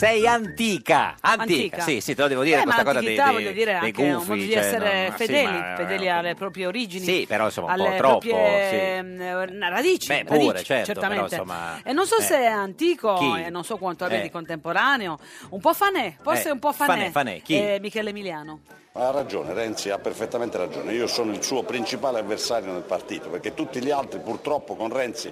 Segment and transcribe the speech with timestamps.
[0.00, 1.82] Sei antica, antica, Antica.
[1.82, 3.72] sì, sì, te lo devo dire Eh, questa ma cosa dei, antichità dei, voglio dire
[3.72, 6.34] dei anche un gufi, modo di cioè, essere no, ma sì, fedeli, ma- fedeli alle
[6.34, 7.04] proprie origini.
[7.04, 8.76] Sì, però insomma un po' alle troppo, proprie sì.
[8.76, 11.28] ehm, radici, Beh, pure, radici, certo, certamente.
[11.28, 12.22] però, insomma, e non so eh.
[12.22, 13.42] se è antico Chi?
[13.44, 14.22] e non so quanto abbia Eh.
[14.22, 15.18] di contemporaneo,
[15.50, 16.88] un po' fanè, forse Eh, un po' fanè.
[16.96, 17.56] fanè, fanè, chi?
[17.56, 18.60] Eh, Michele Emiliano.
[18.92, 20.94] Ha ragione, Renzi ha perfettamente ragione.
[20.94, 25.30] Io sono il suo principale avversario nel partito, perché tutti gli altri purtroppo con Renzi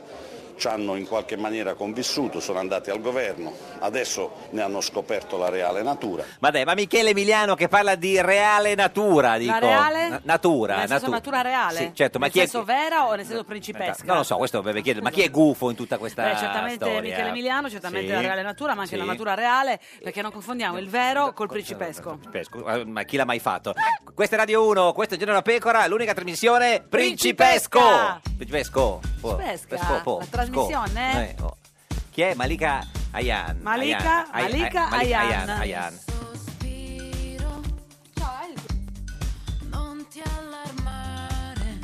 [0.59, 5.49] ci hanno in qualche maniera convissuto, sono andati al governo, adesso ne hanno scoperto la
[5.49, 6.25] reale natura.
[6.41, 9.53] Ma dai, ma Michele Emiliano che parla di reale natura, dico.
[9.53, 10.09] La reale?
[10.09, 11.77] Na- natura, Nel senso natu- natura reale?
[11.79, 14.05] Sì, certo, ma nel chi è senso vera o nel senso principesca?
[14.05, 16.85] Non lo so, questo deve chiedere, ma chi è gufo in tutta questa Beh, certamente
[16.85, 17.01] storia?
[17.01, 18.13] Michele Emiliano, certamente Sì.
[18.15, 18.99] la reale natura, ma anche Sì.
[19.01, 22.19] la natura reale, perché non confondiamo il vero col principesco.
[22.31, 23.75] Pesco, eh, Ma chi l'ha mai fatto?
[24.15, 28.21] Questa è Radio 1, questo è Giorno da Pecora, l'unica trasmissione Principesco!
[28.37, 29.01] Principesco!
[29.21, 31.29] Oh, Principesca, Pesco, po, la trasmissione?
[31.37, 31.57] Eh, oh.
[32.11, 32.35] Chi è?
[32.35, 33.59] Malika Ayan.
[33.63, 35.49] Malika- Ayan, Ay- Malika Ay- Malika Ayan.
[35.61, 35.99] Ayan.
[39.71, 41.79] Non ti allarmare,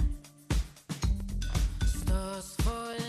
[1.85, 3.04] sto sfogliando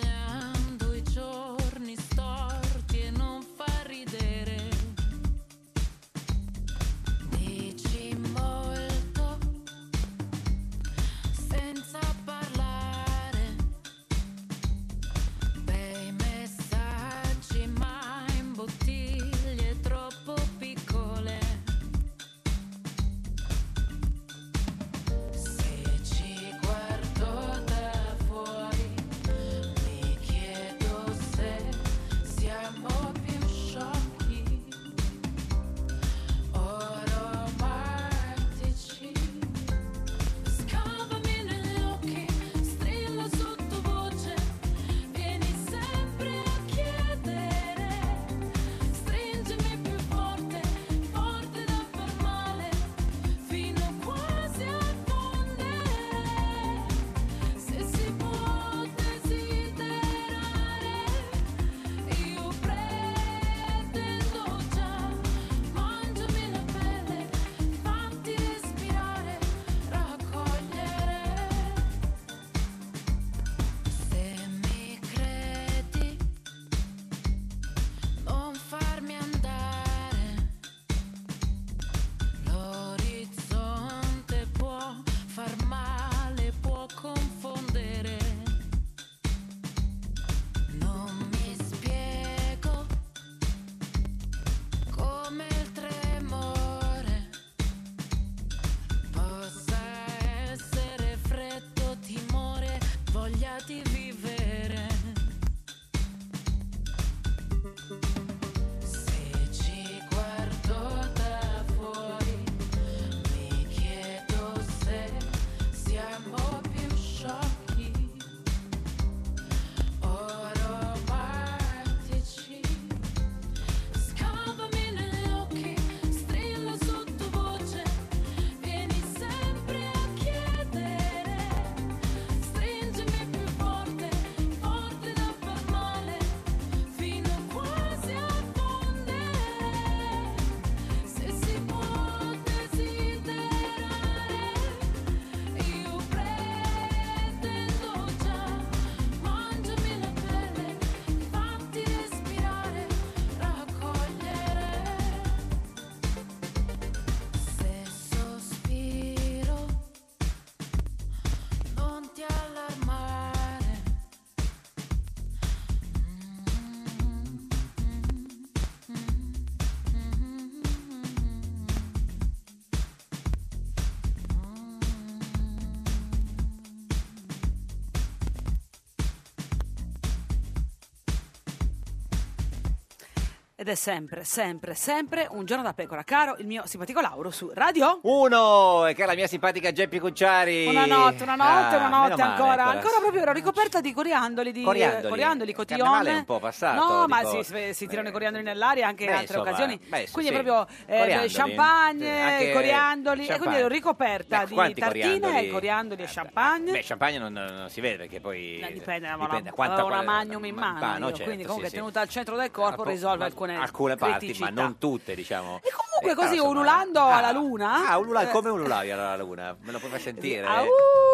[183.65, 186.03] Ed è sempre, sempre, sempre un giorno da pecora.
[186.03, 187.99] Caro il mio simpatico Lauro su Radio.
[188.03, 190.67] Uno, e che è la mia simpatica Geppi Cucciari.
[190.67, 192.65] Una notte, una notte, Ah, una notte meno male, ancora.
[192.65, 195.05] Ancora proprio ero ricoperta di coriandoli, di Coriandoli.
[195.07, 198.43] eh, coriandoli, carnevale è un po' passato, No, ma si, si- si tirano i coriandoli
[198.43, 199.79] nell'aria anche in Beh, altre insomma, occasioni.
[199.83, 200.41] beh, sì, quindi sì.
[200.43, 201.33] proprio eh, Coriandoli.
[201.33, 203.21] champagne, Eh, anche coriandoli.
[203.21, 203.57] E quindi champagne.
[203.57, 205.49] ero ricoperta Beh, di quanti tartine, coriandoli?
[205.49, 206.71] coriandoli e champagne.
[206.71, 208.59] Beh, champagne non, non si vede perché poi...
[208.59, 211.09] Eh, dipende, ma dipende una, quanta una magnum in ma- mano, io.
[211.15, 211.75] certo, quindi sì, comunque sì.
[211.77, 215.59] tenuta al centro del corpo risolve ma- alcune, alcune parti, ma non tutte, diciamo.
[215.63, 217.89] E comunque Eh, così ululando alla luna.
[217.89, 219.55] Ah, ulula- eh, come ululavi alla luna?
[219.61, 220.45] Me lo puoi far sentire?
[220.45, 220.67] Ah, uh,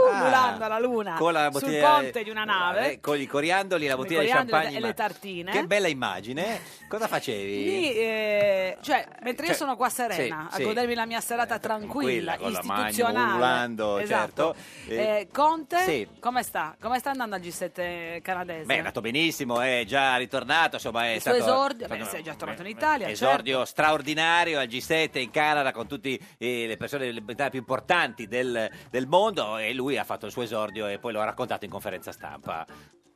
[0.10, 2.92] ululando alla luna con la sul bottiglia- ponte di una nave.
[2.94, 4.78] eh, con i coriandoli, la bottiglia di coriandoli champagne.
[4.78, 5.52] e le ma- tartine.
[5.52, 6.60] Che bella immagine.
[6.88, 7.64] Cosa facevi?
[7.64, 10.64] Lì, eh, cioè, mentre io Cioè, sono qua serena sì, a sì.
[10.64, 14.56] godermi la mia serata tranquilla, tranquilla, con la Magnum, istituzionale, ululando, esatto.
[14.88, 14.92] certo.
[15.02, 16.08] Eh, Conte, Sì.
[16.20, 16.76] come sta?
[16.82, 18.66] Come sta andando al G7 canadese?
[18.66, 21.50] Beh, è andato benissimo, è già ritornato, insomma è Il suo stato...
[21.50, 26.18] esordio, beh, sei già tornato in Italia, Esordio straordinario al G7 in Canada con tutte
[26.38, 30.88] le persone le più importanti del, del mondo e lui ha fatto il suo esordio
[30.88, 32.66] e poi lo ha raccontato in conferenza stampa.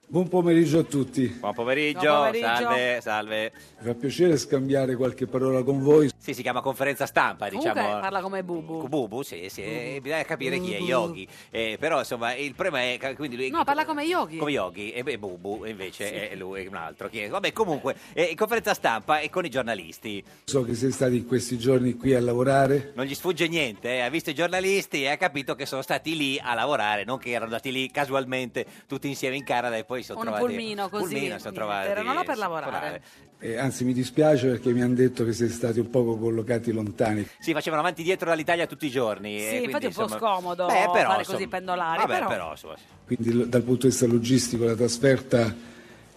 [0.08, 1.28] Buon pomeriggio a tutti.
[1.40, 2.46] Buon pomeriggio, Buon pomeriggio.
[2.46, 3.52] salve, salve.
[3.80, 6.10] Mi fa piacere scambiare qualche parola con voi.
[6.16, 8.00] Sì, si chiama conferenza stampa, Comunque diciamo.
[8.00, 8.88] parla come Bubu.
[8.88, 11.28] Bubu, sì, sì, eh, bisogna capire chi è Yogi.
[11.50, 14.38] Eh, però insomma il problema è quindi lui No, parla come Yogi.
[14.38, 17.28] come Yogi e beh, Bubu invece è lui un altro chi è?
[17.30, 21.26] vabbè comunque eh, in conferenza stampa e con i giornalisti So che siete stati in
[21.28, 22.92] questi giorni qui a lavorare.
[22.96, 26.16] non gli sfugge niente eh, ha visto i giornalisti e ha capito che sono stati
[26.16, 29.95] lì a lavorare non che erano andati lì casualmente tutti insieme in Canada e poi
[30.02, 33.02] si sono Un trovati pulmino così, pulmino, si sono trovati erano là per lavorare.
[33.40, 37.28] Eh, anzi, mi dispiace perché mi hanno detto che siete stati un poco collocati lontani.
[37.40, 39.94] sì facevano avanti e dietro dall'Italia tutti i giorni Sì, e quindi, infatti è un
[39.94, 42.76] po' insomma- scomodo Beh, però, fare insomma, così pendolari, vabbè, però- però insomma,
[43.06, 45.56] Quindi dal punto di vista logistico la trasferta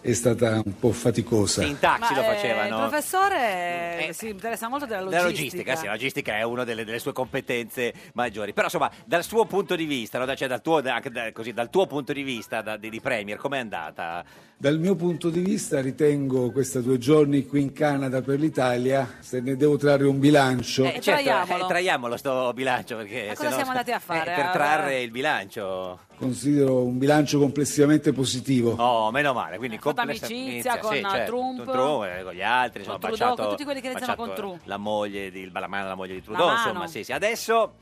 [0.00, 1.64] è stata un po' faticosa.
[1.64, 5.72] in taxi Ma, lo eh, facevano il professore Eh, si interessa molto della Della logistica.
[5.72, 8.52] logistica, sì, la logistica è una delle, delle sue competenze maggiori.
[8.52, 10.34] Però insomma, dal suo punto di vista, no?
[10.36, 11.00] cioè, dal, tuo, da-
[11.32, 14.24] così, dal tuo punto di vista da- di, di Premier, com'è andata?
[14.60, 19.40] Dal mio punto di vista ritengo questi due giorni qui in Canada per l'Italia, se
[19.40, 21.64] ne devo trarre un bilancio, Eh, traiamolo.
[21.64, 24.32] eh, traiamolo sto bilancio perché Ma cosa no- siamo andati a fare?
[24.32, 26.00] eh, per Ah, trarre il bilancio.
[26.16, 28.72] considero un bilancio complessivamente positivo.
[28.72, 29.58] Oh, meno male.
[29.58, 31.56] Quindi fatto complessa- amicizia inizia, con sì, certo, Trump.
[31.64, 33.92] con Trump, eh, con gli altri, insomma, Con ha Trudeau, baciato- con tutti quelli che
[33.92, 34.58] baciato con Tru.
[34.64, 36.58] La moglie di, la mano alla moglie di Trudeau, mano.
[36.66, 37.12] insomma, sì, sì.
[37.12, 37.74] Adesso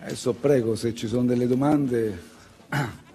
[0.00, 2.22] Adesso prego, se ci sono delle domande,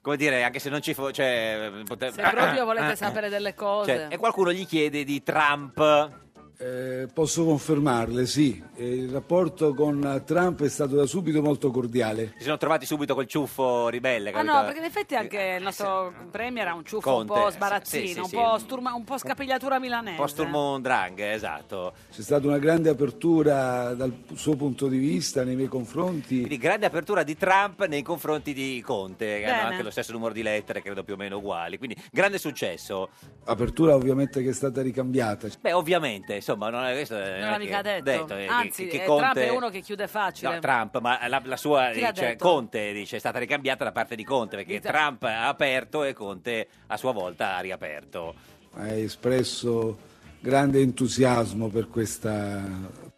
[0.00, 1.12] come dire, anche se non ci fosse...
[1.12, 3.94] Cioè, pote- Se proprio volete sapere delle cose.
[3.94, 6.24] Cioè, e qualcuno gli chiede di Trump.
[6.58, 8.62] Eh, posso confermarle, sì.
[8.76, 12.32] Eh, il rapporto con Trump è stato da subito molto cordiale.
[12.38, 14.30] Si sono trovati subito col ciuffo ribelle.
[14.32, 17.50] Ah no, perché in effetti anche il nostro premier ha un ciuffo Conte, un po'
[17.50, 18.36] sì, sbarazzino, sì, un, sì.
[18.36, 20.10] po sturma- un po' scapigliatura milanese.
[20.12, 21.92] Un po' Sturm Drang, esatto.
[22.10, 26.36] C'è stata una grande apertura dal suo punto di vista nei miei confronti.
[26.36, 29.70] Quindi grande apertura di Trump nei confronti di Conte, che hanno Bene.
[29.72, 31.76] anche lo stesso numero di lettere, credo più o meno uguali.
[31.76, 33.10] Quindi grande successo.
[33.44, 35.48] Apertura ovviamente che è stata ricambiata.
[35.60, 37.14] Beh, ovviamente, insomma, non è questo.
[37.16, 38.34] Non è l'ha che- mica detto.
[38.36, 40.54] eh, Anzi, che eh, Conte- Trump è uno che chiude facile.
[40.54, 42.48] No, Trump, ma la, la sua Chi l'ha dice, detto?
[42.48, 46.12] Conte dice è stata ricambiata da parte di Conte perché Dite- Trump ha aperto e
[46.12, 48.34] Conte a sua volta ha riaperto.
[48.74, 49.98] Hai espresso
[50.40, 52.62] grande entusiasmo per questa,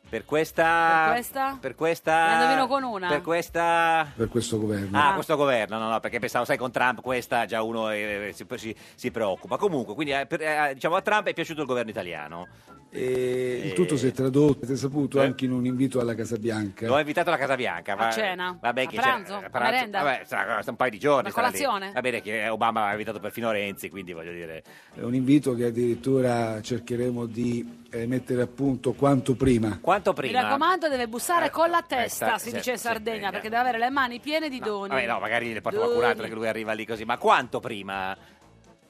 [0.08, 1.02] Per questa.
[1.04, 1.58] Per questa?
[1.60, 2.12] Per questa.
[2.26, 3.08] La indovino con una?
[3.08, 4.10] Per questa.
[4.16, 4.98] per questo governo.
[4.98, 8.46] Ah, questo governo, no, no, perché pensavo, sai, con Trump questa già uno eh, si,
[8.54, 9.56] si- si preoccupa.
[9.58, 12.46] Comunque, quindi eh, per- eh, diciamo a Trump è piaciuto il governo italiano.
[12.90, 15.24] E il tutto si è tradotto, avete saputo, Eh.
[15.26, 16.86] anche in un invito alla Casa Bianca.
[16.86, 17.94] Lo ha invitato alla Casa Bianca.
[17.96, 18.56] A cena?
[18.58, 19.38] Vabbè, A che pranzo?
[19.40, 20.02] c'è- A merenda?
[20.02, 21.28] Vabbè, sarà un paio di giorni.
[21.28, 21.32] Lì.
[21.34, 21.90] colazione?
[21.92, 24.62] Va bene che Obama ha invitato perfino Renzi, quindi voglio dire...
[24.94, 29.78] È un invito che addirittura cercheremo di eh, mettere a punto quanto prima.
[29.80, 30.40] Quanto Mi prima...
[30.42, 33.46] raccomando, deve bussare Eh, con la testa, testa, si sì, dice in Sardegna, sì, perché
[33.48, 33.50] eh.
[33.50, 34.88] deve avere le mani piene di doni.
[34.88, 36.28] Vabbè, no, magari le porta qualcun altro Doni.
[36.30, 37.04] che lui arriva lì così.
[37.04, 38.16] Ma quanto prima?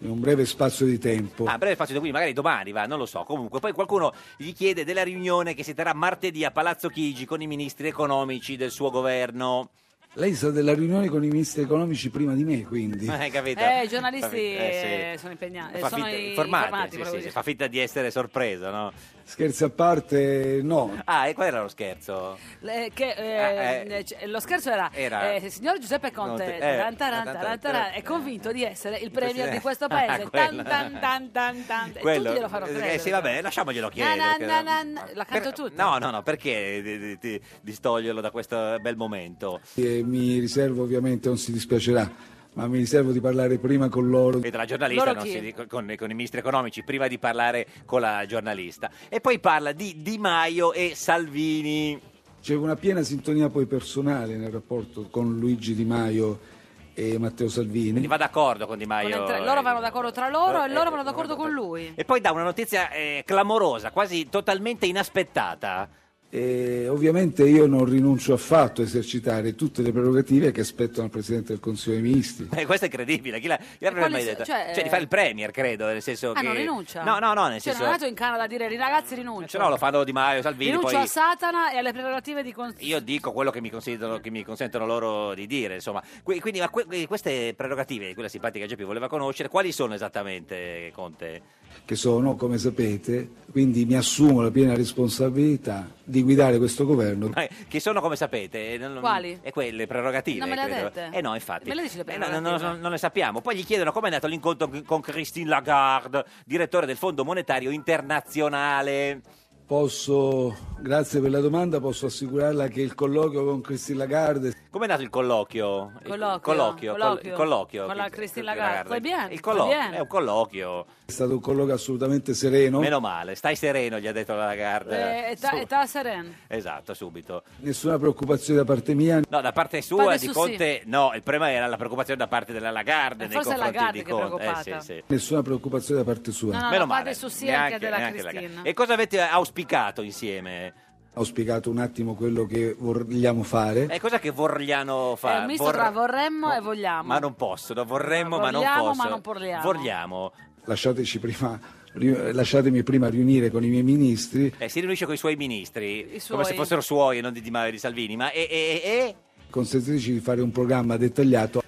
[0.00, 1.44] In un breve spazio di tempo.
[1.46, 3.24] Ah, breve spazio, quindi magari domani va, non lo so.
[3.24, 7.42] Comunque, poi qualcuno gli chiede della riunione che si terrà martedì a Palazzo Chigi con
[7.42, 9.70] i ministri economici del suo governo.
[10.14, 13.06] Lei sa della riunione con i ministri economici prima di me, quindi.
[13.10, 13.60] Eh, capito?
[13.60, 16.64] Eh, i giornalisti Fa eh, eh, sono impegnati, Fa sono finta- i- informati,
[16.94, 18.92] informati, sì, sì, sì, fa finta di essere sorpreso, no?
[19.28, 21.00] Scherzi a parte, no.
[21.04, 22.38] Ah, e qual era lo scherzo?
[22.60, 24.02] Le- che, eh, Eh, eh.
[24.02, 27.58] c- lo scherzo era, Era- eh, signor Giuseppe Conte, eh, taran, taran, taran, taran, taran,
[27.60, 30.30] taran, è convinto di essere il premier di questo Ah, paese.
[30.30, 30.62] quello.
[30.62, 31.90] Tan, tan, tan, tan, tan.
[31.94, 34.16] E Quello- tutti glielo fanno eh, sì, vabbè, lasciamoglielo chiedere.
[34.16, 35.08] Na, na, na, na, na.
[35.12, 35.82] La canto tutta.
[35.84, 39.60] No, no, no, perché di- di- di- distoglierlo da questo bel momento?
[39.74, 42.10] E mi riservo ovviamente, non si dispiacerà,
[42.58, 44.40] ma mi riservo di parlare prima con loro.
[44.40, 45.30] Vede, la giornalista Loro non chi?
[45.30, 48.90] si dice con, con i ministri economici prima di parlare con la giornalista.
[49.08, 52.00] E poi parla di Di Maio e Salvini.
[52.42, 56.56] C'è una piena sintonia poi personale nel rapporto con Luigi Di Maio
[56.94, 57.90] e Matteo Salvini.
[57.90, 59.10] Quindi va d'accordo con Di Maio.
[59.10, 61.92] Con entra- loro vanno d'accordo tra loro e loro vanno d'accordo con lui.
[61.94, 65.88] E poi dà una notizia eh, clamorosa, quasi totalmente inaspettata.
[66.30, 71.52] E ovviamente io non rinuncio affatto a esercitare tutte le prerogative che aspettano al Presidente
[71.52, 72.48] del Consiglio dei Ministri.
[72.54, 74.44] Eh, questo è incredibile, chi, l'ha- chi l'avrebbe mai detto?
[74.44, 76.46] cioè, Cioè, di fare il premier, credo, nel senso Ah, che...
[76.46, 77.02] non rinuncia?
[77.02, 77.78] No, no, no, nel Cioè, senso...
[77.78, 79.46] non è andato in Canada a dire ragazzi rinuncio.
[79.48, 81.02] Cioè, no, lo fanno Di Maio, Salvini, rinuncio poi...
[81.02, 82.96] a Satana e alle prerogative di consiglio.
[82.96, 86.02] Io dico quello che mi, consentono, che mi consentono loro di dire, insomma.
[86.22, 91.40] Quindi, ma que- queste prerogative, quella simpatica Geppi voleva conoscere, quali sono esattamente, Conte?
[91.84, 97.30] Che sono, come sapete, quindi mi assumo la piena responsabilità di guidare questo governo.
[97.34, 98.76] Ma Che sono, come sapete...
[98.78, 99.38] non- non- Quali?
[99.42, 100.90] E quelle prerogative, Non me le credo.
[100.92, 101.08] dette?
[101.16, 101.68] Eh no, infatti.
[101.68, 103.40] Me le dici le Eh, no, no, non le sappiamo.
[103.40, 109.22] Poi gli chiedono come è andato l'incontro con Christine Lagarde, direttore del Fondo Monetario Internazionale.
[109.68, 114.88] Posso, grazie per la domanda, posso assicurarla che il colloquio con Christine Lagarde Come è
[114.88, 115.92] nato il colloquio?
[116.04, 117.30] Il Colloquio, colloquio, col- colloquio.
[117.30, 117.84] il colloquio.
[117.86, 118.88] Con la Christine Lagarde.
[118.88, 119.92] Fai bien, Il colloquio, bien.
[119.92, 120.86] è un colloquio.
[121.04, 125.26] è stato un colloquio assolutamente sereno, Meno male, stai sereno, gli ha detto la Lagarde.
[125.26, 126.34] Eh, età, Su- età seren.
[126.46, 127.42] Esatto, subito.
[127.58, 129.20] nessuna preoccupazione da parte mia.
[129.28, 132.26] No, da parte sua, Parte di su Conte, no, il problema era la preoccupazione da
[132.26, 134.34] parte della Lagarde Eh, nei confronti Lagarde di che è Conte.
[134.34, 134.76] preoccupata.
[134.76, 135.02] Eh, sì, sì.
[135.08, 136.52] Nessuna preoccupazione da parte sua.
[136.54, 137.14] No, no, Meno la parte male.
[137.14, 138.40] su sì anche Neanche- della neanche Cristina.
[138.48, 138.68] Lagarde.
[138.70, 139.56] E cosa avete auspicato
[140.02, 140.86] insieme?
[141.14, 143.86] Ho spiegato un attimo quello che vogliamo fare.
[143.86, 145.38] E cosa che vogliano fare?
[145.38, 147.08] È un misto tra vorremmo e vogliamo.
[147.08, 149.02] Ma non possono, vorremmo, ma non vogliamo, posso.
[149.02, 149.62] ma non vogliamo.
[149.62, 150.32] Vogliamo.
[150.64, 151.58] Lasciateci prima,
[151.94, 154.54] ri- lasciatemi prima riunire con i miei ministri.
[154.58, 157.40] Eh, si riunisce con i suoi ministri, I come se fossero suoi e non di
[157.40, 159.14] Di Maio e di Salvini, ma e, e, e,
[159.50, 161.62] Consentiteci di fare un programma dettagliato?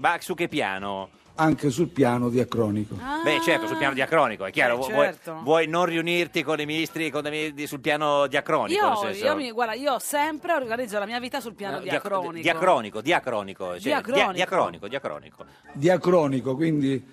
[0.00, 1.08] Ma su che piano?
[1.38, 2.96] anche sul piano diacronico.
[2.98, 3.20] Ah.
[3.22, 4.74] Beh, certo, sul piano diacronico, è chiaro.
[4.74, 5.40] Eh, vu- vuoi, certo.
[5.42, 8.82] vuoi non riunirti con i ministri con i ministri sul piano diacronico?
[8.82, 11.82] nel Io, senso- io mi, guarda, io sempre organizzo la mia vita sul piano No,
[11.82, 12.40] diac- diacronico.
[12.42, 13.64] Diacronico, diacronico.
[13.72, 14.32] cioè, dia- Diacronico.
[14.32, 15.44] diacronico, diacronico.
[15.74, 17.04] Diacronico, quindi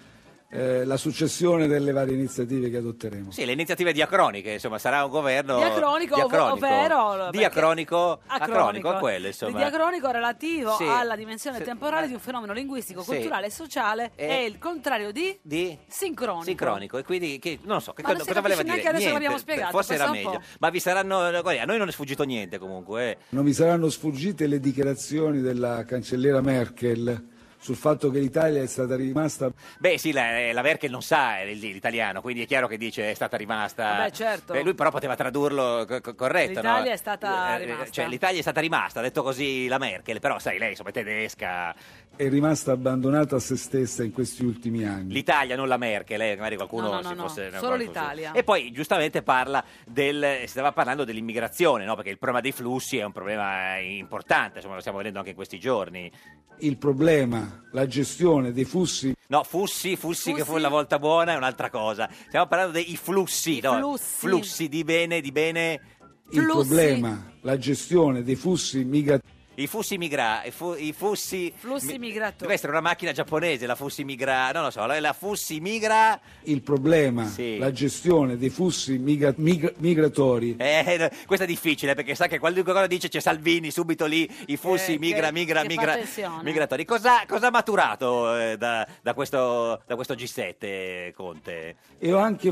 [0.53, 3.31] eh, la successione delle varie iniziative che adotteremo.
[3.31, 6.53] Sì, le iniziative diacroniche, insomma, sarà un governo Diacronico, diacronico.
[6.65, 9.57] ovvero diacronico, acronico, acronico, è quello, Il insomma.
[9.57, 10.83] diacronico relativo Sì.
[10.85, 11.63] alla dimensione Sì.
[11.63, 13.07] temporale di un fenomeno linguistico, Sì.
[13.11, 16.43] culturale e sociale E- è il contrario di, di sincronico.
[16.45, 19.37] sincronico e quindi che, non so che Ma cosa, cosa voleva dire neanche adesso l'abbiamo
[19.37, 23.17] spiegato, forse era meglio ma vi saranno a noi non è sfuggito niente comunque eh.
[23.29, 27.31] Non mi saranno sfuggite le dichiarazioni della cancelliera Merkel
[27.63, 31.57] sul fatto che l'Italia è stata rimasta beh sì la, la Merkel non sa il-
[31.59, 34.51] l'italiano quindi è chiaro che dice è stata rimasta Vabbè, certo.
[34.53, 36.91] Eh, lui però poteva tradurlo co- co- corretto L'Italia no?
[36.91, 37.89] è stata Eh, rimasta.
[37.91, 40.93] cioè l'Italia è stata rimasta ha detto così la Merkel però sai lei insomma è
[40.93, 41.73] tedesca
[42.15, 45.13] è rimasta abbandonata a se stessa in questi ultimi anni.
[45.13, 47.41] L'Italia, non la Merkel, eh, magari qualcuno No, no, si no, fosse...
[47.45, 48.31] no, no, solo qualcuno- l'Italia.
[48.33, 50.39] E poi giustamente parla del...
[50.41, 51.95] si stava parlando dell'immigrazione, no?
[51.95, 55.31] Perché il problema dei flussi è un problema eh, importante, insomma lo stiamo vedendo anche
[55.31, 56.11] in questi giorni.
[56.59, 61.35] Il problema, la gestione dei flussi No, fussi, fussi, che fu la volta buona è
[61.35, 62.07] un'altra cosa.
[62.27, 63.73] Stiamo parlando dei flussi, I no?
[63.97, 64.03] flussi.
[64.27, 65.79] flussi di bene, di bene...
[66.29, 66.67] il Flussi.
[66.67, 70.43] problema, la gestione dei flussi migratori I flussi migra...
[70.43, 71.53] I, fu- i flussi...
[71.55, 72.37] Flussi mi- migratori.
[72.39, 74.51] Deve essere una macchina giapponese, la fussi migra...
[74.51, 76.19] Non lo so, la, la fussi migra...
[76.43, 77.57] il problema, Sì.
[77.57, 82.39] la gestione dei flussi migra- migra- migratori Eh, no, questo è difficile perché sa che
[82.39, 85.75] qualunque cosa dice c'è Salvini subito lì, i flussi Eh, migra, che- migra, che fa
[85.81, 86.43] migra, tensione.
[86.43, 86.85] migratori.
[86.85, 91.75] Cosa, cosa ha maturato eh, da, da questo, da questo G7, Conte?
[91.99, 92.51] e ho anche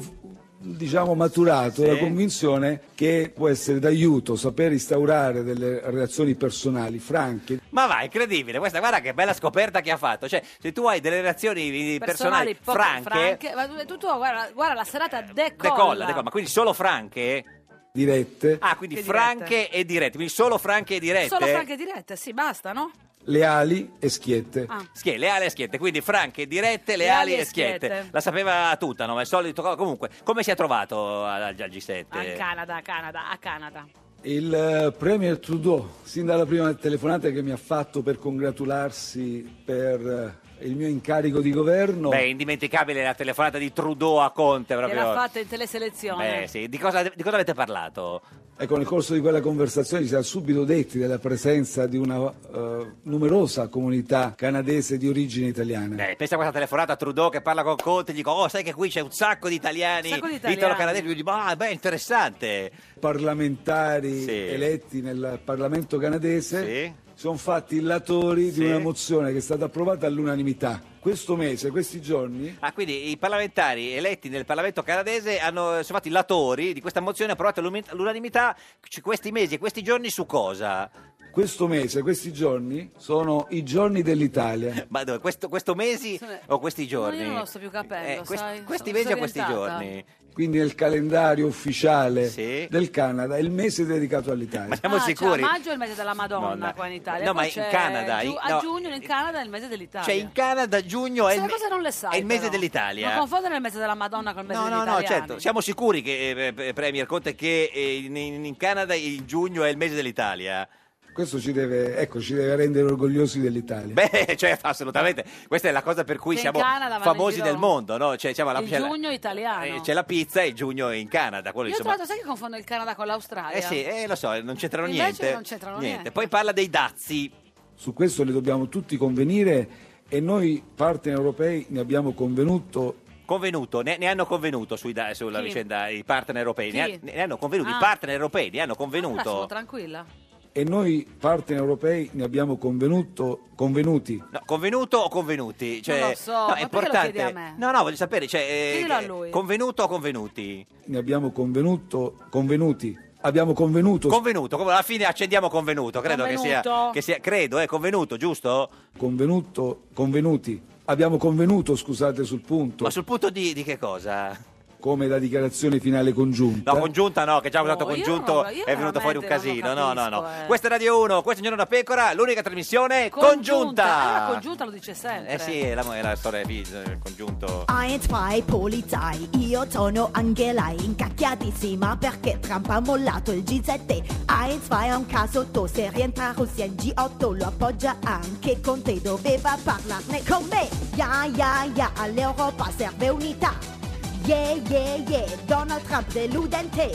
[0.64, 1.88] diciamo maturato Sì.
[1.88, 8.60] la convinzione che può essere d'aiuto saper instaurare delle relazioni personali franche Ma va, incredibile,
[8.60, 10.28] questa guarda che bella scoperta che ha fatto.
[10.30, 12.78] Cioè, se tu hai delle relazioni personali, Personali, poco
[13.10, 15.56] franche, ma tu, tu guarda, guarda, la serata decolla.
[15.74, 17.44] decolla, decolla, ma quindi solo franche?
[17.92, 21.28] Dirette Ah, quindi Che franche e dirette, quindi solo franche e dirette?
[21.28, 22.92] Solo franche dirette, sì, basta, no?
[23.26, 24.84] leali e schiette Ah.
[24.94, 27.88] Schie, leali e schiette, quindi franche, dirette, leali, Leali e e schiette.
[27.88, 28.08] schiette.
[28.12, 29.14] La sapeva tutta, no?
[29.14, 29.62] Ma il solito.
[29.76, 32.06] Comunque, come si è trovato al, al G7?
[32.10, 33.86] A Canada, a Canada, a Canada.
[34.24, 40.00] il eh, premier Trudeau sin dalla prima telefonata che mi ha fatto per congratularsi per
[40.00, 44.80] eh, il mio incarico di governo Beh, indimenticabile la telefonata di Trudeau a Conte Che
[44.80, 45.02] proprio.
[45.04, 46.40] l'ha fatta in teleselezione.
[46.42, 46.68] Beh, sì.
[46.70, 48.22] Di cosa, di cosa avete parlato?
[48.58, 52.92] Ecco, nel corso di quella conversazione ci siamo subito detti della presenza di una eh,
[53.04, 55.96] numerosa comunità canadese di origine italiana.
[55.96, 58.48] Beh, pensa a questa telefonata a Trudeau che parla con Conte e gli dico, oh,
[58.50, 60.62] sai che qui c'è un sacco di italiani, Un sacco di italiani.
[60.62, 61.04] italo-canadesi.
[61.06, 62.72] Lui dice, ah, beh, interessante.
[63.00, 64.30] Parlamentari Sì.
[64.48, 66.94] eletti nel Parlamento canadese Sì.
[67.22, 68.62] Sono fatti illatori Sì.
[68.62, 70.82] di una mozione che è stata approvata all'unanimità.
[71.00, 76.10] Questo mese, questi giorni, Ah, quindi i parlamentari eletti nel Parlamento canadese hanno, sono fatti
[76.10, 78.56] latori di questa mozione approvata all'unanimità
[79.04, 80.90] questi mesi e questi giorni su cosa?
[81.32, 84.86] questo mese, questi giorni sono i giorni dell'Italia.
[84.90, 85.20] Ma dove?
[85.20, 87.20] Questo, questo mesi o questi giorni?
[87.22, 90.04] io non lo sto più capendo, Eh, quest- sai, questi mesi o questi giorni?
[90.34, 92.66] Quindi nel calendario ufficiale Sì.
[92.70, 94.70] del Canada è il mese dedicato all'Italia.
[94.70, 95.42] Ma siamo Ah, cioè, sicuri?
[95.42, 96.74] a maggio è il mese della Madonna Madonna.
[96.74, 97.26] qua in Italia.
[97.26, 98.60] No, poi ma in c'è Canada, giu- in- a no.
[98.62, 100.08] giugno in Canada è il mese dell'Italia.
[100.08, 102.40] Cioè in Canada giugno è il, Queste me- cose non le sai, è il mese
[102.40, 102.52] però.
[102.52, 103.10] dell'Italia.
[103.10, 105.06] Non confondere il mese della Madonna col mese No, no, no, italiani.
[105.08, 105.40] certo.
[105.40, 109.78] Siamo sicuri che, eh, Premier Conte, che eh, in, in Canada il giugno è il
[109.78, 110.68] mese dell'Italia?
[111.14, 113.94] Questo ci deve, ecco, ci deve rendere orgogliosi dell'Italia.
[113.94, 115.26] Beh, certo, assolutamente.
[115.48, 118.16] Questa è la cosa per cui siamo Canada famosi del mondo, no?
[118.16, 119.64] Cioè, siamo alla- Il c'è la- giugno italiano.
[119.66, 121.52] eh, c'è la pizza e il giugno in Canada.
[121.52, 121.98] Quello, Io tra insomma.
[121.98, 123.58] l'altro sai che confondo il Canada con l'Australia?
[123.58, 125.34] Eh sì, eh, lo so, non c'entrano Invece niente.
[125.34, 126.12] non c'entrano niente.
[126.12, 127.30] Poi parla dei dazi.
[127.76, 129.70] Su questo ne dobbiamo tutti convenire
[130.08, 135.46] e noi partner europei ne abbiamo convenuto Convenuto, ne, ne hanno convenuto sui sulla Chi?
[135.46, 136.70] vicenda i partner europei.
[136.72, 137.76] Ne, ha- ne hanno convenuti, Ah.
[137.76, 139.46] i partner europei ne hanno Allora sono convenuto.
[139.48, 140.06] tranquilla.
[140.54, 144.22] E noi partner europei ne abbiamo convenuto, convenuti.
[144.32, 145.82] No, convenuto o convenuti?
[145.82, 147.12] Cioè, Non lo so, no, ma è perché lo importante.
[147.12, 147.56] chiedi a me?
[147.58, 149.30] No, no, voglio sapere, cioè, eh, Chiedilo a lui.
[149.30, 150.66] convenuto o convenuti?
[150.86, 153.10] Ne abbiamo convenuto, convenuti.
[153.24, 156.92] Abbiamo convenuto, Convenuto, come alla fine accendiamo convenuto, credo che sia, Convenuto.
[156.92, 158.68] che sia, credo, è convenuto, giusto?
[158.98, 160.60] convenuto, convenuti.
[160.86, 164.36] Abbiamo convenuto, scusate, sul punto, Ma sul punto di, di che cosa?
[164.82, 166.74] Come la dichiarazione finale congiunta.
[166.74, 169.74] No, congiunta no, che già usato No, congiunto non- è venuto fuori un casino.
[169.74, 170.22] non No, no, no.
[170.24, 170.46] capisco, eh.
[170.48, 173.84] Questa è Radio 1, questo è Giorno da Pecora, l'unica trasmissione congiunta.
[174.16, 175.34] Allora, congiunta lo dice sempre.
[175.36, 176.66] Eh sì, è la, è la storia di
[177.02, 177.66] congiunto.
[177.70, 184.04] Ein, zwei, polizai, io sono anche lei, incacchiatissima perché Trump ha mollato il G7.
[184.28, 188.82] Ein, zwei, è un caso to, se rientra Russia in G8 lo appoggia anche con
[188.82, 190.68] te, doveva parlarne con me.
[190.96, 193.80] Ya, ya, ya, all'Europa serve unità.
[194.26, 196.92] Yeah, yeah, yeah, Donald Trump deludente.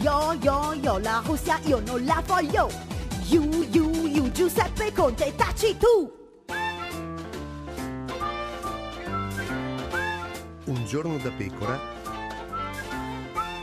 [0.00, 2.68] Yo, yo, yo, la Russia io non la voglio.
[3.28, 6.12] You, you, you, Giuseppe Conte, taci tu.
[10.64, 11.78] Un giorno da pecora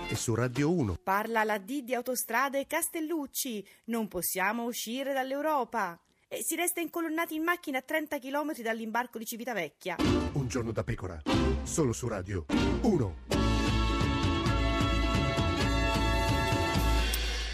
[0.08, 0.98] e su Radio 1.
[1.04, 3.68] Parla la D di Autostrade Castellucci.
[3.86, 6.00] Non possiamo uscire dall'Europa.
[6.34, 9.98] E si resta incolonnati in macchina a 30 km dall'imbarco di Civitavecchia.
[10.32, 11.22] Un giorno da pecora,
[11.62, 12.46] solo su Radio
[12.82, 13.53] 1.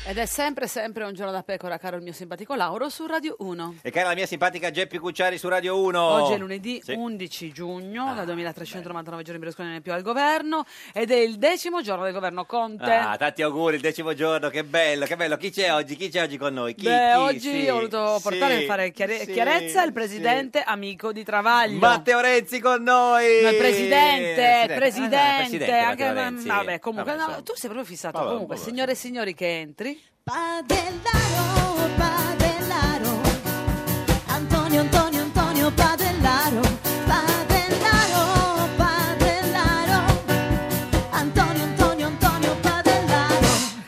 [0.10, 3.36] Ed è sempre, sempre un giorno da pecora, caro il mio simpatico Lauro, su Radio
[3.38, 3.76] 1.
[3.84, 6.02] E cara la mia simpatica Geppi Cucciari su Radio 1.
[6.02, 6.94] Oggi è lunedì Sì.
[6.94, 11.84] 11 giugno, da 2399 giorni Berlusconi non è più al governo, ed è il decimo
[11.84, 12.92] giorno del governo Conte.
[12.92, 15.38] Ah, tanti auguri, il decimo giorno, che bello, che bello.
[15.38, 15.96] Chi c'è oggi?
[15.96, 16.74] Chi c'è oggi con noi?
[16.74, 17.18] Chi, Beh, chi?
[17.20, 21.24] oggi Sì, ho voluto portare sì, a fare chiare- sì, chiarezza il presidente amico di
[21.24, 21.78] Travaglio.
[21.78, 23.44] Matteo Renzi con noi!
[23.44, 26.48] No, il presidente, presidente, ah, presidente anche, Matteo Renzi.
[26.48, 27.44] vabbè, comunque, Vabbè, no, insomma.
[27.46, 28.18] tu sei proprio fissato.
[28.18, 28.68] Vabbè, comunque, vabbè.
[28.68, 29.99] signore e signori che entri.
[30.24, 33.22] Padellaro, Padellaro,
[34.28, 36.62] Antonio, Antonio, Antonio Padellaro,
[37.06, 40.00] Padellaro, Padellaro,
[41.12, 43.48] Antonio, Antonio, Antonio Padellaro.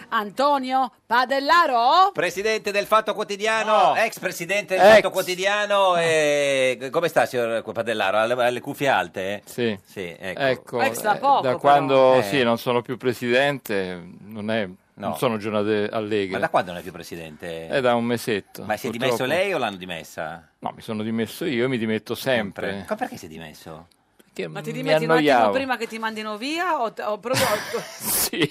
[0.09, 2.11] Antonio Padellaro?
[2.13, 3.95] Presidente del Fatto Quotidiano, No.
[3.95, 4.93] ex presidente del Ex.
[4.95, 5.95] Fatto Quotidiano.
[5.97, 8.17] e- Come sta, signor Padellaro?
[8.17, 9.41] Ha le, ha le cuffie alte?
[9.45, 9.77] Sì.
[9.85, 10.41] Sì, ecco.
[10.41, 11.59] Ecco, Ex da eh, poco, da però.
[11.59, 12.23] quando Eh.
[12.23, 14.67] sì, non sono più presidente, non, è,
[15.01, 15.07] No.
[15.09, 16.33] non sono giornate allegre.
[16.33, 17.67] Ma da quando non è più presidente?
[17.67, 18.63] È da un mesetto.
[18.63, 19.15] Ma si è purtroppo.
[19.15, 20.47] dimesso lei o l'hanno dimessa?
[20.59, 22.85] No, mi sono dimesso io, mi dimetto sempre.
[22.87, 23.87] Ma perché si è dimesso?
[24.15, 25.51] Perché Ma ti dimetti un attimo annoiavo.
[25.51, 27.45] prima che ti mandino via o, o proprio...
[27.83, 28.49] Sì.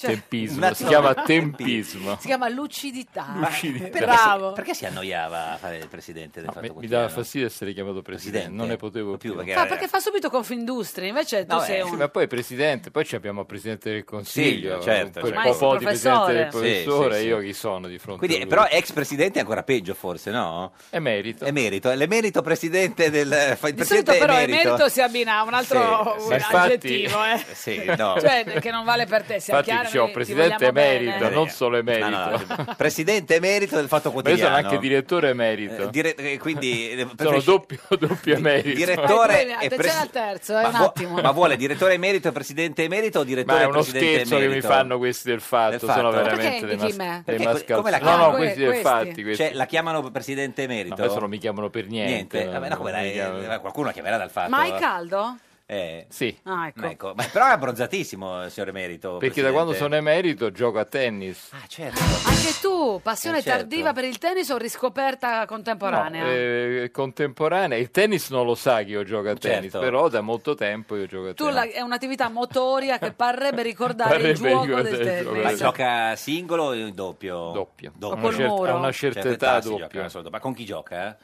[0.00, 2.16] Cioè- tempismo, Un si chiama tempismo.
[2.18, 3.34] si chiama lucidità.
[3.36, 3.88] Lucidità.
[3.88, 4.48] Perché Bravo.
[4.48, 7.46] Si, perché si annoiava a fare il presidente del No, Fatto mi, mi dava fastidio
[7.46, 9.34] essere chiamato presidente, non ne potevo più.
[9.36, 11.96] perché Fa, perché fa subito Confindustria, invece tu No, sei eh, un...
[11.96, 15.58] Ma poi presidente, poi ci abbiamo il presidente del consiglio, Sì, certo, quel certo.
[15.58, 17.14] po' di presidente del Professore.
[17.16, 17.44] Sì, sì, io sì.
[17.46, 18.48] chi sono di fronte Quindi, a lui?
[18.48, 20.72] però ex presidente è ancora peggio forse, no?
[20.90, 21.44] Emerito.
[21.44, 23.28] Emerito, l'emerito presidente del...
[23.28, 24.60] il Di presidente solito però emerito.
[24.68, 26.32] emerito si abbina a un altro Sì, un sì.
[26.34, 27.44] Infatti- aggettivo, eh.
[27.52, 28.16] Sì, no.
[28.18, 30.94] Cioè, che non vale per te, sia Infatti chiaro, ti presidente vogliamo bene.
[31.04, 32.08] emerito, non solo emerito.
[32.08, 34.54] No, no, presidente emerito del Fatto Ma io Quotidiano.
[34.56, 35.82] sono anche direttore emerito.
[35.82, 38.74] Eh, dire- eh, quindi eh, sono preferisci- doppio, doppio emerito.
[38.76, 41.20] direttore Vai, e attenzione pres- al terzo, eh, ma, un attimo.
[41.20, 44.40] ma vuole direttore emerito e presidente emerito o direttore Ma è uno presidente scherzo che
[44.40, 44.68] mi emerito?
[44.68, 46.10] fanno questi del fatto, Del sono Fatto?
[46.10, 47.22] veramente Perché dei, mas- me?
[47.24, 47.78] dei mascalzoni.
[47.78, 48.30] come la No, chiamano?
[48.30, 48.84] no, questi del Questi?
[48.84, 49.22] fatti.
[49.22, 49.42] Questi.
[49.44, 50.94] Cioè, la chiamano presidente emerito?
[50.96, 52.44] No, adesso non mi chiamano per niente.
[52.46, 54.50] Vabbè, no, eh, qualcuno la chiamerà dal fatto.
[54.50, 54.78] Ma eh.
[54.78, 55.36] caldo?
[55.72, 56.36] Eh, Sì.
[56.42, 57.12] Ah, ecco.
[57.14, 59.18] Ma però è abbronzatissimo, signor Emerito.
[59.18, 61.50] Perché da quando sono emerito gioco a tennis.
[61.52, 62.00] Ah, certo.
[62.26, 63.58] Anche tu, passione Eh, certo.
[63.60, 66.24] tardiva per il tennis o riscoperta contemporanea?
[66.24, 67.78] No, eh, contemporanea.
[67.78, 69.78] Il tennis non lo sa che io gioco a tennis, Certo.
[69.78, 71.54] però da molto tempo io gioco a Tu tennis.
[71.54, 75.50] la- è un'attività motoria che parrebbe ricordare il Parrebbe gioco ricordare del il gioco tennis.
[75.52, 77.50] Ma gioca singolo o in doppio?
[77.52, 77.92] Doppio.
[77.94, 78.16] Doppio.
[78.16, 80.08] A una certa- a una certa età si doppio.
[80.08, 81.16] gioca Ma con chi gioca?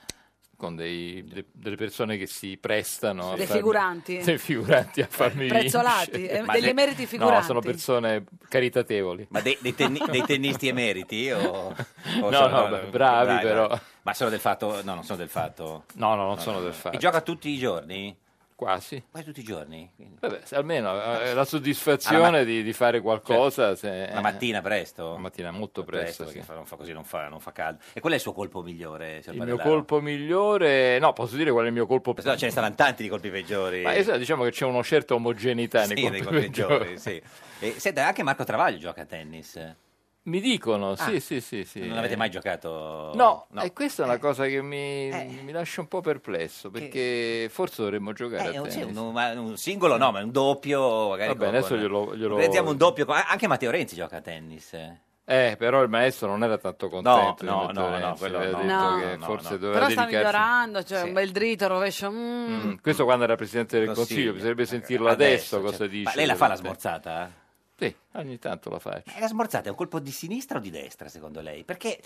[0.57, 4.19] Con dei- de- delle persone che si prestano a Dei farmi- figuranti?
[4.25, 6.27] dei figuranti a farmi Prezzolati?
[6.27, 7.45] Eh, degli emeriti No, figuranti?
[7.45, 9.27] sono persone caritatevoli.
[9.31, 11.31] Ma dei, dei tenni- dei tennisti emeriti?
[11.31, 13.79] O, o No, sono- no, beh, bravi, però.
[14.03, 14.81] Ma sono del fatto?
[14.83, 15.85] No, non sono del fatto.
[15.97, 16.97] No, no, non sono del fatto.
[16.97, 18.17] E gioca tutti i giorni?
[18.57, 19.05] Quasi.
[19.11, 19.93] Quasi tutti i giorni?
[20.19, 23.77] Vabbè, almeno eh, la soddisfazione ma- di, di fare qualcosa.
[23.77, 25.13] se- La mattina presto?
[25.13, 26.53] La mattina molto presto, perché sì.
[26.55, 27.83] non fa così, non fa, non fa caldo.
[27.93, 29.23] E qual è il suo colpo migliore?
[29.27, 32.51] Il mio colpo migliore, no, posso dire qual è il mio colpo No, ce ne
[32.51, 33.83] saranno tanti di colpi peggiori.
[33.83, 36.79] Ma esatto, diciamo che c'è una certa omogeneità Sì, nei nei colpi colpi peggiori.
[36.79, 37.23] peggiori, sì.
[37.59, 39.77] E, senta, anche Marco Travaglio gioca a tennis.
[40.27, 41.87] Mi dicono, sì, Ah, sì, sì, sì.
[41.87, 43.13] Non avete mai giocato?
[43.15, 43.63] No, no.
[43.63, 45.09] e questa è una cosa che mi,
[45.45, 48.97] mi lascia un po' perplesso, perché forse dovremmo giocare Eh, a sì, tennis.
[48.97, 52.35] un, ma un singolo no, ma un doppio magari Va bene, con- adesso glielo- glielo-
[52.35, 54.73] Organizziamo un doppio, anche Matteo Renzi gioca a tennis.
[55.29, 57.45] Eh, però il maestro non era tanto contento.
[57.45, 58.45] no, no, no, Renzi, quello no.
[58.45, 58.97] detto No.
[58.99, 59.57] che No, forse no.
[59.59, 62.11] doveva Però sta migliorando, cioè un bel dritto, rovescio.
[62.11, 62.53] mm.
[62.67, 64.07] Mm, Questo quando era Presidente del Consiglio.
[64.09, 66.03] Consiglio, bisognerebbe sentirlo Adesso, adesso, cosa cioè, dice.
[66.11, 67.31] Ma lei la fa la smorzata?
[67.79, 69.11] Sì, ogni tanto la faccio.
[69.17, 71.65] E la smorzata è un colpo di sinistra o di destra secondo lei?
[71.65, 71.99] Perché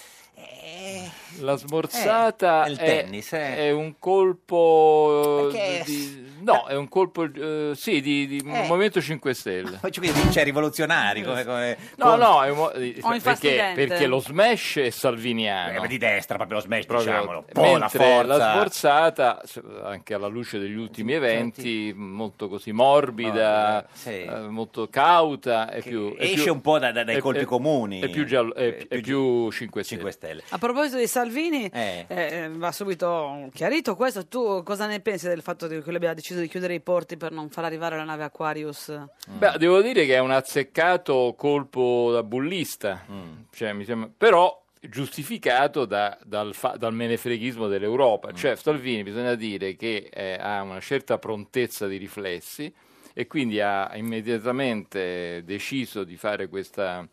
[1.40, 3.56] La smorzata Eh, è, tennis, eh.
[3.56, 8.66] è un colpo Perché- di- no, è un colpo eh, sì, di, di Eh.
[8.66, 9.78] Movimento 5 Stelle.
[9.80, 14.18] Poi ci quindi c'è rivoluzionari come, come No, con- no, è un perché, perché lo
[14.20, 15.82] smash è salviniano.
[15.84, 17.44] Eh, di destra, proprio lo smash, Proprio- diciamolo.
[17.52, 18.22] Poi la mentre forza.
[18.36, 24.22] la sforzata, s- anche alla luce degli ultimi eventi, molto così morbida, sì.
[24.22, 27.40] eh, molto cauta, è più, è esce più- un po' da- da- dai è- colpi
[27.40, 28.00] è- comuni.
[28.00, 30.42] È più, giallo- è- È è più 5 Stelle.
[30.50, 32.04] A proposito di Salvini, Eh.
[32.08, 34.26] eh, va subito chiarito questo.
[34.26, 37.32] Tu cosa ne pensi del fatto che lui abbia deciso di chiudere i porti per
[37.32, 38.92] non far arrivare la nave Aquarius?
[39.28, 43.04] Beh, devo dire che è un azzeccato colpo da bullista,
[43.52, 48.32] Cioè, mi sembra- però giustificato da- dal, fa- dal menefreghismo dell'Europa.
[48.32, 52.72] Cioè Salvini bisogna dire che eh, ha una certa prontezza di riflessi
[53.20, 57.06] e quindi ha immediatamente deciso di fare questa,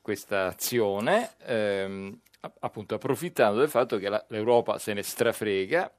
[0.00, 2.18] questa azione, ehm,
[2.58, 5.92] appunto approfittando del fatto che la- l'Europa se ne strafrega.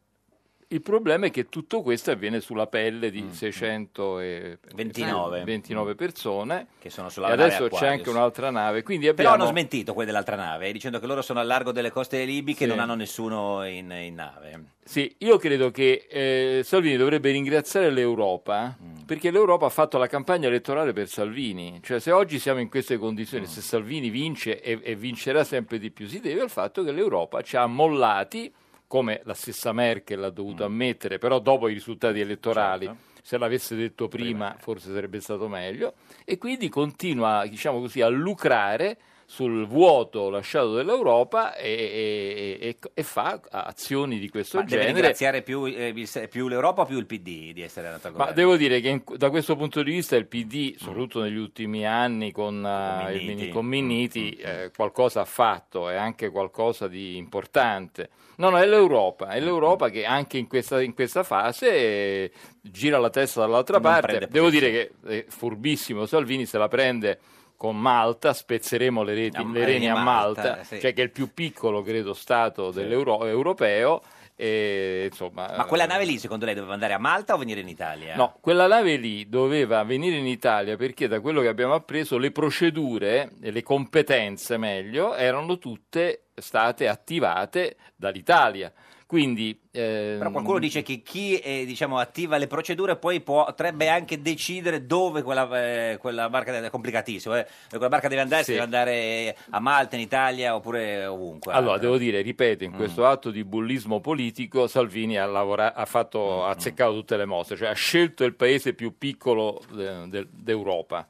[0.72, 5.96] Il problema è che tutto questo avviene sulla pelle di 629 29.
[5.96, 7.92] persone Che sono sulla e nave adesso c'è Aquarius.
[7.98, 8.84] anche un'altra nave.
[8.84, 9.44] Quindi Però abbiamo...
[9.44, 12.66] hanno smentito quelli dell'altra nave, eh, dicendo che loro sono al largo delle coste libiche
[12.66, 12.74] e Sì.
[12.74, 14.64] non hanno nessuno in, in nave.
[14.84, 19.06] Sì, io credo che eh, Salvini dovrebbe ringraziare l'Europa Mm.
[19.08, 21.80] perché l'Europa ha fatto la campagna elettorale per Salvini.
[21.84, 23.48] Cioè, se oggi siamo in queste condizioni, Mm.
[23.48, 27.42] se Salvini vince e, e vincerà sempre di più, si deve al fatto che l'Europa
[27.42, 28.54] ci ha mollati,
[28.90, 32.88] come la stessa Merkel ha dovuto ammettere, però dopo i risultati elettorali.
[32.88, 33.08] Certo.
[33.22, 35.94] Se l'avesse detto prima, forse sarebbe stato meglio.
[36.26, 38.98] E quindi continua, diciamo così, a lucrare
[39.32, 44.94] sul vuoto lasciato dall'Europa e, e- e- e fa azioni di questo Ma deve genere.
[44.96, 45.94] ringraziare più, eh,
[46.28, 48.34] più l'Europa o più il PD di essere andato Ma governo?
[48.34, 52.32] devo dire che in- da questo punto di vista il PD, soprattutto negli ultimi anni
[52.32, 53.26] con, eh, il.
[53.28, 58.10] Mini- con Minniti, eh, qualcosa ha fatto e anche qualcosa di importante.
[58.38, 62.98] No, no, è l'Europa, è l'Europa che anche in questa, in questa fase eh, gira
[62.98, 64.28] la testa dall'altra Non parte.
[64.28, 67.20] Devo dire che è furbissimo Salvini se la prende
[67.60, 70.80] con Malta, spezzeremo le, reti, le reni a Malta, Malta, sì.
[70.80, 74.02] cioè che è il più piccolo, credo, Stato dell'euro- europeo.
[74.34, 77.68] E, insomma, Ma quella nave lì, secondo lei, doveva andare a Malta o venire in
[77.68, 78.16] Italia?
[78.16, 82.32] No, quella nave lì doveva venire in Italia perché da quello che abbiamo appreso le
[82.32, 88.72] procedure e le competenze, meglio, erano tutte state attivate dall'Italia.
[89.06, 93.88] Quindi ehm, Però qualcuno dice che chi eh, diciamo, attiva le procedure poi può- potrebbe
[93.90, 95.48] anche decidere dove quella,
[95.92, 97.46] eh, quella barca deve, è complicatissimo, eh.
[97.70, 98.60] quella barca deve andare, se Sì.
[98.60, 101.54] deve andare a Malta, in Italia oppure ovunque.
[101.54, 102.68] Allora, devo dire, ripeto, Mm.
[102.72, 107.18] in questo atto di bullismo politico Salvini ha, lavora- ha fatto, Mm, ha azzeccato tutte
[107.18, 111.06] le mosse, cioè ha scelto il paese più piccolo de- de- d'Europa.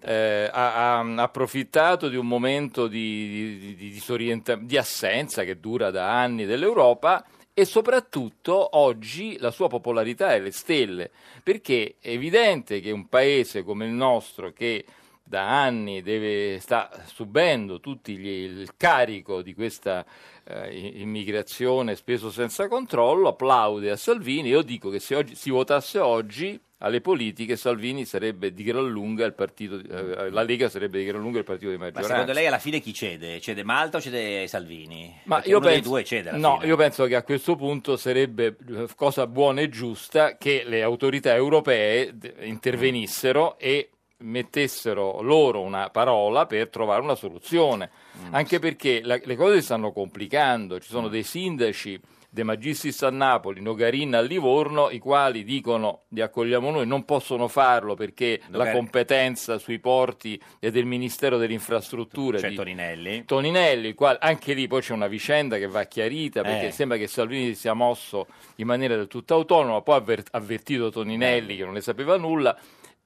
[0.00, 5.90] Eh, ha, ha approfittato di un momento di, di- di disorienta- di assenza che dura
[5.90, 7.24] da anni dell'Europa
[7.60, 11.10] e soprattutto oggi la sua popolarità è alle stelle,
[11.42, 14.86] perché è evidente che un paese come il nostro che
[15.22, 20.06] da anni deve, sta subendo tutto il carico di questa
[20.42, 24.48] eh, immigrazione spesso senza controllo, applaude a Salvini.
[24.48, 29.26] Io dico che se oggi, si votasse oggi alle politiche, Salvini sarebbe di gran lunga
[29.26, 32.10] il partito, eh, la Lega sarebbe di gran lunga il partito di Ma maggioranza.
[32.12, 33.38] secondo lei alla fine chi cede?
[33.40, 35.14] Cede Malta o cede Salvini?
[35.24, 36.66] Ma Perché io penso, due cede alla no, fine.
[36.68, 41.34] io penso che a questo punto sarebbe eh, cosa buona e giusta che le autorità
[41.34, 43.90] europee intervenissero e
[44.22, 47.90] mettessero loro una parola per trovare una soluzione.
[48.22, 48.34] Mm.
[48.34, 51.98] Anche perché la- le cose si stanno complicando, ci sono dei sindaci
[52.32, 57.48] De Magistris a Napoli, Nogarin a Livorno, i quali dicono li accogliamo noi, non possono
[57.48, 62.38] farlo perché la Nogarin- competenza sui porti è del Ministero delle Infrastrutture.
[62.38, 63.24] Cioè di- Toninelli.
[63.24, 66.70] Toninelli, il quale- anche lì poi c'è una vicenda che va chiarita perché Eh.
[66.70, 71.56] sembra che Salvini sia mosso in maniera del tutto autonoma, poi ha avver- avvertito Toninelli
[71.56, 72.56] che non ne sapeva nulla,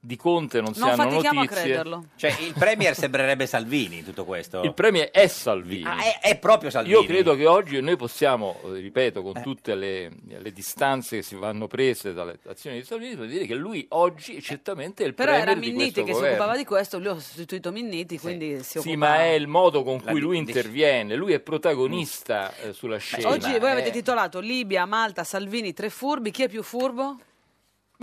[0.05, 1.63] di Conte non si Non hanno fatichiamo a notizie.
[1.65, 2.05] crederlo.
[2.17, 4.61] Cioè il Premier sembrerebbe Salvini in tutto questo.
[4.63, 5.85] Il premier è Salvini.
[5.85, 6.95] Ah, è, è proprio Salvini.
[6.95, 11.35] Io credo che oggi noi possiamo, eh, ripeto, con tutte le, le distanze che si
[11.37, 15.31] vanno prese dalle azioni di Salvini, per dire che lui oggi certamente è il Però
[15.33, 16.35] premier era di Minniti questo che si governo.
[16.37, 18.97] occupava di questo, lui ha sostituito Minniti, quindi si Sì, occupa...
[18.97, 22.73] ma è il modo con La cui di- lui di- interviene, lui è protagonista eh,
[22.73, 23.29] sulla scena.
[23.29, 27.19] Oggi voi avete Eh, titolato Libia, Malta, Salvini, tre furbi, chi è più furbo?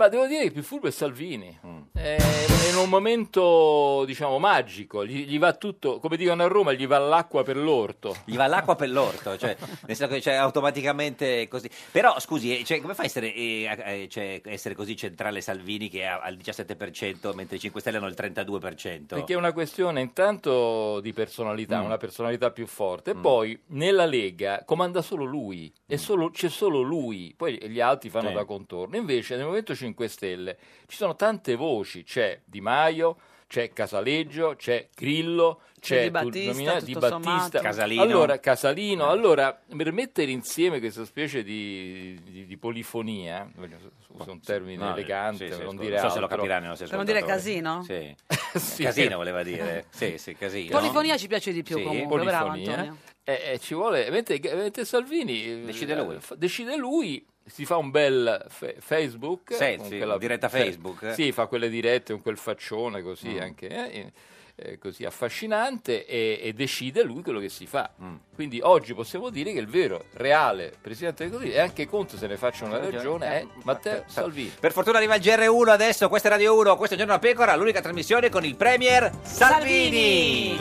[0.02, 1.56] Ma devo dire che il più furbo è Salvini.
[1.64, 1.80] Mm.
[1.92, 5.06] È, è in un momento, diciamo, magico.
[5.06, 8.16] Gli, gli va tutto, come dicono a Roma, gli va l'acqua per l'orto.
[8.24, 11.70] Gli va l'acqua per l'orto, cioè, nel senso che cioè, automaticamente così.
[11.92, 15.88] Però scusi, eh, cioè, come fa a essere, eh, eh, cioè, essere così centrale Salvini
[15.88, 19.06] che ha al 17% mentre i 5 Stelle hanno il 32%?
[19.06, 21.84] Perché è una questione intanto di personalità, Mm.
[21.84, 23.12] una personalità più forte.
[23.12, 28.10] E poi nella Lega comanda solo lui, e solo- c'è solo lui, poi gli altri
[28.10, 28.30] fanno Mm.
[28.32, 28.34] Sì.
[28.34, 28.96] da contorno.
[28.96, 34.88] Invece nel Movimento 5 Stelle ci sono tante voci, c'è Di Maio, c'è Casaleggio, c'è
[34.94, 37.60] Grillo, C'è c'è Di tu- Battista, nomina- tutto Di Battista.
[37.60, 38.02] Casalino.
[38.02, 39.10] Allora, Casalino, Eh.
[39.10, 43.76] allora per mettere insieme questa specie di, di- di polifonia, voglio-
[44.14, 46.36] usa un termine No, elegante, sì, sì, non dire non so se lo altro.
[46.38, 47.82] capiranno nostri Per non dire casino?
[47.82, 48.14] Sì.
[48.58, 48.82] Sì.
[48.84, 49.86] Casino voleva dire.
[49.90, 50.70] Sì, sì, casino.
[50.78, 52.78] Polifonia ci piace di più Sì, comunque, bravo polifonia.
[52.78, 52.96] Antonio.
[53.24, 56.16] Eh, eh, ci vuole, mentre, mentre Salvini eh, Decide lui.
[56.20, 61.12] fa- decide lui, si fa un bel fe- Facebook, Sì, con sì, quella- diretta Facebook.
[61.14, 63.40] Sì, fa quelle dirette con quel faccione così Mm.
[63.40, 64.12] anche eh,
[64.54, 67.90] eh, così affascinante e, e decide lui quello che si fa.
[68.02, 68.14] Mm.
[68.34, 72.26] Quindi oggi possiamo dire che il vero, reale Presidente del Consiglio, e anche Conte se
[72.26, 74.52] ne faccia una ragione, è Matteo Salvini.
[74.60, 77.56] Per fortuna arriva il GR1 adesso, questa è Radio 1, questo è Giorno da Pecora,
[77.56, 80.58] l'unica trasmissione con il Premier Salvini.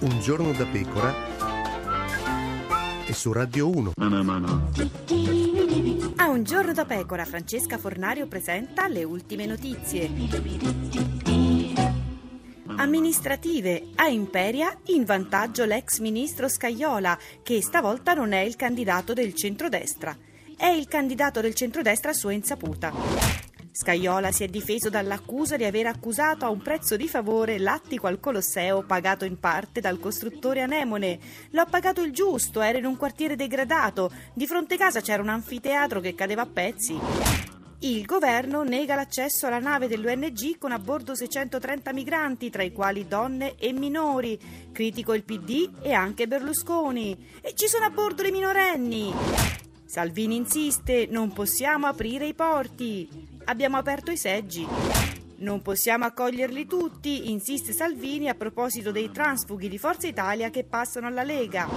[0.00, 1.32] Un giorno da pecora
[3.14, 3.92] su Radio 1.
[6.16, 10.10] A un giorno da pecora, Francesca Fornario presenta le ultime notizie.
[12.76, 19.32] Amministrative a Imperia in vantaggio l'ex ministro Scaiola, che stavolta non è il candidato del
[19.34, 20.16] centrodestra.
[20.56, 23.53] È il candidato del centrodestra a sua insaputa.
[23.76, 28.20] Scaiola si è difeso dall'accusa di aver accusato a un prezzo di favore l'attico al
[28.20, 31.18] Colosseo pagato in parte dal costruttore Anemone.
[31.50, 34.12] L'ho pagato il giusto, era in un quartiere degradato.
[34.32, 36.96] Di fronte casa c'era un anfiteatro che cadeva a pezzi.
[37.80, 43.08] Il governo nega l'accesso alla nave dell'ONG con a bordo 630 migranti, tra i quali
[43.08, 44.38] donne e minori.
[44.70, 47.40] Critico il PD e anche Berlusconi.
[47.40, 49.12] E ci sono a bordo le minorenni.
[49.84, 53.33] Salvini insiste, non possiamo aprire i porti.
[53.46, 54.66] Abbiamo aperto i seggi.
[55.36, 61.06] Non possiamo accoglierli tutti, insiste Salvini a proposito dei transfughi di Forza Italia che passano
[61.06, 61.68] alla Lega.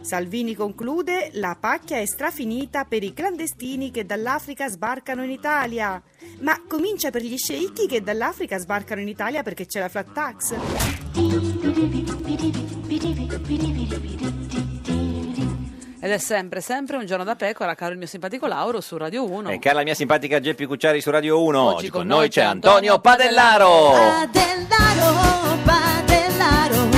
[0.00, 6.02] Salvini conclude, la pacchia è strafinita per i clandestini che dall'Africa sbarcano in Italia.
[6.40, 10.54] Ma comincia per gli sceicchi che dall'Africa sbarcano in Italia perché c'è la flat tax.
[16.00, 19.28] Ed è sempre, sempre un giorno da pecora, caro il mio simpatico Lauro su Radio
[19.28, 19.50] 1.
[19.50, 21.60] E cara la mia simpatica Geppi Cucciari su Radio 1.
[21.60, 23.90] Oggi, con noi c'è Antonio Padellaro.
[24.30, 26.97] Padellaro, Padellaro,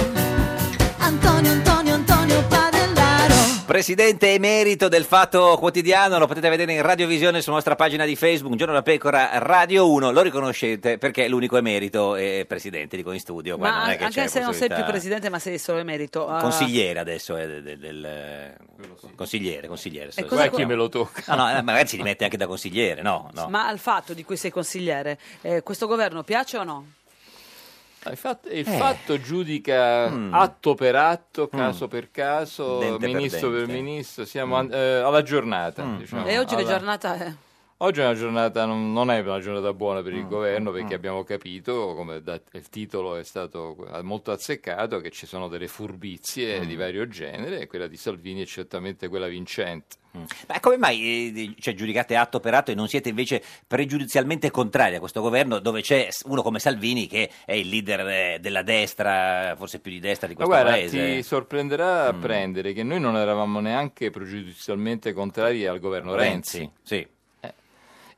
[3.70, 8.50] Presidente emerito del Fatto Quotidiano, lo potete vedere in radiovisione sulla nostra pagina di Facebook,
[8.50, 13.12] Un giorno da pecora Radio 1, lo riconoscete perché è l'unico emerito e presidente, dico
[13.12, 13.56] in studio.
[13.58, 16.26] Ma non è che anche c'è se non sei più presidente, ma sei solo emerito.
[16.26, 18.56] ah, Consigliere adesso è del, del- del-
[19.14, 20.10] consigliere, consigliere.
[20.16, 21.22] E cosa Guarda chi me lo tocca.
[21.36, 23.30] No, no, eh, magari si rimette anche da consigliere, no?
[23.34, 23.46] no.
[23.50, 26.86] Ma al fatto di cui sei consigliere, eh, questo governo piace o no?
[28.08, 28.76] Il fatto, il Eh.
[28.76, 30.32] fatto giudica Mm.
[30.32, 33.72] atto per atto, caso per caso, Dente per ministro per, dente.
[33.74, 35.96] ministro, siamo an- eh, alla giornata.
[35.98, 37.34] diciamo, e oggi che alla- giornata è?
[37.82, 40.94] Oggi è una giornata, non, non è una giornata buona Mm, per il governo perché
[40.94, 46.60] abbiamo capito, come da- il titolo è stato molto azzeccato, che ci sono delle furbizie
[46.60, 46.64] Mm.
[46.64, 49.96] di vario genere e quella di Salvini è certamente quella vincente.
[50.12, 54.96] Ma come mai eh, cioè, giudicate atto per atto e non siete invece pregiudizialmente contrari
[54.96, 59.54] a questo governo dove c'è uno come Salvini che è il leader eh, della destra,
[59.56, 61.14] forse più di destra di Ma questo guarda, paese?
[61.16, 62.16] ti sorprenderà Mm.
[62.16, 66.58] apprendere che noi non eravamo neanche pregiudizialmente contrari al governo Renzi.
[66.58, 67.06] Renzi, sì.
[67.40, 67.54] Eh,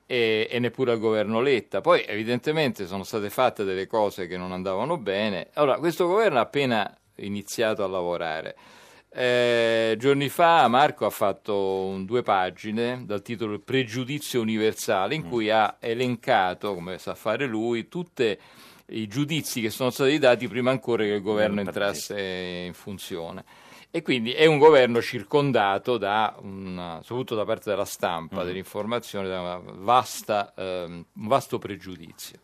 [0.07, 1.81] E, e neppure al governo Letta.
[1.81, 5.48] Poi evidentemente sono state fatte delle cose che non andavano bene.
[5.55, 8.57] Allora, questo governo ha appena iniziato a lavorare.
[9.14, 15.77] Eh, giorni fa Marco ha fatto due pagine dal titolo Pregiudizio universale in cui ha
[15.81, 18.35] elencato, come sa fare lui, tutti
[18.87, 22.18] i giudizi che sono stati dati prima ancora che il governo entrasse
[22.66, 23.44] in funzione.
[23.90, 29.61] E quindi è un governo circondato da, una- soprattutto da parte della stampa, dell'informazione, da
[29.62, 32.38] vasta, ehm, un vasto pregiudizio.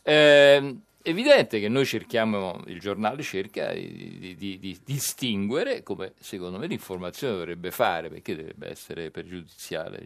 [0.00, 0.62] È
[1.02, 6.66] evidente che noi cerchiamo, il giornale cerca di, di- di- di distinguere come secondo me
[6.66, 10.02] l'informazione dovrebbe fare, perché dovrebbe essere pregiudiziale,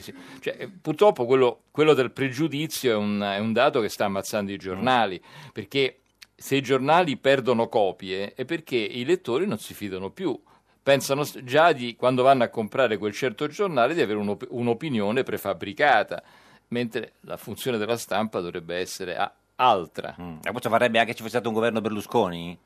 [0.00, 0.14] sì.
[0.40, 4.52] Cioè, eh, purtroppo quello, quello del pregiudizio è un, è un dato che sta ammazzando
[4.52, 5.20] i giornali,
[5.52, 6.00] perché
[6.34, 10.40] se i giornali perdono copie è perché i lettori non si fidano più.
[10.82, 16.22] Pensano già di, quando vanno a comprare quel certo giornale di avere un'op- un'opinione prefabbricata,
[16.68, 20.14] mentre la funzione della stampa dovrebbe essere a- altra.
[20.16, 22.58] Ma questo varrebbe anche se fosse stato un governo Berlusconi?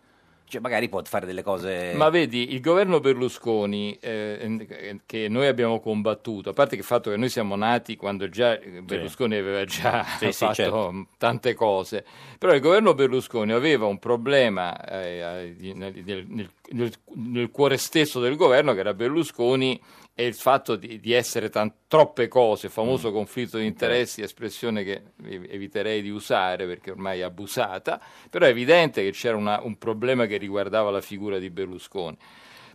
[0.45, 1.95] Cioè, magari può fare delle cose...
[1.97, 7.17] Ma vedi, il governo Berlusconi, eh, che noi abbiamo combattuto, a parte il fatto che
[7.17, 11.07] noi siamo nati quando già eh, Berlusconi aveva già Sì, sì, fatto certo.
[11.17, 12.05] tante cose,
[12.39, 18.21] però il governo Berlusconi aveva un problema eh, eh, nel, nel- nel- nel cuore stesso
[18.21, 19.81] del governo, che era Berlusconi,
[20.15, 23.13] e il fatto di, di essere tan- troppe cose, famoso Mm.
[23.15, 28.51] conflitto di interessi, espressione che ev- eviterei di usare perché ormai è abusata, però è
[28.51, 32.17] evidente che c'era una- un problema che riguardava la figura di Berlusconi.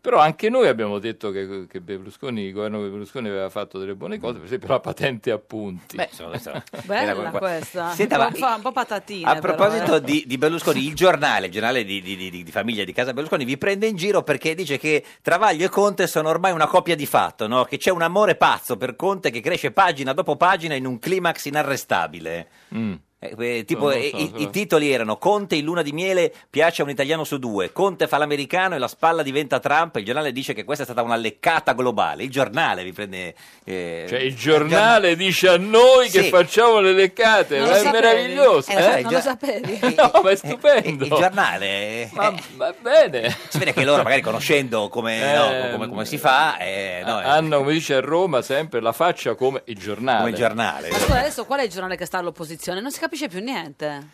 [0.08, 4.18] Però anche noi abbiamo detto che, che Berlusconi, il governo Berlusconi aveva fatto delle buone
[4.20, 5.98] cose, per esempio la patente a punti.
[5.98, 7.92] Beh, insomma, questa- Bella questa.
[7.92, 9.30] Senta, un, ma- po', fa un po' patatine.
[9.30, 10.02] A proposito però, eh.
[10.04, 13.44] di, di Berlusconi, il giornale, il giornale di, di- di- di famiglia di casa Berlusconi,
[13.44, 17.06] vi prende in giro perché dice che Travaglio e Conte sono ormai una coppia di
[17.06, 17.66] fatto, no?
[17.66, 21.44] che c'è un amore pazzo per Conte che cresce pagina dopo pagina in un climax
[21.48, 22.48] inarrestabile.
[22.74, 22.94] Mm.
[23.20, 26.82] Eh, eh, tipo, eh, so, i, i titoli erano Conte in luna di miele piace
[26.84, 30.32] a un italiano su due, Conte fa l'americano e la spalla diventa Trump, il giornale
[30.32, 33.34] dice che questa è stata una leccata globale, il giornale vi prende...
[33.64, 36.30] eh, Cioè il giornale dice a noi che Sì.
[36.30, 38.04] facciamo le leccate, Non ma è sapevi?
[38.08, 38.70] meraviglioso.
[38.72, 39.80] Eh, lo non già- lo sapevi?
[39.98, 41.04] No, ma è stupendo.
[41.06, 42.10] il giornale...
[42.14, 43.36] Ma va bene.
[43.50, 47.24] Si vede che loro magari conoscendo come, no, come- come si fa, eh, no, eh,
[47.24, 50.18] Hanno, come dice a Roma, sempre la faccia come il giornale.
[50.20, 50.90] come il giornale.
[51.10, 52.80] Ma adesso qual è il giornale che sta all'opposizione?
[52.80, 54.08] Non si capisce più niente.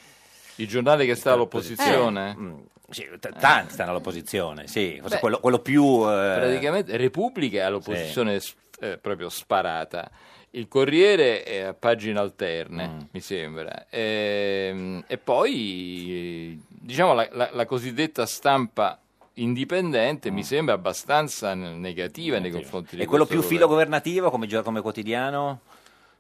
[0.55, 2.35] Il giornale che sta all'opposizione.
[2.37, 5.83] Mm, sì, t- tanti stanno all'opposizione, sì, forse Beh, quello, quello più...
[6.09, 10.09] eh, Praticamente Repubblica è all'opposizione s- eh, proprio sparata.
[10.51, 12.99] Il Corriere è a pagine alterne, Mm.
[13.11, 13.87] mi sembra.
[13.89, 18.99] Ehm, E, poi, diciamo, la, la- la cosiddetta stampa
[19.37, 23.01] indipendente mi sembra abbastanza n- negativa nei confronti di Mm.
[23.01, 23.73] e quello più filo governo.
[23.73, 25.61] governativo come, gio- come quotidiano?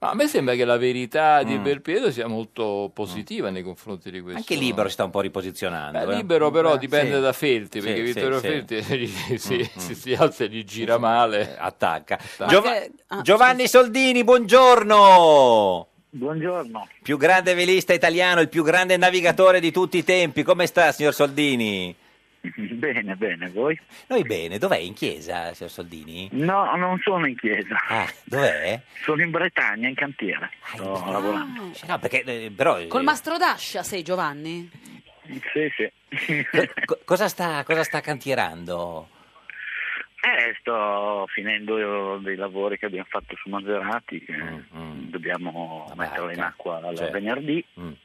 [0.03, 1.63] Ma a me sembra che la verità di Mm.
[1.63, 4.39] Belpietro sia molto positiva nei confronti di questo.
[4.39, 5.97] Anche Libero si sta un po' riposizionando.
[6.05, 6.15] Beh, eh.
[6.17, 7.21] libero però Eh, dipende sì.
[7.21, 8.47] da Felti, Sì, perché sì, Vittorio sì.
[8.47, 11.55] Felti si, si, Mm, si, si alza e gli gira male.
[11.57, 12.19] Attacca.
[12.39, 15.87] Ma Giova- che- ah, Giovanni Soldini, buongiorno!
[16.09, 16.87] Buongiorno.
[17.01, 20.43] Più grande velista italiano, il più grande navigatore di tutti i tempi.
[20.43, 21.95] Come sta, signor Soldini?
[22.73, 23.79] Bene, bene, voi?
[24.07, 24.77] Noi bene, dov'è?
[24.77, 26.27] In chiesa, signor Soldini?
[26.33, 27.77] No, non sono in chiesa.
[27.87, 28.81] Ah, dov'è?
[29.03, 30.51] Sono in Bretagna, in cantiere.
[30.65, 31.71] Sto lavorando.
[31.87, 32.79] No, perché eh, però...
[32.79, 34.69] eh, Col mastrodascia sei Giovanni?
[35.53, 36.45] Sì, sì.
[36.85, 39.07] co- cosa, sta, cosa sta cantierando?
[40.25, 44.33] Eh, sto finendo dei lavori che abbiamo fatto su Maserati, che
[44.71, 47.11] dobbiamo metterla in acqua al certo.
[47.11, 47.61] venerdì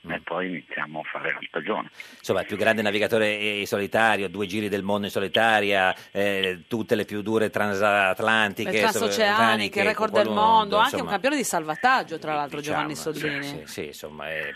[0.08, 1.90] e poi iniziamo a fare la stagione.
[2.18, 6.96] Insomma, il più grande navigatore in solitario, due giri del mondo in solitaria, eh, tutte
[6.96, 11.04] le più dure transatlantiche, Le transoceaniche, il record del qualunque, mondo, anche insomma.
[11.04, 13.44] un campione di salvataggio, tra l'altro, Diciamo, Giovanni Soldini.
[13.44, 14.52] Sì, sì, sì, insomma, è,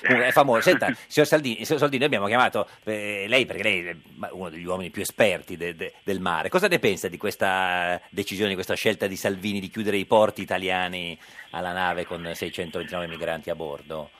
[0.00, 0.62] è famoso.
[0.62, 3.96] Senta, signor Saldini, signor Soldini, noi abbiamo chiamato eh, lei perché lei è
[4.30, 6.48] uno degli uomini più esperti de- de- del mare.
[6.48, 10.42] Cosa ne pensa di questa decisione, di questa scelta di Salvini di chiudere i porti
[10.42, 11.18] italiani
[11.50, 14.10] alla nave con 629 migranti a bordo?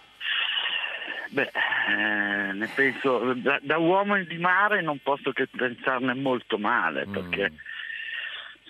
[1.30, 7.06] Beh, eh, ne penso, da, da uomo di mare non posso che pensarne molto male,
[7.06, 7.12] Mm.
[7.12, 7.52] perché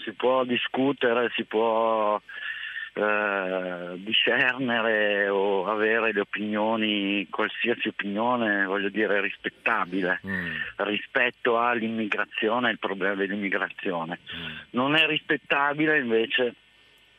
[0.05, 2.21] si può discutere, si può
[2.99, 10.21] eh, discernere o avere le opinioni, qualsiasi opinione, voglio dire, rispettabile
[10.79, 14.19] rispetto all'immigrazione e il problema dell'immigrazione.
[14.71, 16.55] Non è rispettabile invece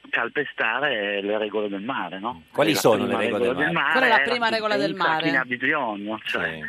[0.09, 2.43] calpestare le regole del mare, no?
[2.51, 3.91] Quali la sono le regole del regola mare?
[3.91, 5.23] Qual è la prima regola del mare?
[5.23, 6.59] Chi ne ha bisogno, cioè,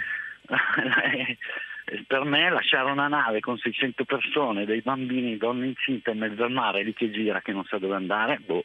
[2.07, 6.53] per me lasciare una nave con 600 persone, dei bambini, donne incinte in mezzo al
[6.53, 8.65] mare, lì che gira, che non sa dove andare, boh,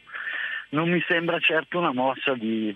[0.75, 2.73] non mi sembra certo una mossa di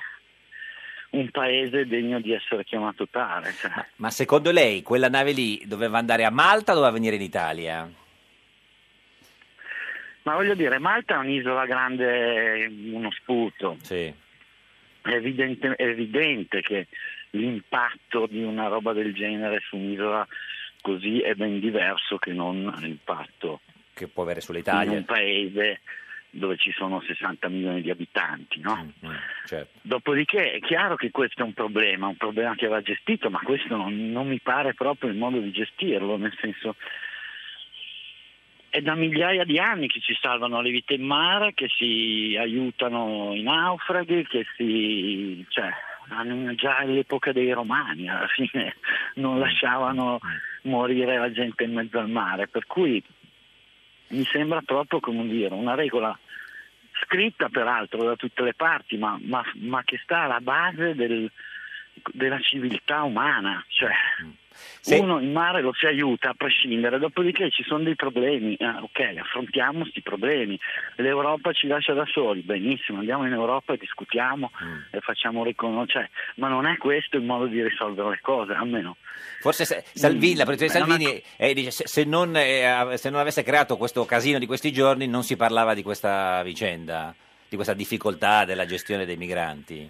[1.11, 3.51] un paese degno di essere chiamato tale.
[3.53, 3.71] cioè.
[3.97, 7.89] Ma secondo lei quella nave lì doveva andare a Malta o doveva venire in Italia?
[10.23, 13.77] Ma voglio dire, Malta è un'isola grande, uno sputo.
[13.81, 14.13] Sì.
[15.01, 16.87] È evidente, è evidente che
[17.31, 20.27] l'impatto di una roba del genere su un'isola
[20.81, 23.61] così è ben diverso che non l'impatto
[23.93, 24.91] Che può avere in sull'Italia?
[24.91, 25.81] un paese
[26.31, 28.91] dove ci sono 60 milioni di abitanti, no?
[29.45, 29.79] certo.
[29.81, 33.75] Dopodiché è chiaro che questo è un problema, un problema che va gestito, ma questo
[33.75, 36.75] non, non mi pare proprio il modo di gestirlo, nel senso
[38.69, 43.33] è da migliaia di anni che ci salvano le vite in mare, che si aiutano
[43.33, 45.43] i naufraghi, che si...
[45.49, 45.71] cioè,
[46.55, 48.75] già all'epoca dei romani alla fine
[49.15, 50.19] non lasciavano
[50.63, 53.03] morire la gente in mezzo al mare, per cui
[54.09, 56.17] mi sembra proprio come dire una regola
[57.03, 61.31] scritta peraltro da tutte le parti, ma, ma- ma che sta alla base del-
[62.11, 63.63] della civiltà umana.
[63.67, 63.91] Cioè,
[64.85, 69.17] uno in mare lo si aiuta a prescindere, dopodiché ci sono dei problemi, eh, ok,
[69.19, 70.59] affrontiamo questi problemi.
[70.95, 74.51] L'Europa ci lascia da soli, benissimo, andiamo in Europa e discutiamo
[74.91, 78.97] e facciamo riconoscere, ma non è questo il modo di risolvere le cose, almeno.
[79.39, 82.97] Forse se- Salvini, la posizione di È una Salvini eh, dice se, se non, eh,
[82.97, 87.13] se non avesse creato questo casino di questi giorni non si parlava di questa vicenda,
[87.47, 89.89] di questa difficoltà della gestione dei migranti.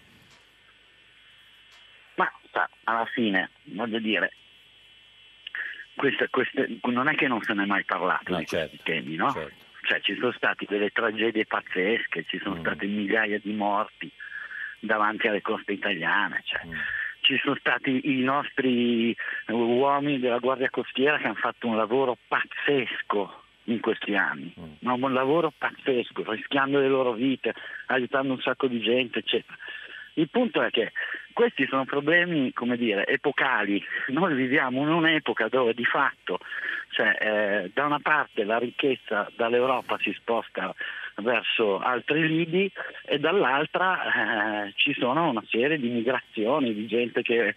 [2.84, 4.34] Alla fine, voglio dire,
[6.00, 9.32] queste- queste- non è che non se ne è mai parlato di questi temi, no?
[9.84, 14.10] Cioè ci sono state delle tragedie pazzesche, ci sono state migliaia di morti
[14.80, 16.62] davanti alle coste italiane, cioè,
[17.22, 19.14] ci sono stati i nostri
[19.48, 25.14] uomini della Guardia Costiera che hanno fatto un lavoro pazzesco in questi anni, ma un
[25.14, 27.54] lavoro pazzesco, rischiando le loro vite,
[27.88, 29.58] aiutando un sacco di gente, eccetera.
[30.20, 30.92] Il punto è che
[31.32, 33.82] questi sono problemi, come dire, epocali.
[34.08, 36.40] Noi viviamo in un'epoca dove di fatto,
[36.90, 40.76] cioè, eh, da una parte la ricchezza dall'Europa si sposta
[41.22, 42.72] verso altri lidi
[43.06, 47.56] e dall'altra eh, ci sono una serie di migrazioni, di gente che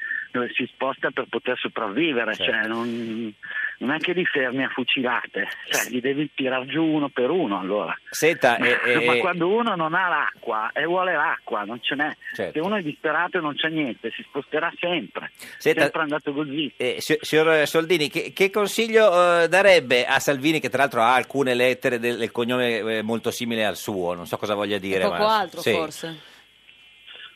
[0.55, 3.33] si sposta per poter sopravvivere, cioè, non,
[3.79, 7.59] non è che li fermi a fucilate, cioè, li devi tirar giù uno per uno
[7.59, 7.97] allora.
[8.11, 12.17] Senta, eh, eh, Ma quando uno non ha l'acqua e vuole l'acqua, non ce n'è.
[12.35, 12.53] Certo.
[12.53, 15.31] Se uno è disperato e non c'è niente, si sposterà sempre.
[15.59, 16.73] Senta- sempre andato così.
[16.77, 21.15] Eh, si- signor Soldini, che, che consiglio eh, darebbe a Salvini, che tra l'altro ha
[21.15, 24.15] alcune lettere del, del cognome eh, molto simile al suo?
[24.15, 25.03] Non so cosa voglia dire.
[25.05, 25.73] Poco ma- altro sì.
[25.73, 26.21] forse.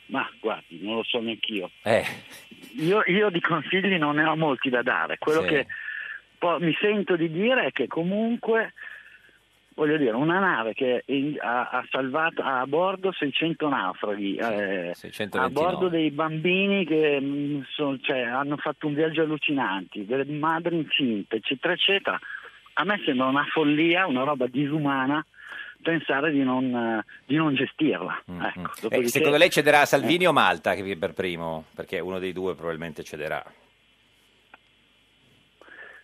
[0.07, 1.69] Ma guardi, non lo so neanch'io.
[1.83, 2.05] Eh,
[2.77, 5.17] Io, io di consigli non ne ho molti da dare.
[5.17, 5.47] Quello Sì.
[5.47, 5.67] che
[6.37, 8.73] poi mi sento di dire è che comunque,
[9.73, 14.91] voglio dire, una nave che in- ha, ha salvato ha a bordo 600 naufraghi, eh,
[14.93, 15.45] 629.
[15.45, 20.77] a bordo dei bambini che mh, son- cioè, hanno fatto un viaggio allucinante, delle madri
[20.77, 22.19] incinte, eccetera, eccetera.
[22.79, 25.25] A me sembra una follia, una roba disumana
[25.87, 28.21] pensare di non, eh, di non gestirla.
[28.25, 31.63] Ecco, Eh, dopodiché- secondo lei cederà a Salvini o Malta che per primo?
[31.73, 33.41] Perché uno dei due probabilmente cederà.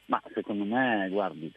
[0.06, 1.52] Ma secondo me, guardi,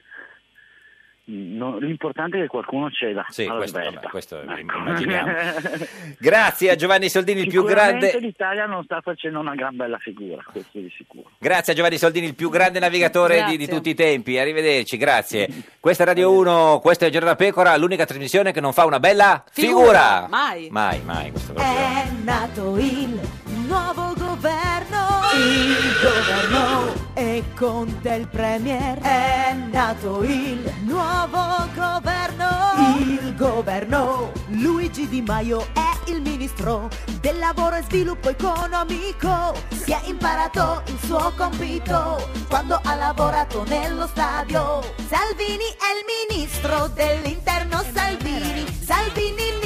[1.27, 3.25] no- l'importante è che qualcuno ceda.
[3.29, 4.77] Sì, alla questo, vabbè, questo Ecco.
[4.79, 5.33] immaginiamo.
[6.19, 8.19] Grazie a Giovanni Soldini, il più grande.
[8.19, 11.31] l'Italia non sta facendo una gran bella figura, questo di sicuro.
[11.39, 14.39] Grazie a Giovanni Soldini, il più grande navigatore di, di tutti i tempi.
[14.39, 15.49] Arrivederci, grazie.
[15.81, 18.99] Questa è Radio 1, questa è Giorno da Pecora, l'unica trasmissione che non fa una
[18.99, 20.27] bella figura.
[20.29, 20.69] Mai.
[20.69, 21.31] Mai, mai.
[21.31, 21.55] Questo.
[21.55, 23.21] È nato il
[23.67, 28.99] nuovo governo, il governo e Conte il premier.
[28.99, 34.33] È nato il nuovo governo, il governo.
[34.49, 36.89] Luigi Di Maio è il ministro
[37.21, 39.55] del lavoro e sviluppo economico.
[39.71, 44.83] Si è imparato il suo compito quando ha lavorato nello stadio.
[45.09, 48.65] Salvini è il ministro dell'interno Salvini.
[48.85, 49.66] Salvini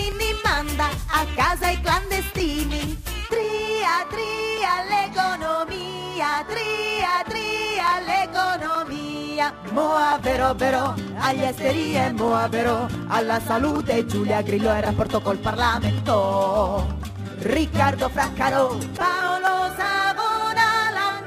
[0.62, 3.00] manda a casa i clandestini.
[3.28, 9.54] Tria, tria l'economia, tria, tria l'economia.
[9.70, 15.38] Moa vero vero, agli esteri e Moa vero, alla salute Giulia Grillo e rapporto col
[15.38, 16.98] Parlamento.
[17.38, 20.29] Riccardo Fraccaro, Paolo Savona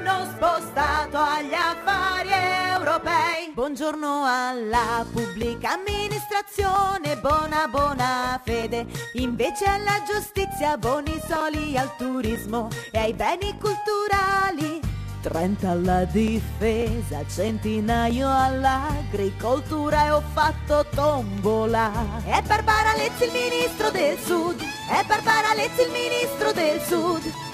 [0.04, 2.28] l'hanno spostato agli affari
[2.76, 3.52] europei.
[3.54, 8.86] Buongiorno alla pubblica amministrazione, buona buona fede.
[9.14, 14.80] Invece alla giustizia, buoni soli al turismo e ai beni culturali.
[15.22, 21.90] 30 alla difesa, centinaio all'agricoltura e ho fatto tombola.
[22.26, 27.53] E Barbara Lezzi il ministro del sud, e Barbara Lezzi il ministro del sud.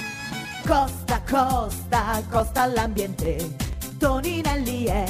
[0.71, 3.57] Costa, costa, costa all'ambiente,
[3.99, 5.05] Toninelli è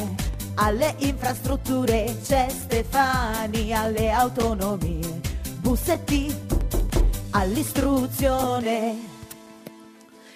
[0.55, 5.21] alle infrastrutture, c'è Stefani alle autonomie,
[5.59, 6.35] Bussetti
[7.33, 8.97] all'istruzione.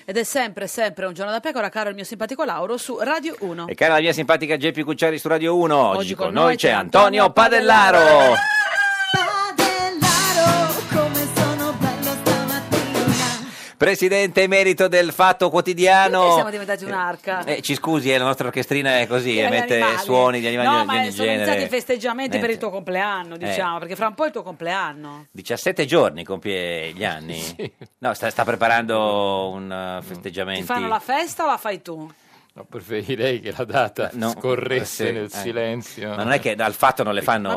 [0.04, 3.34] Ed è sempre, sempre un giorno da pecora, caro il mio simpatico Lauro, su Radio
[3.38, 3.68] 1.
[3.68, 6.56] E cara la mia simpatica Geppi Cucciari su Radio 1, oggi, Oggi con noi noi
[6.56, 8.34] c'è Antonio Padellaro.
[13.84, 16.32] Presidente emerito del Fatto Quotidiano.
[16.32, 17.44] siamo diventati un'arca.
[17.44, 19.98] Eh, ci scusi, eh, la nostra orchestrina è così, Gli eh, mette animali.
[20.02, 21.34] suoni di animali No, di ma ogni sono genere.
[21.42, 24.42] iniziati i festeggiamenti per il tuo compleanno, diciamo, perché fra un po' è il tuo
[24.42, 25.26] compleanno.
[25.32, 27.42] 17 giorni compie gli anni.
[28.04, 30.60] No, sta, sta preparando un festeggiamento.
[30.60, 32.10] Ti fanno la festa o la fai tu?
[32.56, 35.28] No, preferirei che la data No, scorresse sì, nel eh.
[35.28, 36.10] silenzio.
[36.10, 37.48] Ma non è che dal fatto non le fanno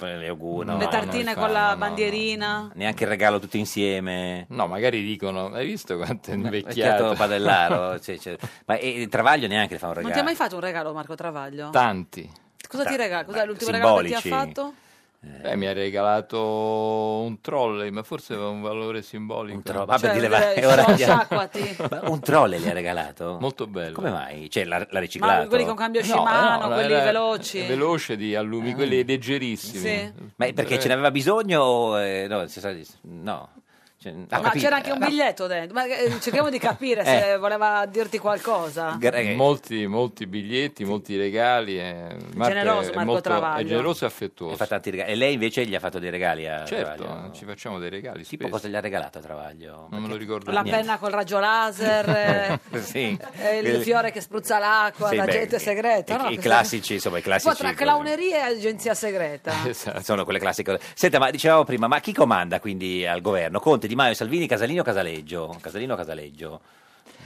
[0.00, 1.76] le auguri, no, Le non tartine le con fanno, la no, no.
[1.76, 2.70] bandierina?
[2.74, 4.46] Neanche il regalo tutti insieme.
[4.48, 7.14] No, magari dicono, hai visto quanto è Vecchiato invecchiato?
[7.14, 7.98] Padellaro.
[8.02, 8.36] sì, sì.
[8.66, 10.14] Ma e, Travaglio neanche le fa un Non regalo.
[10.14, 11.70] ti ha mai fatto un regalo Marco Travaglio?
[11.70, 12.28] Tanti.
[12.68, 13.24] Cosa ti regala?
[13.24, 14.02] Cos'è l'ultimo simbolici.
[14.14, 14.72] regalo che ti ha fatto?
[15.22, 19.56] Eh, mi ha regalato un trolley, ma forse aveva un valore simbolico.
[19.58, 20.86] Un trolley, vabbè, Cioè, dile, vai, eh, ora.
[21.90, 23.36] Ma un trolley gli ha regalato?
[23.38, 23.94] Molto bello.
[23.94, 24.48] Come mai?
[24.48, 25.42] Cioè, l'ha, l'ha riciclato?
[25.42, 27.66] Ma quelli con cambio No, Shimano, no, quelli era veloci?
[27.66, 29.78] Veloce di allumi, quelli leggerissimi.
[29.78, 30.12] Sì.
[30.36, 31.98] Ma perché ce n'aveva bisogno?
[31.98, 33.48] eh, no, si sa- no.
[34.02, 34.64] Cioè, ha Ma capito.
[34.64, 35.74] c'era anche un biglietto dentro.
[35.74, 37.36] Ma eh, cerchiamo di capire se Eh.
[37.36, 38.98] voleva dirti qualcosa.
[39.36, 41.78] Molti, molti biglietti, molti regali.
[41.78, 43.60] eh, Marco Generoso è Marco molto- Travaglio.
[43.60, 44.56] È generoso e affettuoso.
[44.56, 45.10] fa tanti regali.
[45.10, 47.32] E lei invece gli ha fatto dei regali a Certo, Travaglio?
[47.34, 48.24] ci facciamo dei regali.
[48.24, 48.48] Tipo spesso.
[48.56, 49.88] cosa gli ha regalato a Travaglio?
[49.90, 50.80] Non me lo ricordo La niente.
[50.80, 52.08] penna col raggio laser,
[52.72, 53.18] eh, sì.
[53.42, 56.14] eh, il fiore che spruzza l'acqua, Sì, beh, l'agente segreto.
[56.14, 56.28] I, no?
[56.30, 57.62] i classici, insomma, i Un po' classici.
[57.62, 59.52] tra clowneria e agenzia segreta.
[59.68, 60.80] Esatto, Sono quelle classiche.
[60.94, 63.60] Senta, ma dicevamo prima, ma chi comanda quindi al governo?
[63.60, 65.56] Conte, Di Maio, Salvini, Casalino o Casaleggio?
[65.60, 66.60] Casalino o Casaleggio?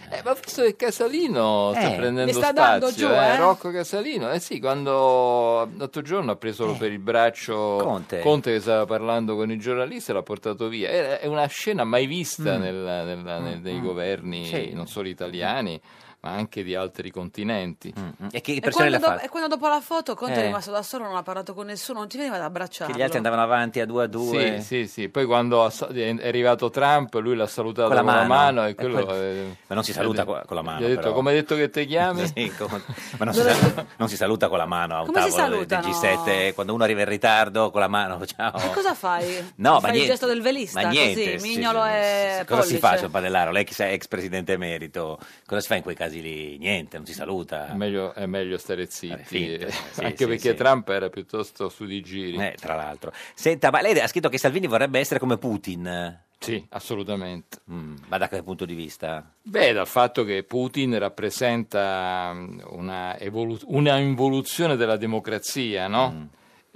[0.08, 3.36] Eh, ma forse che Casalino sta Eh, prendendo sta spazio, dando giù, eh?
[3.36, 4.30] Rocco Casalino.
[4.30, 8.22] Eh sì, quando l'altro giorno ha preso per il braccio Conte.
[8.52, 10.88] che stava parlando con i giornalisti e l'ha portato via.
[11.18, 12.60] È, una scena mai vista Mm.
[12.62, 14.70] nel- nel- nel- nei governi, Sì.
[14.72, 15.78] non solo italiani,
[16.24, 17.92] ma anche di altri continenti.
[18.32, 20.42] E che E impressione le quando, do- e quando dopo la foto Conte Eh.
[20.42, 22.92] è rimasto da solo, non ha parlato con nessuno, non ti veniva ad abbracciarlo.
[22.94, 24.60] Che gli altri andavano avanti a due a due.
[24.62, 25.08] Sì, sì, sì.
[25.10, 28.34] Poi quando è arrivato Trump, lui l'ha salutato Con la con la mano.
[28.34, 30.84] mano, e E quello, quel- eh, Ma non si saluta co- con la mano, Gli
[30.84, 31.12] ha detto, però.
[31.12, 32.26] come hai detto che ti chiami?
[32.34, 32.82] Sì, come-
[33.18, 35.64] Ma non si, sa- non si saluta con la mano a un Come si tavolo
[35.64, 36.24] del salutano?
[36.24, 38.24] G7 quando uno arriva in ritardo con la mano.
[38.26, 38.56] Ciao.
[38.56, 39.52] E cosa fai?
[39.56, 40.06] No, ma fai niente.
[40.06, 42.44] il gesto del velista, Ma niente, così, sì, mignolo sì, e sì.
[42.46, 43.50] Cosa si fa, signor Padellaro?
[43.50, 46.58] Lei che è ex presidente emerito, cosa si fa in quei casi lì?
[46.58, 47.68] Niente, non si saluta.
[47.68, 50.54] È meglio, è meglio stare zitti, finta, sì, anche sì, perché sì.
[50.54, 52.36] Trump era piuttosto su di giri.
[52.36, 53.12] Eh, tra l'altro.
[53.34, 56.20] Senta, ma lei ha scritto che Salvini vorrebbe essere come Putin.
[56.38, 57.58] Sì, assolutamente.
[57.70, 59.32] Mm, ma da che punto di vista?
[59.42, 66.10] Beh, dal fatto che Putin rappresenta mm, una, evolu- una involuzione della democrazia, no?
[66.12, 66.24] Mm.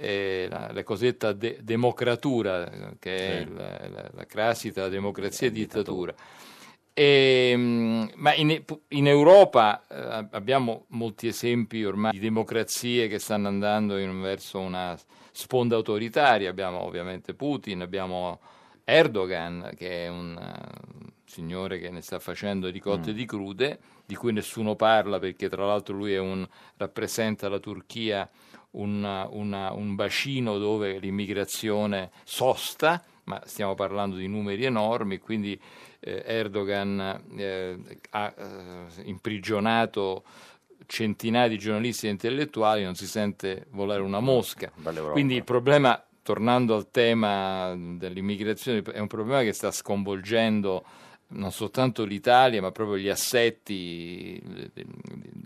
[0.01, 2.69] La, la cosiddetta de- democratura,
[2.99, 3.49] che è Sì.
[3.49, 6.15] il- la, la crasi tra democrazia e dittatura.
[6.93, 13.47] E, mm, ma in, in Europa eh, abbiamo molti esempi ormai di democrazie che stanno
[13.47, 14.97] andando in- verso una
[15.31, 16.49] sponda autoritaria.
[16.49, 18.39] Abbiamo ovviamente Putin, abbiamo
[18.83, 23.79] Erdogan, che è un eh, signore che ne sta facendo di cotte e di crude,
[24.05, 26.45] di cui nessuno parla perché tra l'altro lui è un,
[26.77, 28.27] rappresenta la Turchia
[28.71, 35.57] un, una- un bacino dove l'immigrazione sosta, ma stiamo parlando di numeri enormi, quindi
[35.99, 37.77] eh, Erdogan eh,
[38.09, 40.23] ha eh, imprigionato
[40.87, 44.71] centinaia di giornalisti e intellettuali, non si sente volare una mosca.
[45.11, 50.83] Quindi il problema, tornando al tema dell'immigrazione, è un problema che sta sconvolgendo
[51.31, 54.41] non soltanto l'Italia, ma proprio gli assetti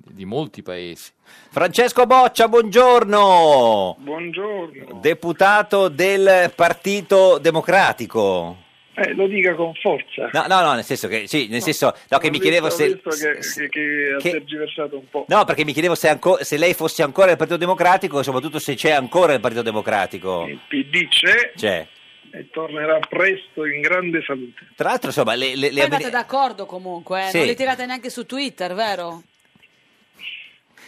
[0.07, 1.11] di, molti paesi.
[1.49, 3.97] Francesco Boccia, buongiorno!
[3.99, 4.99] Buongiorno.
[5.01, 8.57] Deputato del Partito Democratico.
[8.95, 10.29] Eh, lo dica con forza.
[10.31, 12.83] No, no, no, nel senso che, sì, nel senso, no, che mi chiedevo se...
[12.83, 15.25] ho visto che, che, che ha che- tergiversato un po'.
[15.27, 18.59] No, perché mi chiedevo se, anco- se lei fosse ancora nel Partito Democratico e soprattutto
[18.59, 20.45] se c'è ancora il Partito Democratico.
[20.47, 21.87] Il PD c'è C'è.
[22.35, 24.65] E tornerà presto in grande salute.
[24.75, 27.29] Tra l'altro, insomma, le, le- le avveni- d'accordo comunque, eh?
[27.29, 27.37] Sì.
[27.37, 29.21] non li tirate neanche su Twitter, vero?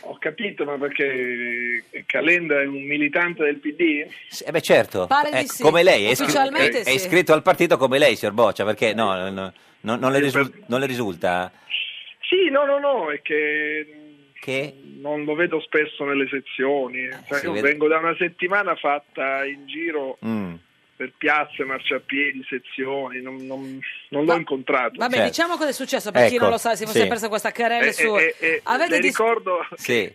[0.08, 4.06] Ho capito, ma perché Calenda è un militante del PD?
[4.46, 5.62] Eh beh, certo, Pare di Ecco, sì.
[5.64, 6.96] come lei, è, iscri- Ufficialmente è- sì.
[6.96, 10.80] iscritto al partito come lei, signor Boccia, perché no, no, no, non, le risul- non
[10.80, 11.52] le risulta?
[12.28, 13.88] Sì, no, no, no, è che
[14.40, 14.74] Che?
[15.00, 17.08] non lo vedo spesso nelle sezioni.
[17.28, 20.54] Cioè, si io vede- vengo da una settimana fatta in giro Mm.
[20.96, 23.80] Per piazze, marciapiedi, sezioni, non, non-
[24.10, 24.94] non l'ho incontrato.
[24.98, 25.30] Vabbè, Certo.
[25.30, 27.08] diciamo cosa è successo per chi Ecco, non lo sa, si fosse sì.
[27.08, 28.16] persa questa querela Eh, su...
[28.18, 30.10] eh, eh, Avete le dis- ricordo Sì.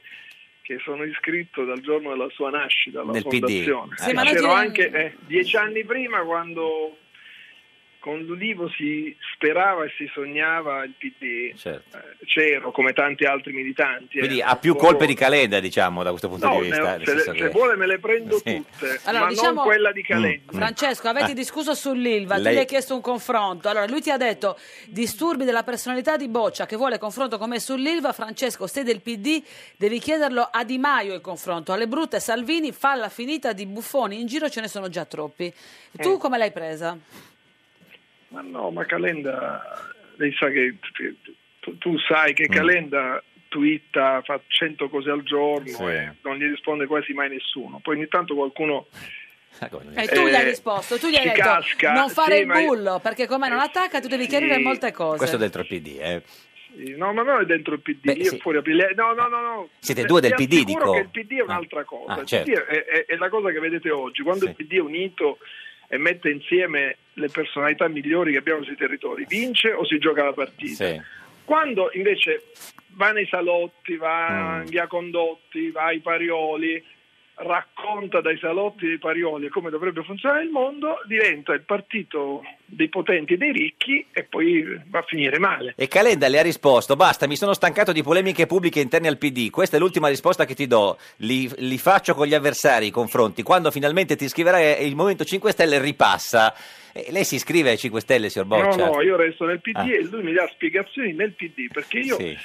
[0.63, 3.39] che sono iscritto dal giorno della sua nascita alla Nel PD.
[3.41, 3.95] fondazione.
[3.97, 6.97] Sì, ma C'ero anche eh, dieci anni prima quando
[8.01, 11.55] con l'Ulivo si sperava e si sognava il PD.
[11.57, 11.97] Certo.
[11.97, 14.17] Eh, c'ero come tanti altri militanti.
[14.17, 14.21] eh.
[14.21, 16.97] Quindi ha più colpe di Calenda, diciamo, da questo punto No, di vista.
[16.97, 18.57] ne- se, senso se vuole me le prendo Sì.
[18.57, 20.53] tutte, Allora, ma diciamo- non quella di Calenda.
[20.53, 21.35] Francesco, avete Ah.
[21.35, 23.69] discusso sull'Ilva, tu Lei- gli hai chiesto un confronto.
[23.69, 27.61] Allora, lui ti ha detto disturbi della personalità di Boccia che vuole confronto con me
[27.61, 28.13] sull'Ilva.
[28.13, 29.43] Francesco, sei del PD,
[29.77, 31.73] devi chiederlo a Di Maio il confronto.
[31.73, 35.53] Alle brutte Salvini, falla finita di buffoni in giro ce ne sono già troppi.
[35.93, 36.19] Tu Mm.
[36.19, 36.97] come l'hai presa?
[38.31, 39.63] Ma no, ma Calenda,
[40.17, 40.77] lei sa che
[41.61, 42.35] tu, tu sai Mm.
[42.35, 45.83] che Calenda twitta, fa 100 cose al giorno Sì.
[45.85, 47.81] e non gli risponde quasi mai nessuno.
[47.83, 48.87] Poi ogni tanto qualcuno
[49.61, 52.47] E tu gli hai Eh, risposto, tu gli hai detto casca, non fare sì, il
[52.47, 54.63] ma io- bullo perché come non attacca tu devi chiarire sì.
[54.63, 55.19] molte cose.
[55.19, 56.23] Questo dentro il PD, eh.
[56.73, 58.39] Sì, No, ma non è dentro il PD, Beh, io sì.
[58.39, 58.93] fuori a PD.
[58.95, 59.69] No, no, no, no.
[59.81, 60.93] Siete Eh, due del ti PD, dico.
[60.93, 62.13] che il PD è un'altra cosa.
[62.13, 62.49] Ah, il certo.
[62.53, 64.23] PD è, è- è la cosa che vedete oggi.
[64.23, 65.39] Quando il PD è unito
[65.89, 70.33] e mette insieme le personalità migliori che abbiamo sui territori, vince o si gioca la
[70.33, 70.85] partita.
[70.87, 71.01] Sì.
[71.45, 72.45] Quando invece
[72.95, 74.67] va nei salotti, va Mm.
[74.67, 76.83] via Condotti, va ai Parioli,
[77.43, 83.33] racconta dai salotti dei Parioli come dovrebbe funzionare il mondo, diventa il partito dei potenti
[83.33, 85.73] e dei ricchi e poi va a finire male.
[85.77, 89.51] E Calenda le ha risposto: Basta, mi sono stancato di polemiche pubbliche interne al PD.
[89.51, 90.99] Questa è l'ultima risposta che ti do.
[91.17, 93.43] Li, li faccio con gli avversari i confronti.
[93.43, 96.55] Quando finalmente ti iscriverai il Movimento 5 Stelle, ripassa.
[96.93, 98.87] E lei si iscrive ai 5 Stelle, signor Boccia?
[98.87, 99.93] No, no, io resto nel PD Ah.
[99.93, 102.37] e lui mi dà spiegazioni nel PD perché io Sì.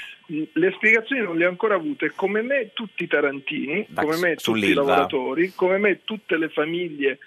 [0.53, 2.11] le spiegazioni non le ho ancora avute.
[2.15, 6.49] Come me tutti i tarantini, Da- come me tutti i lavoratori, come me tutte le
[6.49, 7.17] famiglie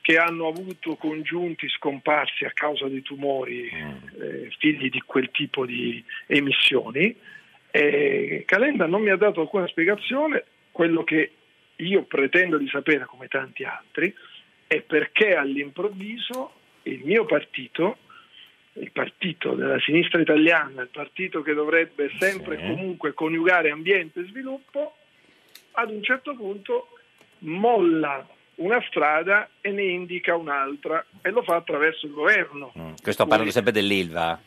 [0.00, 4.22] che hanno avuto congiunti scomparsi a causa di tumori Mm.
[4.22, 7.14] eh, figli di quel tipo di emissioni.
[7.70, 11.32] E Calenda non mi ha dato alcuna spiegazione, quello che
[11.76, 14.12] io pretendo di sapere come tanti altri
[14.72, 16.52] è perché all'improvviso
[16.82, 17.98] il mio partito,
[18.74, 22.66] il partito della sinistra italiana, il partito che dovrebbe sempre e Sì.
[22.68, 24.94] comunque coniugare ambiente e sviluppo,
[25.72, 26.90] ad un certo punto
[27.38, 28.24] molla
[28.56, 32.72] una strada e ne indica un'altra e lo fa attraverso il governo.
[32.78, 34.40] Mm, Che sto parlando sempre dell'Ilva.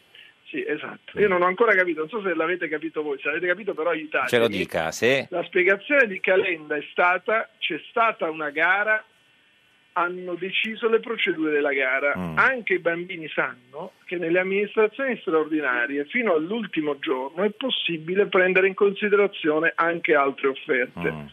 [0.45, 1.19] Sì, esatto.
[1.19, 3.89] Io non ho ancora capito, non so se l'avete capito voi, se l'avete capito però
[3.89, 4.30] aiutatemi.
[4.30, 5.26] Ce lo dica, sì.
[5.32, 9.03] La spiegazione di Calenda è stata, c'è stata una gara,
[9.93, 12.13] hanno deciso le procedure della gara.
[12.17, 12.37] Mm.
[12.37, 18.73] Anche i bambini sanno che nelle amministrazioni straordinarie fino all'ultimo giorno è possibile prendere in
[18.73, 21.11] considerazione anche altre offerte.
[21.11, 21.25] Mm.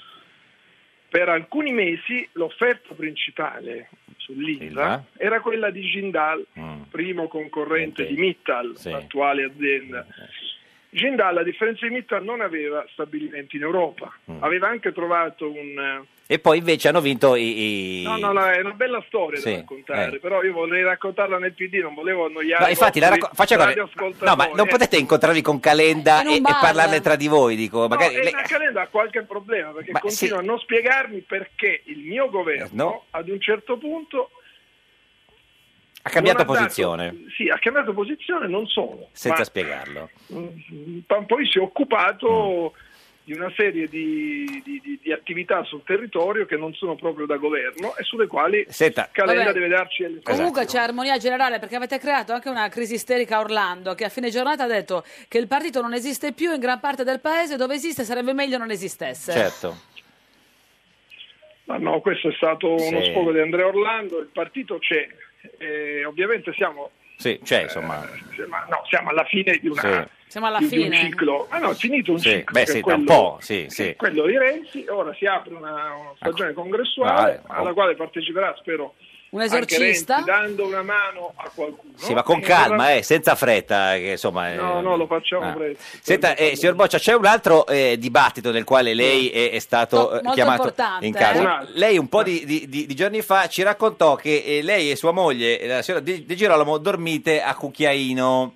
[1.08, 3.88] Per alcuni mesi l'offerta principale
[4.18, 5.04] sull'Ilva Ilva.
[5.16, 6.82] era quella di Jindal, Mm.
[6.90, 8.08] primo concorrente Ok.
[8.08, 8.90] di Mittal, Sì.
[8.90, 10.06] l'attuale azienda.
[10.90, 14.42] Jindal, a differenza di Mittal, non aveva stabilimenti in Europa, Mm.
[14.42, 16.04] aveva anche trovato un...
[16.33, 18.03] E poi invece hanno vinto i.
[18.03, 20.18] i- No, no, no, è una bella storia Sì, da raccontare, eh.
[20.20, 24.37] però io vorrei raccontarla nel PD, non volevo annoiare No, infatti, la racco- faccia No,
[24.37, 24.70] ma non eh.
[24.70, 27.89] potete incontrarvi con Calenda e, e parlarne tra di voi, dico.
[27.89, 30.45] Magari no, lei- e la Calenda ha qualche problema perché Ma continua sì.
[30.45, 33.05] a non spiegarmi perché il mio governo No.
[33.11, 34.31] ad un certo punto
[36.03, 40.11] ha cambiato dato- posizione, sì, ha cambiato posizione non solo, senza ma spiegarlo.
[41.07, 42.89] pa- poi si è occupato Mm.
[43.31, 47.37] Di una serie di, di- di- di attività sul territorio che non sono proprio da
[47.37, 49.53] governo e sulle quali Senta, Calenda Vabbè.
[49.55, 53.41] deve darci le Comunque c'è armonia generale perché avete creato anche una crisi isterica a
[53.41, 56.81] Orlando che a fine giornata ha detto che il partito non esiste più in gran
[56.81, 59.31] parte del paese dove esiste sarebbe meglio non esistesse.
[59.31, 59.76] certo.
[61.66, 63.11] Ma no, questo è stato uno Sì.
[63.11, 65.07] sfogo di Andrea Orlando, il partito c'è,
[65.59, 68.05] e ovviamente siamo, Sì, cioè, insomma.
[68.37, 70.18] eh, ma no, siamo alla fine di, una, Sì.
[70.31, 70.97] Siamo alla di- di un fine.
[70.97, 73.66] ciclo, ah no, è finito un Sì, ciclo, beh, sì, da un quello- po', sì,
[73.68, 73.95] sì.
[73.97, 77.74] quello di Renzi, ora si apre una, una stagione congressuale Vabbè, alla oh.
[77.74, 78.95] quale parteciperà, spero,
[79.31, 80.14] Un esorcista?
[80.16, 81.93] Renzi, dando una mano a qualcuno.
[81.97, 84.53] Sì, ma con calma, eh, senza fretta, che insomma...
[84.55, 85.53] No, eh, no, lo facciamo ah.
[85.53, 85.83] presto.
[86.01, 89.97] Senta, eh, signor Boccia, c'è un altro eh, dibattito nel quale lei è, è stato
[89.97, 91.61] No, eh, molto chiamato importante, in casa.
[91.62, 91.66] eh.
[91.74, 94.97] Lei un po' di, di- di- di giorni fa ci raccontò che eh, lei e
[94.97, 98.55] sua moglie, la signora Di, di Girolamo, dormite a Cucchiaino.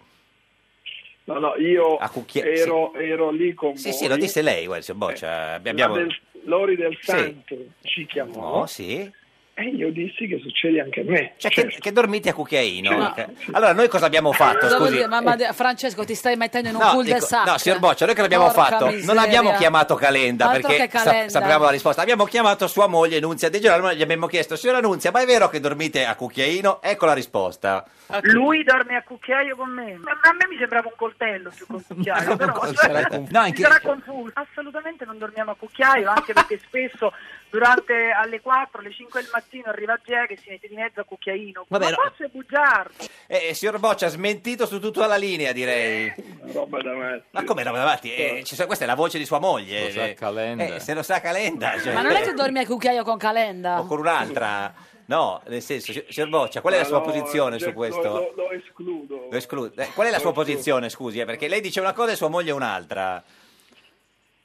[1.26, 3.96] No, no, io A cucchia- ero, ero lì con Sì, voi.
[3.98, 5.26] sì, lo disse lei, signor Boccia.
[5.62, 5.94] La abbiamo...
[5.96, 6.16] del-
[6.46, 7.06] Lori del Sì.
[7.10, 9.10] Santo ci chiamò Oh, sì.
[9.56, 11.34] E io dissi che succede anche a me.
[11.36, 11.70] Cioè, Certo.
[11.70, 12.90] che, che dormite a Cucchiaino.
[12.96, 13.14] No.
[13.52, 14.68] Allora, noi cosa abbiamo fatto?
[14.68, 14.92] Scusi.
[14.94, 15.06] dire?
[15.06, 17.46] Mamma Francesco, ti stai mettendo in un No, cul de sac.
[17.46, 18.84] no, signor Boccia, noi che l'abbiamo Porca fatto?
[18.86, 19.22] Non miseria.
[19.22, 21.28] abbiamo chiamato Calenda Altro perché che sa- Calenda.
[21.30, 22.02] sapevamo la risposta.
[22.02, 25.26] Abbiamo chiamato sua moglie Nunzia De Girolamo e gli abbiamo chiesto, signora Nunzia, ma è
[25.26, 26.82] vero che dormite a Cucchiaino?
[26.82, 27.84] Ecco la risposta.
[28.22, 29.96] Lui dorme a cucchiaio con me.
[30.02, 33.46] Ma A me mi sembrava un coltello più che un cucchiaio, però Sarà conf- No,
[33.54, 34.30] sarà confuso.
[34.34, 37.12] Assolutamente non dormiamo a cucchiaio, anche perché spesso
[37.54, 41.04] durante alle 4, alle 5 del mattino arriva Gè che si mette di mezzo a
[41.04, 41.66] cucchiaino.
[41.68, 41.96] Vabbè, Ma no.
[41.96, 43.04] posso è bugiardo?
[43.28, 46.12] Eh, signor Boccia, smentito su tutta la linea, direi.
[46.52, 47.26] roba davanti.
[47.30, 48.12] Ma come roba davanti?
[48.12, 49.84] Eh, ci sono- questa è la voce di sua moglie.
[49.84, 50.64] Lo sa Eh, Calenda.
[50.74, 51.78] eh, se lo sa Calenda.
[51.80, 53.78] cioè- Ma non è che dormi a cucchiaio con Calenda?
[53.78, 54.74] O con un'altra?
[55.06, 58.02] No, nel senso, si- signor Boccia, qual è la Ma sua no, posizione su questo?
[58.02, 59.28] Lo, lo- lo escludo.
[59.30, 59.80] Lo escludo.
[59.80, 61.20] Eh, qual è la sua posizione, scusi?
[61.20, 63.22] eh, Perché lei dice una cosa e sua moglie un'altra.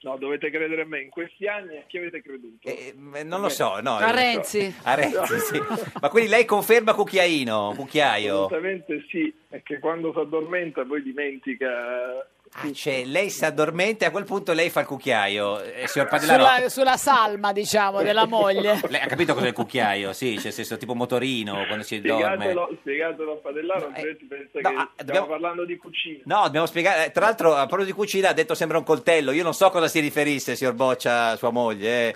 [0.02, 1.02] No, dovete credere a me.
[1.02, 2.68] In questi anni a chi avete creduto?
[2.70, 3.96] Eh, non lo so, no.
[3.98, 4.74] A eh, Renzi.
[4.84, 5.60] A Renzi, sì.
[6.02, 8.46] Ma quindi lei conferma cucchiaino, cucchiaio?
[8.46, 12.26] Assolutamente sì, è che quando si addormenta poi dimentica...
[12.54, 15.62] Ah, cioè, lei si addormenta e a quel punto lei fa il cucchiaio.
[15.62, 18.80] Eh, signor Padellaro, Sulla, sulla salma, diciamo, della moglie.
[18.90, 20.12] lei ha capito cos'è il cucchiaio?
[20.14, 22.26] Sì, cioè, senso tipo motorino quando si dorme.
[22.36, 26.20] Spiegatelo, spiegatelo a Padellaro, altrimenti pensa no, che ah, stiamo dobbiamo- parlando di cucina.
[26.26, 27.06] No, dobbiamo spiegare.
[27.06, 29.32] eh, Tra l'altro, a proposito di cucina, ha detto sembra un coltello.
[29.32, 32.08] Io non so a cosa si riferisse, signor Boccia, sua moglie.
[32.10, 32.16] eh.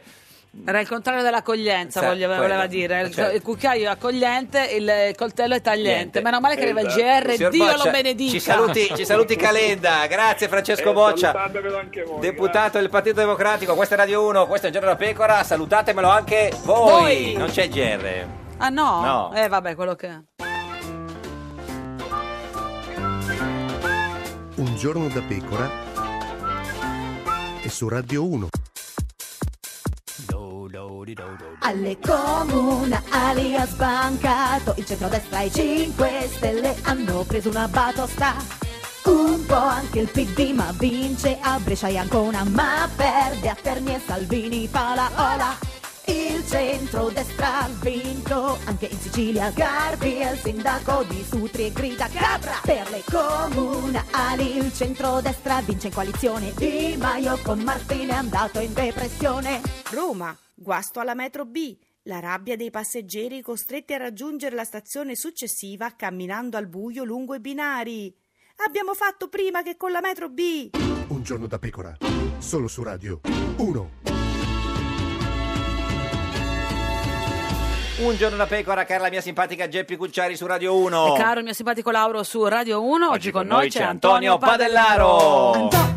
[0.65, 2.67] Era il contrario dell'accoglienza, Sì, voleva, voleva quello.
[2.69, 3.01] dire.
[3.01, 3.35] Il, Certo.
[3.35, 5.91] il cucchiaio è accogliente, il, coltello è tagliente.
[5.91, 6.21] Niente.
[6.21, 7.01] Meno male che arriva il Esatto.
[7.01, 8.31] GR, Signor Dio Boccia, lo benedica.
[8.31, 10.05] Ci saluti, ci saluti Calenda.
[10.05, 11.31] Grazie Francesco Eh, Boccia.
[11.31, 12.19] salutatevelo anche voi.
[12.19, 16.51] Deputato del Partito Democratico, questa è Radio 1, questo è Giorno da Pecora, salutatemelo anche
[16.63, 16.91] voi.
[16.91, 17.33] Voi.
[17.33, 18.25] Non c'è il GR.
[18.57, 19.01] Ah no?
[19.01, 19.31] No.
[19.33, 20.21] Eh vabbè, quello che è.
[24.55, 25.69] Un giorno da pecora
[27.61, 28.47] e su Radio 1.
[31.59, 38.33] Alle comunali ha sbancato il centrodestra e i 5 Stelle hanno preso una batosta.
[39.03, 43.93] Un po' anche il PD ma vince a Brescia e Ancona ma perde a Terni
[43.93, 45.72] e Salvini fa la ola.
[46.05, 52.07] Il centrodestra ha vinto anche in Sicilia Garbi è il sindaco di Sutri e grida
[52.07, 58.59] Capra per le comunali il centrodestra vince in coalizione Di Maio con Martini è andato
[58.59, 61.77] in depressione Roma, guasto alla metro B.
[62.03, 67.39] La rabbia dei passeggeri costretti a raggiungere la stazione successiva camminando al buio lungo i
[67.39, 68.13] binari.
[68.65, 70.71] Abbiamo fatto prima che con la metro B.
[71.07, 71.95] Un giorno da pecora,
[72.39, 73.21] solo su Radio
[73.57, 74.22] 1.
[77.95, 81.15] Un giorno da pecora, cara la mia simpatica Geppi Cucciari su Radio 1.
[81.15, 84.37] E caro il mio simpatico Lauro su Radio 1, oggi, con noi c'è Antonio Antonio
[84.37, 85.51] Padellaro.
[85.51, 85.91] Padellaro.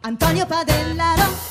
[0.00, 1.47] Antonio Padellaro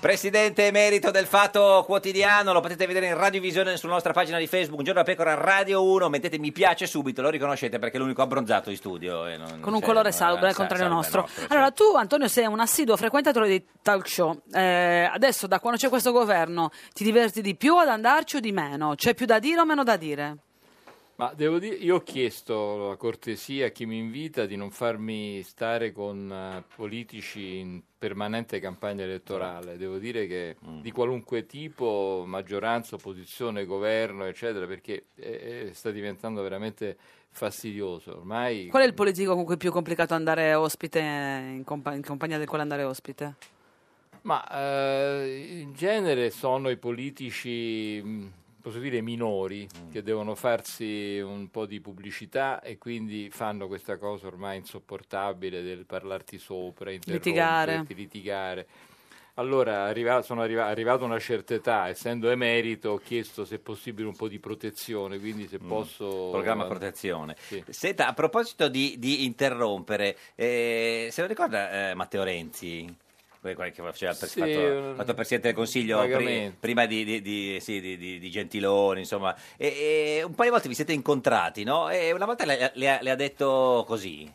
[0.00, 4.78] Presidente emerito del Fatto Quotidiano, lo potete vedere in radiovisione sulla nostra pagina di Facebook,
[4.78, 8.22] Un giorno da pecora Radio 1, mettete mi piace subito, lo riconoscete perché è l'unico
[8.22, 9.26] abbronzato in studio.
[9.26, 11.20] e non- Con un colore salubre, al sa- contrario nostro.
[11.20, 11.44] nostro.
[11.50, 14.40] Allora, tu, Antonio, sei un assiduo frequentatore di talk show.
[14.50, 18.52] Eh, adesso, da quando c'è questo governo, ti diverti di più ad andarci o di
[18.52, 18.94] meno?
[18.94, 20.36] C'è più da dire o meno da dire?
[21.20, 25.42] Ma devo dire, io ho chiesto la cortesia a chi mi invita di non farmi
[25.42, 29.76] stare con eh, politici in permanente campagna elettorale.
[29.76, 30.80] Devo dire che Mm.
[30.80, 36.96] di qualunque tipo, maggioranza, opposizione, governo, eccetera, perché eh, eh, sta diventando veramente
[37.28, 38.16] fastidioso.
[38.16, 42.02] Ormai Qual è il politico con cui è più complicato andare ospite, in, compa- in
[42.02, 43.34] compagnia del quale andare ospite?
[44.22, 49.90] Ma eh, in genere sono i politici, mh, posso dire, minori, Mm.
[49.90, 55.86] che devono farsi un po' di pubblicità e quindi fanno questa cosa ormai insopportabile del
[55.86, 57.84] parlarti sopra, Litigare.
[57.88, 58.66] litigare.
[59.34, 63.58] Allora, arriva- sono arriva- arrivato a una certa età, essendo emerito, ho chiesto se è
[63.58, 66.26] possibile un po' di protezione, quindi se posso...
[66.28, 66.30] Mm.
[66.32, 67.36] Programma protezione.
[67.38, 67.62] Sì.
[67.68, 72.94] Senta, a proposito di, di interrompere, eh, se lo ricorda eh, Matteo Renzi?
[73.40, 77.04] Quello che faceva il pres- Sì, fatto, eh, fatto Presidente del Consiglio pri- prima di,
[77.04, 79.34] di- di- sì, di- di- di Gentiloni, insomma.
[79.56, 81.88] E, e un paio di volte vi siete incontrati, no?
[81.88, 84.30] E una volta le, le ha, le ha detto così.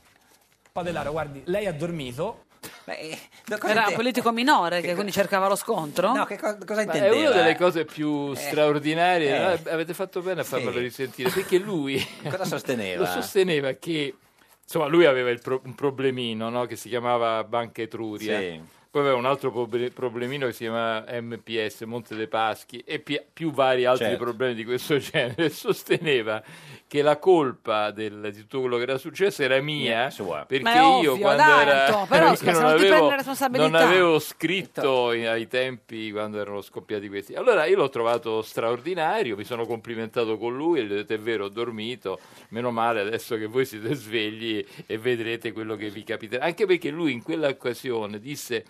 [0.71, 2.45] Padellaro, guardi, lei ha dormito
[2.85, 6.11] Era un politico minore che quindi cercava lo scontro?
[6.13, 7.29] No, che co- cosa Ma è intendeva?
[7.29, 9.39] una delle cose più straordinarie, eh.
[9.39, 9.71] no?
[9.71, 10.79] avete fatto bene a farmelo Sì.
[10.79, 13.01] risentire, perché lui Cosa sosteneva?
[13.01, 14.15] lo sosteneva che
[14.63, 16.65] insomma, lui aveva il pro- un problemino no?
[16.65, 18.61] che si chiamava Banca Etruria, Sì.
[18.95, 23.21] Poi aveva un altro proble- problemino che si chiamava MPS, Monte dei Paschi, e pi-
[23.33, 24.23] più vari altri Certo.
[24.23, 25.49] problemi di questo genere.
[25.49, 26.41] Sosteneva
[26.87, 30.09] che la colpa del- di tutto quello che era successo era mia,
[30.47, 33.09] perché Ma è ovvio, io quando dai, era Anto, però, perché scusa, non, avevo,
[33.57, 37.33] non avevo scritto in- ai tempi quando erano scoppiati questi.
[37.33, 41.19] Allora io l'ho trovato straordinario, mi sono complimentato con lui e gli ho detto è
[41.19, 42.19] vero, ho dormito,
[42.49, 46.45] meno male adesso che voi siete svegli e vedrete quello che vi capiterà.
[46.45, 48.63] Anche perché lui in quella occasione disse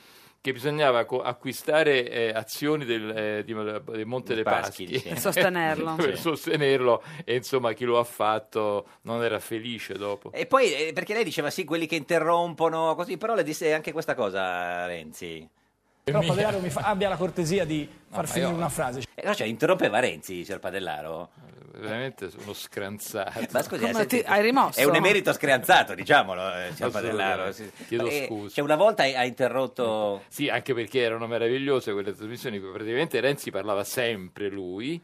[0.46, 5.02] che bisognava co- acquistare eh, azioni del, eh, di- del Monte dei Paschi, Paschi.
[5.10, 5.96] Per sostenerlo.
[5.96, 10.32] per sostenerlo e insomma chi lo ha fatto non era felice dopo.
[10.32, 13.92] E poi, eh, perché lei diceva sì, quelli che interrompono, così, però le disse anche
[13.92, 15.50] questa cosa, Renzi.
[16.04, 19.02] Però Padellaro mi fa- abbia la cortesia di far ma finire io- una frase.
[19.16, 21.30] Eh, no, cioè, interrompeva Renzi, signor Padellaro?
[21.78, 23.46] Veramente uno scranzato.
[23.52, 24.80] Ma scusi, Come eh, senti, ti- hai rimosso?
[24.80, 26.72] È un emerito screanzato, diciamolo, eh.
[27.52, 27.72] Sì.
[27.88, 28.56] Chiedo Eh, scusa.
[28.56, 30.24] Cioè, una volta ha interrotto...
[30.28, 35.02] Sì, anche perché erano meravigliose quelle trasmissioni, praticamente Renzi parlava sempre lui,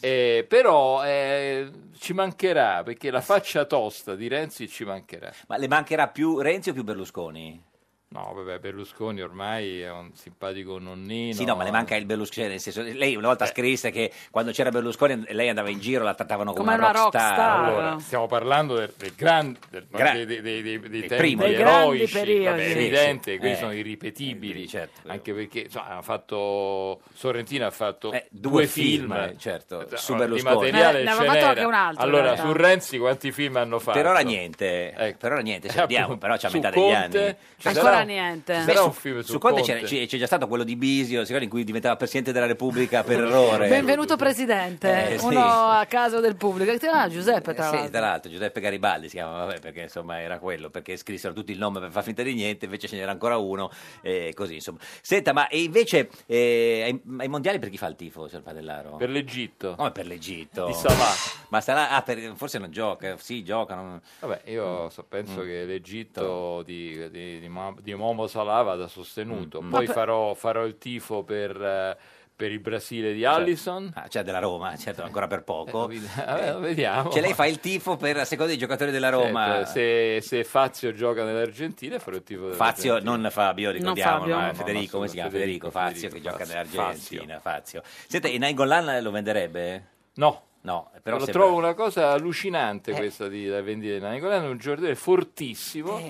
[0.00, 5.32] eh, però eh, ci mancherà, perché la faccia tosta di Renzi ci mancherà.
[5.48, 7.70] Ma le mancherà più Renzi o più Berlusconi?
[8.12, 11.32] No, vabbè, Berlusconi ormai è un simpatico nonnino.
[11.32, 14.50] Sì, no, ma le manca il Berlusconi, nel senso, lei una volta scrisse che quando
[14.52, 17.28] c'era Berlusconi lei andava in giro, la trattavano come, Come una una rockstar.
[17.28, 17.64] rockstar.
[17.64, 21.42] Allora, stiamo parlando del, del gran, del- Gra- dei, dei, dei, dei, tempi primi.
[21.44, 22.44] Dei grandi eroici, periodi.
[22.44, 23.38] vabbè, è Sì, evidente, sì.
[23.38, 25.00] quelli Eh, sono irripetibili, certo.
[25.08, 29.78] anche perché insomma, ha fatto, Sorrentino ha fatto Eh, due due film, film, eh, certo,
[29.78, 30.54] Allora, su di Berlusconi.
[30.54, 31.48] materiale Ne- ne ce aveva fatto n'era.
[31.48, 32.42] anche un altro, in allora, realtà.
[32.42, 33.96] su Renzi quanti film hanno fatto?
[33.98, 35.16] Per ora niente, Ecco.
[35.18, 36.18] per ora niente, ci Eh, appunto.
[36.18, 37.36] però c'è a Su metà degli Conte, anni.
[37.56, 38.54] ci Ancora niente.
[38.62, 39.82] sarà su, su, su Conte, Conte.
[39.86, 43.68] C'è, c'è- già stato quello di Bisio, in cui diventava Presidente della Repubblica per errore.
[43.68, 45.24] Benvenuto Presidente, Eh, sì.
[45.26, 46.70] uno a caso del pubblico.
[46.90, 47.84] Ah, Giuseppe, tra Eh, l'altro.
[47.84, 51.52] sì, tra l'altro Giuseppe Garibaldi si chiama, vabbè, perché insomma era quello, perché scrissero tutti
[51.52, 54.78] il nome per far finta di niente, invece ce n'era ancora uno, e così insomma.
[55.00, 58.96] Senta, ma e invece eh, ai, ai mondiali per chi fa il tifo, signor Padellaro?
[58.96, 59.74] Per l'Egitto.
[59.76, 60.66] Come per l'Egitto?
[60.66, 61.12] Di Salah.
[61.48, 64.00] Ma sarà, ah, per- forse non gioca, sì, giocano.
[64.20, 65.44] Vabbè, io so- penso Mm.
[65.44, 69.60] che l'Egitto di, di, di, Mo- di Momo Salah vada sostenuto.
[69.60, 69.70] Mm, mm.
[69.70, 71.96] Poi farò, farò il tifo per, eh,
[72.34, 73.90] per il Brasile di Allison.
[73.94, 75.88] Ah, cioè della Roma, certo, ancora per poco.
[75.90, 77.10] Eh, vabbè, vediamo.
[77.10, 79.64] Cioè lei fa il tifo per a seconda dei giocatori della Roma.
[79.64, 84.54] Certo, se, se Fazio gioca nell'Argentina farò il tifo Fazio, non Fabio, ricordiamo, No, no,
[84.54, 85.30] Federico, come si chiama?
[85.30, 86.54] Federico, Federico, Fazio Federico, che gioca Fazio.
[86.54, 87.40] nell'Argentina.
[87.40, 87.82] Fazio.
[88.08, 89.86] Senta, in Nainggolan lo venderebbe?
[90.14, 90.42] No.
[90.64, 92.94] No, però lo sembra- trovo una cosa allucinante Eh.
[92.94, 96.00] questa di da vendita di Nicolano, un giocatore fortissimo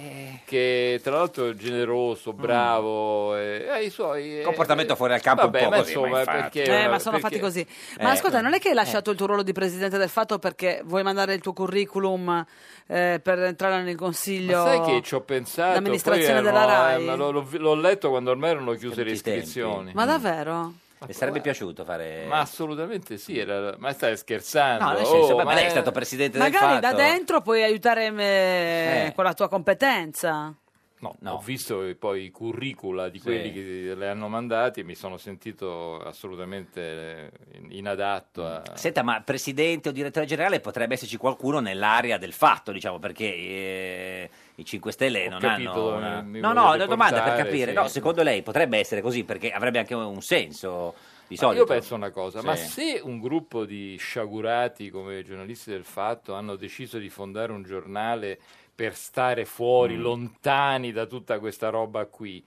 [0.45, 5.47] che tra l'altro è generoso, bravo, e, ha i suoi eh, Comportamento fuori dal campo
[5.47, 6.59] un vabbè, po' ma così, ma insomma, infatti.
[6.61, 7.67] perché Eh, ma sono perché- fatti così.
[8.01, 8.13] Ma Eh.
[8.13, 11.03] ascolta, non è che hai lasciato il tuo ruolo di presidente del fatto perché vuoi
[11.03, 12.45] mandare il tuo curriculum
[12.89, 15.73] eh, per entrare nel consiglio Ma sai che ci ho pensato?
[15.73, 17.03] d'amministrazione poi della erano- RAI?
[17.03, 19.93] eh, ma l'ho, l'ho- l'ho letto quando ormai erano chiuse le iscrizioni.
[19.95, 20.75] Ma davvero?
[21.07, 22.25] Le sarebbe piaciuto fare...
[22.29, 24.85] Ma assolutamente sì, era- ma stai scherzando?
[24.85, 27.03] No, nel senso, Oh, beh, ma lei è è- stato presidente Magari del da fatto.
[27.03, 29.13] dentro puoi aiutare me Eh.
[29.15, 30.55] con la tua competenza.
[31.03, 35.17] No, ho visto poi i curricula di quelli che le hanno mandati e mi sono
[35.17, 37.31] sentito assolutamente eh,
[37.71, 38.63] inadatto a...
[38.75, 44.31] Senta, ma presidente o direttore generale potrebbe esserci qualcuno nell'area del fatto, diciamo, perché eh,
[44.63, 46.23] i 5 Stelle Ho non capito hanno...
[46.29, 47.71] mi No, no, volete una domanda per capire.
[47.73, 47.77] sì.
[47.77, 50.95] No, secondo lei potrebbe essere così perché avrebbe anche un senso
[51.29, 51.63] di Ma solito.
[51.63, 52.47] Io penso una cosa, Sì.
[52.47, 57.53] ma se un gruppo di sciagurati come i giornalisti del fatto hanno deciso di fondare
[57.53, 58.39] un giornale
[58.75, 60.01] per stare fuori, Mm.
[60.03, 62.43] lontani da tutta questa roba qui,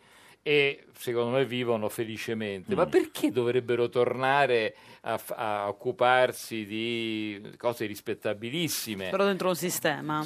[0.47, 2.77] e secondo me vivono felicemente, Mm.
[2.77, 9.09] ma perché dovrebbero tornare a, f- a occuparsi di cose rispettabilissime?
[9.09, 10.21] Però dentro un sistema.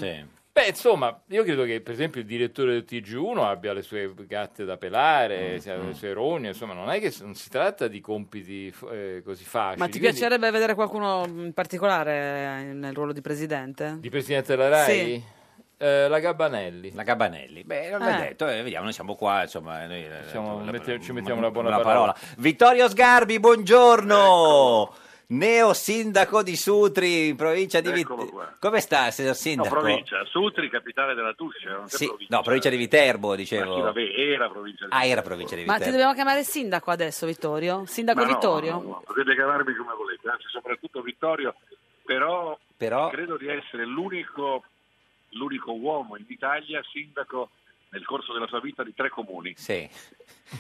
[0.60, 4.66] Beh, insomma, io credo che per esempio il direttore del TG1 abbia le sue gatte
[4.66, 8.02] da pelare, Mm, sia- le sue rogne, insomma, non è che non si tratta di
[8.02, 9.80] compiti eh, così facili.
[9.80, 13.96] Ma ti Quindi- piacerebbe vedere qualcuno in particolare nel ruolo di presidente?
[14.02, 14.94] Di presidente della RAI?
[15.16, 15.24] Sì.
[15.78, 16.92] Eh, la Gabbanelli.
[16.94, 17.64] La Gabbanelli.
[17.64, 18.12] Beh, non Eh.
[18.12, 21.14] l'ho detto, eh, vediamo, noi siamo qua, insomma, noi, eh, Siamo- la- mette- la- ci
[21.14, 21.86] mettiamo una buona parola.
[21.90, 22.16] parola.
[22.40, 24.94] Vittorio Sgarbi, buongiorno!
[25.32, 28.56] Neo sindaco di Sutri, in provincia di Viterbo.
[28.60, 29.70] Come sta, signor No, sindaco?
[29.80, 32.36] provincia, Sutri, capitale della Tuscia, non Sì, provincia.
[32.36, 33.82] no, provincia di Viterbo, Ma sì, dicevo.
[33.84, 35.84] vabbè, era provincia di Ah, era provincia di Ma Viterbo.
[35.86, 37.86] ti dobbiamo chiamare sindaco adesso, Vittorio?
[37.86, 38.72] Sindaco Ma no, Vittorio?
[38.72, 41.56] no, no, potete chiamarmi come volete, anzi soprattutto Vittorio,
[42.04, 44.64] però, Però- credo di essere l'unico,
[45.34, 47.52] l'unico uomo in Italia sindaco
[47.92, 49.54] nel corso della sua vita di tre comuni.
[49.58, 49.90] Sì.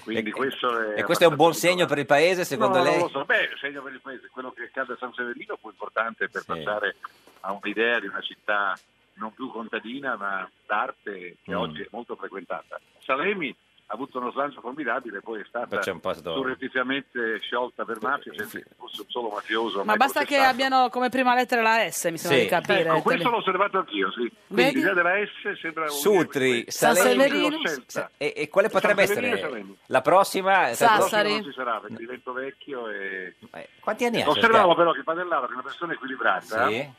[0.03, 2.93] Quindi questo è E questo è un buon segno per il paese, secondo No, lei?
[2.93, 4.29] Non lo so, beh, segno per il paese.
[4.31, 6.95] Quello che accade a San Severino fu importante per passare
[7.41, 8.77] a un'idea di una città
[9.15, 11.55] non più contadina ma d'arte che Mm.
[11.57, 12.79] oggi è molto frequentata.
[13.03, 13.53] Salemi
[13.91, 19.01] ha avuto uno slancio formidabile, poi è stata surrettiziamente sciolta per mafia, senza che fosse
[19.01, 19.83] un solo mafioso.
[19.83, 22.43] Ma basta che abbiano come prima lettera la S, mi sembra Sì.
[22.43, 22.81] di capire.
[22.81, 24.21] Ecco, questo Tele- l'ho osservato anch'io, sì.
[24.21, 24.31] Vedi?
[24.47, 27.57] Quindi l'idea della S sembra un Sutri, San Salemi, Severino.
[27.87, 30.73] Sa- E, e quale potrebbe essere la prossima?
[30.73, 31.31] Sassari.
[31.31, 33.35] non ci sarà perché divento vecchio e
[33.79, 34.29] Quanti anni ha?
[34.29, 36.89] osservavo però che Padellaro è una persona equilibrata Sì.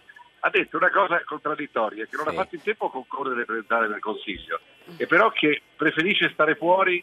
[0.41, 2.31] Ha detto una cosa contraddittoria che non Sì.
[2.31, 4.61] ha fatto in tempo a concorrere per entrare nel consiglio
[4.97, 7.03] e però che preferisce stare fuori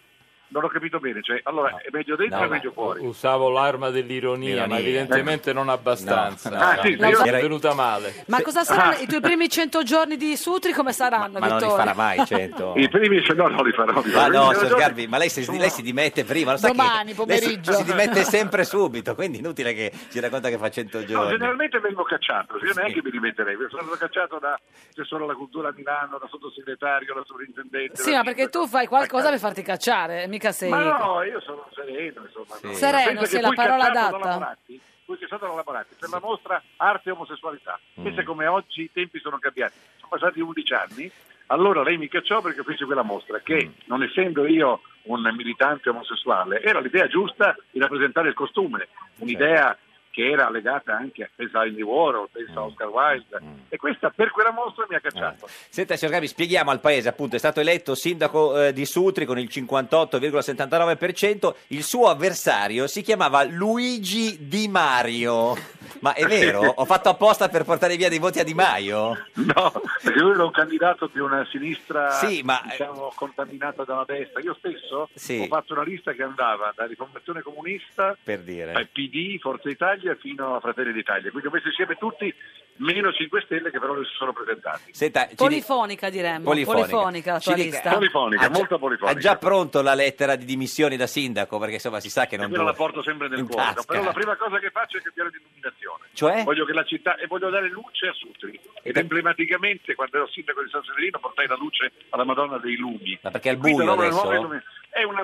[0.49, 3.89] non ho capito bene cioè allora è meglio dentro No, o meglio fuori Usavo l'arma
[3.89, 4.79] dell'ironia, ma L'ironia.
[4.79, 6.49] evidentemente non abbastanza.
[6.49, 6.61] No, no.
[6.61, 8.23] Ah, sì, Mi io- è venuta male.
[8.27, 10.71] Ma cosa saranno i tuoi primi 100 giorni di Sutri?
[10.73, 12.73] Come saranno, Ma non li farà mai, cento.
[12.77, 15.69] i primi se no non li farò Ma no, signor Garbi, ma lei si, lei
[15.69, 17.73] si dimette prima, lo sa Domani che lei si- pomeriggio.
[17.73, 21.29] Si, dimette sempre subito, quindi inutile che ci racconta che fa 100 No, giorni.
[21.31, 24.59] generalmente vengo cacciato, io neanche mi rimetterei, sono stato cacciato da
[24.91, 27.95] assessore alla cultura a Milano, da sottosegretario, da sovrintendente.
[28.01, 30.69] Sì, da ma perché tu fai qualcosa per farti cacciare, mica sei...
[30.69, 32.55] Ma no, io sono sereno, insomma.
[32.55, 32.67] Sì.
[32.67, 32.73] no.
[32.73, 34.57] Sereno, che la parola adatta.
[35.05, 37.79] Fui cacciato dalla Moratti per la mostra Arte e Omosessualità.
[37.99, 38.03] Mm.
[38.03, 39.75] Pensa come oggi i tempi sono cambiati.
[39.95, 41.11] Sono passati 11 anni,
[41.47, 43.71] allora lei mi cacciò perché fece quella mostra, che Mm.
[43.85, 49.77] non essendo io un militante omosessuale, era l'idea giusta di rappresentare il costume, un'idea
[50.17, 52.57] che era legata anche a pensa a Andy Warhol, pensa Mm.
[52.57, 53.39] a Oscar Wilde,
[53.69, 55.47] e questa per quella mostra mi ha cacciato.
[55.69, 59.37] Senta, signor Garbi, spieghiamo al paese, appunto, è stato eletto sindaco eh, di Sutri con
[59.37, 65.55] il 58,79%, il suo avversario si chiamava Luigi Di Mario.
[65.99, 66.61] Ma è vero?
[66.61, 69.25] Ho fatto apposta per portare via dei voti a Di Maio?
[69.33, 69.71] No,
[70.03, 74.41] perché lui era un candidato di una sinistra Sì, ma- diciamo, contaminata dalla destra.
[74.41, 75.39] Io stesso Sì.
[75.43, 78.73] ho fatto una lista che andava da rifondazione comunista Per dire.
[78.73, 81.29] al PD, Forza Italia fino a Fratelli d'Italia.
[81.31, 82.33] Quindi ho messo insieme tutti,
[82.77, 84.93] meno 5 Stelle che però non si sono presentati.
[84.93, 87.93] Senta, Polifonica diremmo, polifonica, la Ci tua dica- lista.
[87.93, 89.17] Polifonica, ha già- molto polifonica.
[89.17, 91.57] Ha già pronto la lettera di dimissioni da sindaco?
[91.59, 93.63] Perché insomma si sa che non Quella la porto sempre nel cuore.
[93.73, 93.83] tasca.
[93.85, 96.05] Però la prima cosa che faccio è cambiare di illuminazione.
[96.13, 96.43] Cioè?
[96.43, 98.59] Voglio che la città e voglio dare luce a Sutri.
[98.83, 103.17] Ed emblematicamente, quando ero sindaco di San Severino, portai la luce alla Madonna dei Lumi.
[103.21, 104.65] Ma perché è al buio adesso?
[104.97, 105.23] È una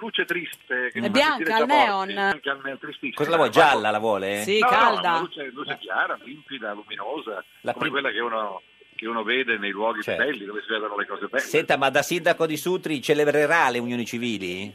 [0.00, 0.90] luce triste.
[0.92, 2.06] Che È bianca, al neon.
[2.08, 3.14] bianca al neon, tristissima.
[3.16, 3.50] Cosa la vuoi?
[3.50, 4.42] Gialla la vuole?
[4.42, 5.10] Sì, No, no, calda.
[5.12, 8.62] una luce, luce chiara, limpida, luminosa, La come prima- quella che uno,
[8.94, 10.22] che uno vede nei luoghi Certo.
[10.22, 11.42] belli, dove si vedono le cose belle.
[11.42, 14.70] Senta, ma da sindaco di Sutri celebrerà le unioni civili?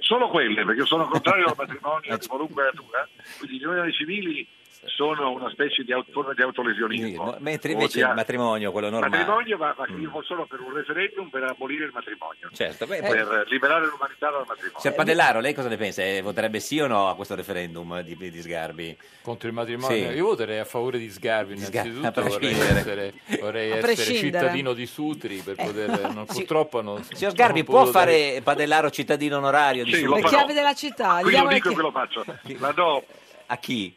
[0.00, 3.08] Solo quelle, perché io sono contrario al matrimonio di qualunque natura,
[3.38, 4.46] quindi le unioni civili
[4.86, 7.36] sono una specie di aut- forma di autolesionismo.
[7.40, 9.16] Mentre invece il matrimonio, quello il normale.
[9.18, 13.46] matrimonio va, va io solo per un referendum per abolire il matrimonio, Certo, beh, per
[13.48, 14.78] liberare l'umanità dal matrimonio.
[14.78, 16.02] Signor Padellaro, lei cosa ne pensa?
[16.02, 18.96] Eh, voterebbe sì o no a questo referendum di, di Sgarbi?
[19.22, 20.16] Contro il matrimonio, Sì.
[20.16, 25.36] io voterei a favore di Sgarbi Sgarbi, innanzitutto, vorrei essere, vorrei essere cittadino di Sutri
[25.42, 26.38] per poter, non- Sì.
[26.38, 30.22] purtroppo non Signor Sgarbi, non può dare- fare Padellaro cittadino onorario di Sì, Le Sutri?
[30.22, 30.36] farò.
[30.38, 32.24] chiavi della città, Qui lo le dico e chi- ve lo faccio.
[32.58, 33.04] La do,
[33.52, 33.94] A chi?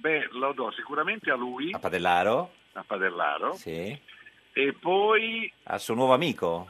[0.00, 2.50] Beh, lo do sicuramente a lui, A Padellaro?
[2.72, 3.96] a Padellaro, Sì.
[4.52, 6.68] e poi Al suo nuovo amico?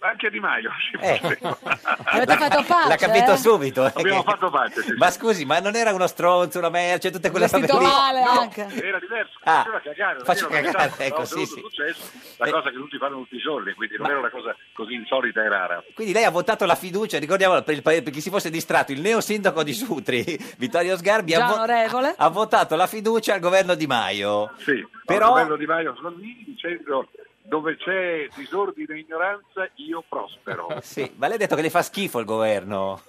[0.00, 0.70] Anche a Di Maio.
[0.90, 1.20] sì, Eh.
[2.04, 2.88] Avete fatto pace?
[2.88, 3.36] L'ha capito eh?
[3.36, 3.86] subito.
[3.86, 5.18] eh, Abbiamo che- fatto pace, sì, Ma sì.
[5.18, 7.86] scusi, ma non era uno stronzo, una merce, tutte quelle robe Vestito lì?
[7.86, 8.62] male No, anche.
[8.82, 11.60] era diverso, Ah, faceva cagare, una cagare, ecco, no, sì, sì.
[11.60, 12.50] successo, la Eh.
[12.50, 15.42] cosa che tutti fanno tutti i giorni, quindi non Ma- era una cosa così insolita
[15.42, 15.82] e rara.
[15.94, 18.92] Quindi lei ha votato la fiducia, ricordiamo per, il paese, per chi si fosse distratto,
[18.92, 20.24] il neo sindaco di Sutri,
[20.58, 24.52] Vittorio Sgarbi, ha, vo- ha votato la fiducia al governo Di Maio.
[24.58, 25.56] Sì, Però- Però...
[25.56, 27.08] Di Maio Salvini dicendo
[27.48, 30.68] dove c'è disordine e ignoranza io prospero.
[30.82, 33.00] Sì, ma lei ha detto che le fa schifo il governo.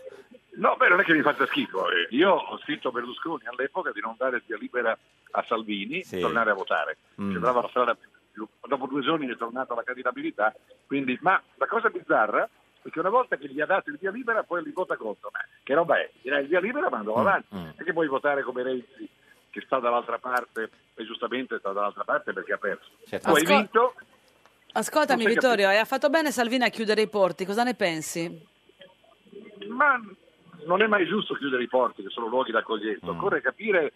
[0.55, 1.89] No, beh, non è che mi faccia schifo.
[1.89, 2.07] eh.
[2.11, 4.97] Io ho scritto a Berlusconi all'epoca di non dare il via libera
[5.31, 6.17] a Salvini Sì.
[6.17, 6.97] e tornare a votare.
[7.21, 7.31] Mm.
[7.31, 7.95] Sembrava la strada
[8.31, 10.53] più, Dopo due giorni è tornata la candidabilità.
[10.85, 12.47] Quindi, ma la cosa bizzarra
[12.81, 15.29] è che una volta che gli ha dato il via libera poi li vota contro.
[15.31, 16.09] Ma che roba è?
[16.21, 17.55] Gli dai il via libera ma andiamo Mm, avanti.
[17.55, 17.67] mm.
[17.77, 19.09] E che puoi votare come Renzi
[19.49, 22.89] che sta dall'altra parte e giustamente sta dall'altra parte perché ha perso.
[23.07, 23.29] Certo.
[23.29, 23.95] Tu hai vinto,
[24.73, 28.47] Ascoltami Vittorio, e ha fatto bene Salvini a chiudere i porti, cosa ne pensi?
[29.67, 29.99] ma
[30.65, 33.05] non è mai giusto chiudere i porti che sono luoghi d'accoglienza.
[33.05, 33.09] Mm.
[33.09, 33.93] Occorre capire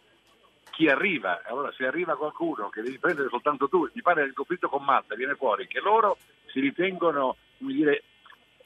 [0.72, 1.42] chi arriva.
[1.46, 5.16] Allora, se arriva qualcuno che devi prendere soltanto tu, mi pare il conflitto con Malta,
[5.16, 6.18] viene fuori che loro
[6.52, 8.04] si ritengono, come dire,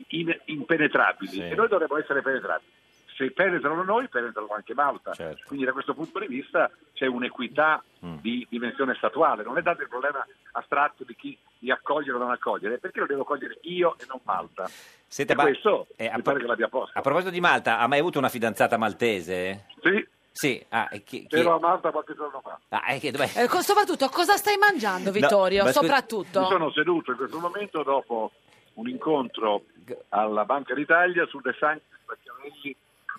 [0.09, 1.41] in- impenetrabili Sì.
[1.41, 2.71] e noi dovremmo essere penetrabili.
[3.17, 5.11] Se penetrano noi, penetrano anche Malta.
[5.13, 5.41] Certo.
[5.47, 8.17] Quindi da questo punto di vista c'è un'equità Mm.
[8.21, 12.29] di dimensione statuale, non è tanto il problema astratto di chi di accogliere o non
[12.29, 14.69] accogliere, perché lo devo cogliere io e non Malta.
[15.07, 16.95] Senta, e ma- questo eh, a mi pro- pare che l'abbia posto.
[16.95, 19.65] A proposito di Malta, ha mai avuto una fidanzata maltese?
[19.81, 20.07] Sì.
[20.31, 22.59] Sì, ah, e chi- chi- Ero a Malta qualche giorno fa.
[22.69, 23.23] ah, e che- dov'è?
[23.35, 25.63] Eh, soprattutto, cosa stai mangiando, Vittorio?
[25.63, 26.41] scusi- soprattutto.
[26.41, 28.31] Mi sono seduto in questo momento dopo
[28.75, 29.63] un incontro
[30.09, 32.75] alla Banca d'Italia su De Sanctis Machiavelli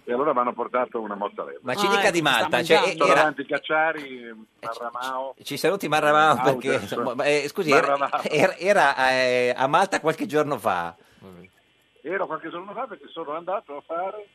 [0.08, 1.58] e allora mi hanno portato una mozzarella.
[1.60, 2.78] Ma ci Ah, dica ecco, di sta Malta, cioè.
[2.92, 5.34] Sono era- davanti Cacciari, Marramao.
[5.42, 8.22] Ci saluti Marramao perché insomma, eh, scusi, era, Marramao.
[8.22, 10.96] era- era, eh, a Malta qualche giorno fa.
[12.00, 14.26] Ero qualche giorno fa perché sono andato a fare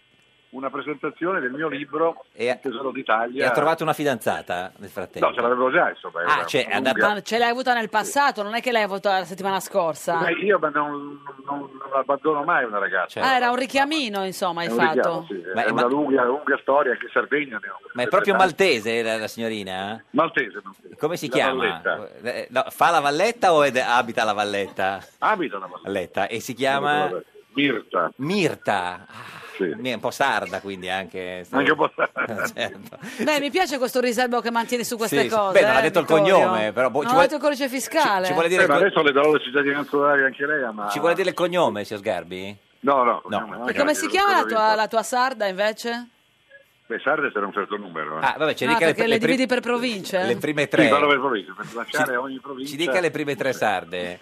[0.54, 3.48] una presentazione del mio libro Il Tesoro E d'Italia.
[3.48, 5.28] ha trovato una fidanzata nel frattempo.
[5.28, 6.22] No, ce l'avevo già, insomma.
[6.26, 9.18] Ah, cioè, è andata- Ma ce l'hai avuta nel passato, non è che l'hai avuta
[9.20, 10.18] la settimana scorsa.
[10.18, 13.22] Beh, io ma non, non- non abbandono mai una ragazza.
[13.22, 14.94] Ah, era un richiamino, insomma, hai È fatto.
[14.94, 17.78] richiamo, sì, è una lunga, lunga storia, anche in Sardegna ne ho.
[17.94, 20.04] Ma è proprio maltese la, la signorina?
[20.12, 20.96] Maltese, maltese.
[20.98, 21.54] Come si La chiama?
[21.82, 22.10] Valletta.
[22.22, 25.04] Eh, no, fa la valletta o ed- abita la valletta?
[25.20, 25.82] Abita la Valletta.
[25.92, 26.28] Valletta.
[26.28, 27.10] E si chiama?
[27.56, 28.12] Mirta.
[28.18, 29.06] Mirta.
[29.08, 31.46] Ah, mi è un po' sarda quindi anche.
[31.50, 32.46] Anche un po' sarda.
[32.54, 32.98] certo.
[33.24, 35.36] Beh, mi piace questo riservo che mantieni su queste Sì, sì.
[35.36, 35.60] cose.
[35.60, 36.36] Beh, non ha eh, detto il Vittorio.
[36.36, 38.26] cognome, però boh, non ci ha vuole- detto il codice fiscale.
[38.28, 40.90] ci vuole dire Eh, ma adesso le do la cittadinanza oraria anche lei, ma...
[40.90, 42.58] Ci vuole dire il cognome, signor Sgarbi?
[42.82, 43.22] No, no.
[43.30, 43.68] No.
[43.68, 46.08] E come si chiama la tua, la tua sarda invece?
[46.86, 48.20] Beh, Sarde c'era un certo numero.
[48.20, 48.26] Eh.
[48.26, 50.24] Ah, vabbè, ci Ah, dica le, perché le le prim- dividi per province?
[50.24, 50.88] le prime Sì, tre.
[50.90, 52.72] parlo per provincia, per lasciare ogni provincia...
[52.72, 54.20] Ci dica le prime tre sarde.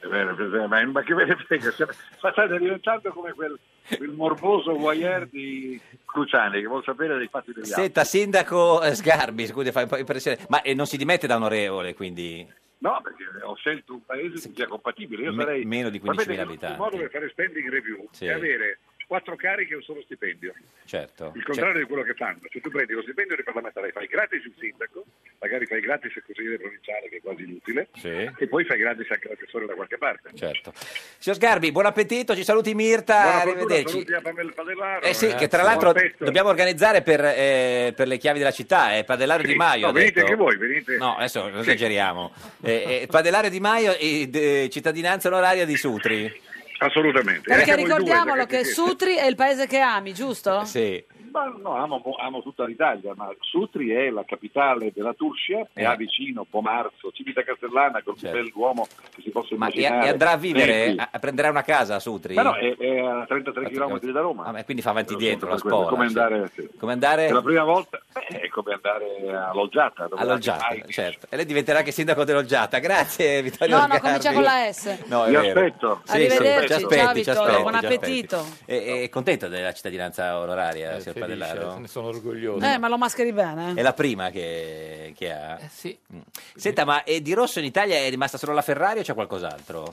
[0.00, 1.70] È vero, è vero, ma, ma che ve ne frega?
[1.72, 3.58] Sembra- Ma state diventando come quel,
[3.96, 7.82] quel morboso voyeur di Cruciani che vuol sapere dei fatti degli altri.
[7.82, 10.38] Senta, sindaco eh, Sgarbi, scusi, fa impressione.
[10.48, 12.46] Ma eh, non si dimette da onorevole, quindi
[12.78, 15.24] No, perché ho scelto un paese che sia compatibile.
[15.24, 16.72] Io Me- sarei meno di 15.000 Sapete che abitanti.
[16.74, 18.24] Il modo per fare spending review Sì.
[18.24, 18.78] è avere
[19.10, 20.54] quattro cariche e un solo stipendio.
[20.84, 21.32] certo.
[21.34, 22.38] Il contrario di quello che fanno.
[22.48, 25.04] Cioè tu prendi lo stipendio di parlamentare, fai gratis il sindaco,
[25.40, 28.30] magari fai gratis il consigliere provinciale che è quasi inutile, Sì.
[28.38, 30.30] e poi fai gratis anche l'assessore da qualche parte.
[30.36, 30.72] Certo.
[31.18, 33.88] Signor Sgarbi, buon appetito, ci saluti Mirta, Buona arrivederci.
[33.90, 35.00] saluti a Pamela Padellaro.
[35.04, 39.02] Eh sì, che tra l'altro dobbiamo organizzare per, eh, per le chiavi della città, eh,
[39.02, 39.86] Padellaro Sì, Di Maio.
[39.86, 40.96] no, venite anche voi, venite.
[40.98, 41.70] No, adesso non Sì.
[41.70, 42.32] esageriamo.
[42.62, 46.48] Eh, eh, Padellaro Di Maio e eh, cittadinanza onoraria di Sutri.
[46.82, 47.42] Assolutamente.
[47.42, 50.64] Perché due, ricordiamolo perché- che Sutri è il paese che ami, giusto?
[50.64, 51.02] Sì.
[51.32, 55.84] Ma no, amo, amo tutta l'Italia, ma Sutri è la capitale della Turcia e Eh.
[55.84, 58.36] ha vicino Pomarzo, Civita Castellana, col più Certo.
[58.42, 60.06] bell'uomo che si possa Ma e, immaginare.
[60.06, 60.96] e andrà a vivere, Eh, sì.
[60.98, 62.34] a, a- prenderà una casa a Sutri?
[62.34, 64.44] Ma no, è, è a 33 km da Roma.
[64.44, 65.86] Ah, ma quindi fa avanti dietro la Per spola.
[65.88, 66.68] come andare, sì.
[66.78, 70.08] Come andare È la prima volta, beh, è come andare a Loggiata.
[70.08, 71.26] dove alloggiata, hai- certo.
[71.30, 72.78] E lei diventerà anche sindaco dell'Oggiata.
[72.80, 74.06] Grazie Vittorio No, no, Sgarbi.
[74.06, 74.98] comincia con la S.
[75.06, 76.00] No, Vi aspetto.
[76.04, 78.44] Sì, Arrivederci, sì, ci aspetti, ciao ci Vittorio, buon appetito.
[78.64, 81.78] È, è contento della cittadinanza onoraria, signor felice, Padellaro?
[81.78, 82.64] ne sono orgoglioso.
[82.64, 83.74] Eh, ma lo mascheri bene.
[83.74, 85.58] È la prima che, che ha?
[85.58, 85.96] Eh, sì.
[86.14, 86.20] Mm.
[86.56, 89.88] Senta, ma eh, di rosso in Italia è rimasta solo la Ferrari o c'è qualcos'altro?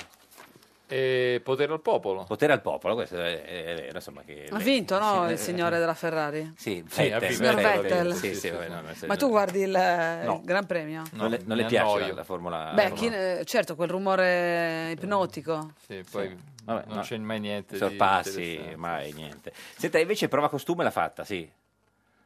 [0.89, 2.23] E potere al popolo.
[2.23, 4.21] Potere al popolo, questo è, è vero, insomma.
[4.25, 6.53] Che Ha vinto, no, sì, il eh, signore della Ferrari?
[6.55, 7.35] Sì, Sì, ha Vettel, vinto.
[7.35, 8.15] Signor Vettel.
[8.15, 10.35] Sì, sì, vabbè, no, no, Ma tu guardi il, eh, No.
[10.35, 11.01] il Gran Premio?
[11.11, 12.07] Non le, non le mi piace annoio.
[12.07, 15.71] la, la Formula Beh, la chi- Formula- eh, certo, quel rumore ipnotico.
[15.85, 17.01] Sì, poi Vabbè, non no.
[17.01, 19.53] c'è mai niente di Sorpassi, mai niente.
[19.77, 21.49] Senta, invece prova costume l'ha fatta, sì.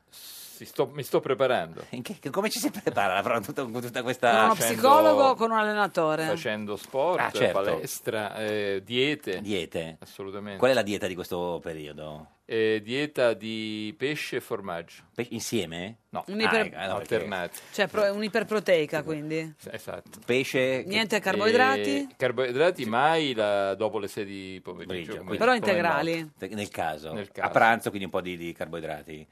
[0.09, 1.85] Si sto- mi sto preparando.
[1.89, 4.31] In che- come ci si prepara la prova tutta, con tutta questa...
[4.31, 6.25] Con uno Facendo- psicologo o con un allenatore?
[6.25, 7.61] Facendo sport, Ah, certo.
[7.61, 9.41] palestra, eh, diete.
[9.41, 9.97] Diete?
[9.99, 10.57] Assolutamente.
[10.59, 12.27] Qual è la dieta di questo periodo?
[12.51, 15.03] Eh, dieta di pesce e formaggio.
[15.15, 15.99] Pe- insieme?
[16.09, 17.59] No, Un iper- Ah, ecco, no, perché alternati.
[17.71, 19.53] Cioè, pro- un'iperproteica, quindi.
[19.71, 20.19] Esatto.
[20.25, 20.83] Pesce...
[20.85, 21.95] Niente carboidrati?
[21.99, 25.15] Eh, carboidrati mai la- dopo le 6 di pomeriggio.
[25.19, 26.19] come- Però come integrali.
[26.23, 26.47] notte.
[26.53, 27.13] Nel caso.
[27.13, 27.51] Nel A caso.
[27.53, 29.25] pranzo quindi un po' di, di carboidrati.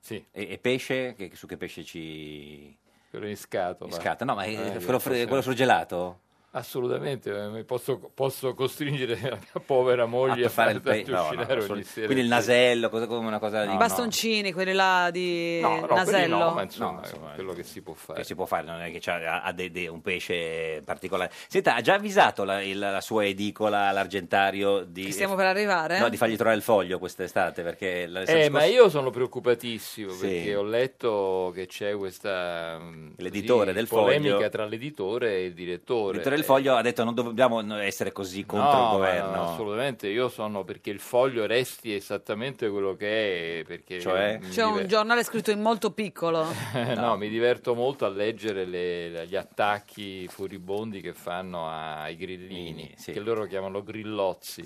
[0.00, 0.24] Sì.
[0.32, 1.14] E, e pesce?
[1.16, 2.76] Che, su che pesce ci...
[3.08, 3.94] Quello in scatola.
[3.94, 4.24] in scatta?
[4.24, 6.22] No, ma è- Eh, quello, fre- forse- quello surgelato?
[6.56, 11.22] Assolutamente, eh, posso, posso costringere la mia povera moglie a fare il pe- no, no,
[11.24, 12.06] uscinare solo- ogni sera.
[12.06, 13.74] Quindi il nasello, cosa come una cosa di...
[13.74, 16.38] I bastoncini, quelli là di No, no, quelli nasello.
[16.38, 18.20] no, ma insomma, No, insomma, quello che si può fare.
[18.20, 21.32] Che si può fare, non è che c'ha, ha de- de- un pesce particolare.
[21.48, 25.98] Senta, ha già avvisato la, il- la sua edicola all'argentario di, Che stiamo per arrivare?
[25.98, 27.62] no, di fargli trovare il foglio quest'estate?
[27.64, 30.20] Perché la- Eh, ma scorsa- io sono preoccupatissimo Sì.
[30.28, 34.48] perché ho letto che c'è questa mm, L'editore così, del polemica Foglio.
[34.50, 36.12] tra l'editore e il direttore.
[36.18, 39.34] L'editore del Foglio ha detto non dobbiamo essere così contro No, il governo.
[39.34, 43.64] no, assolutamente, io sono perché il foglio resti esattamente quello che è.
[43.64, 44.38] Perché Cioè?
[44.42, 46.46] mi C'è un diver- giornale scritto in molto piccolo.
[46.94, 47.16] no.
[47.16, 53.44] mi diverto molto a leggere le- gli attacchi furibondi che fanno ai grillini, che loro
[53.46, 54.62] chiamano grillozzi.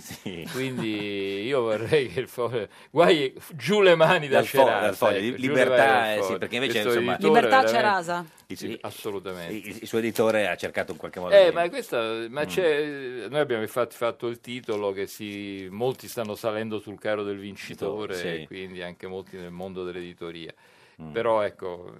[0.52, 2.66] Quindi io vorrei che il foglio.
[2.90, 6.08] Guai, giù le mani da Dal fo- Cerasa, dal foglio, ecco, giù libertà, mani dal
[6.10, 6.38] eh, sì, foglio.
[6.38, 8.24] perché invece, Questo insomma- editore Libertà veramente- Cerasa.
[8.50, 9.68] Sì, assolutamente.
[9.68, 12.46] Il, il suo editore ha cercato in qualche modo Eh, di- ma questa, ma Mm.
[12.46, 17.38] c'è, noi abbiamo infatti fatto il titolo che si, molti stanno salendo sul carro del
[17.38, 18.26] vincitore, Sì.
[18.26, 20.52] e quindi anche molti nel mondo dell'editoria.
[21.00, 21.12] Mm.
[21.12, 21.92] Però ecco,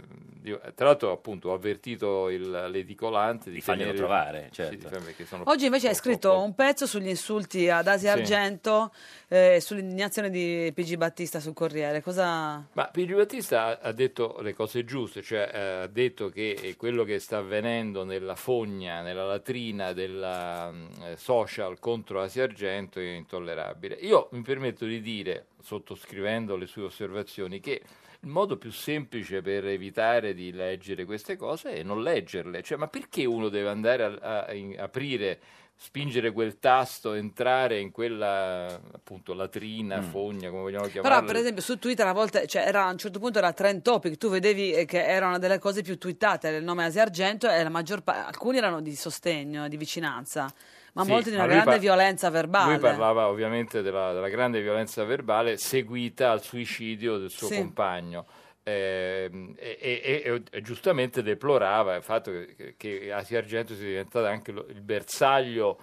[0.43, 4.75] io- tra l'altro appunto ho avvertito il- l'edicolante di, Di farglielo tenere- trovare, sì, certo.
[4.75, 8.19] di farmi- che sono- Oggi invece hai scritto un pezzo sugli insulti ad Asia Sì.
[8.19, 8.93] Argento
[9.29, 12.03] e sull'indignazione di PG Battista sul Corriere.
[12.03, 12.67] Cosa...
[12.73, 17.05] Ma Pigi Battista ha- detto le cose giuste, cioè eh, ha detto che eh, quello
[17.05, 23.05] che sta avvenendo nella fogna, nella latrina della mm, eh, social contro Asia Argento è
[23.05, 23.95] intollerabile.
[24.01, 27.81] Io mi permetto di dire, sottoscrivendo le sue osservazioni, che
[28.21, 32.63] il modo più semplice per evitare di leggere queste cose è non leggerle.
[32.63, 35.39] Cioè, ma perché uno deve andare a, a- in- aprire,
[35.81, 40.03] spingere quel tasto, entrare in quella appunto latrina, Mm.
[40.03, 41.17] fogna, come vogliamo chiamarla?
[41.19, 43.83] Però, per esempio, su Twitter a volte cioè, era, a un certo punto era trend
[43.83, 47.49] topic, tu vedevi eh, che era una delle cose più twittate il nome Asia Argento
[47.49, 50.53] e la maggior pa- alcuni erano di sostegno, di vicinanza,
[50.99, 52.73] ma Sì, molti di una grande par- violenza verbale.
[52.73, 57.55] Lui parlava ovviamente della, della grande violenza verbale seguita al suicidio del suo Sì.
[57.57, 58.27] compagno.
[58.65, 64.29] Ehm, e, e- e- e giustamente deplorava il fatto che, che Asia Argento sia diventata
[64.29, 65.79] anche lo- il bersaglio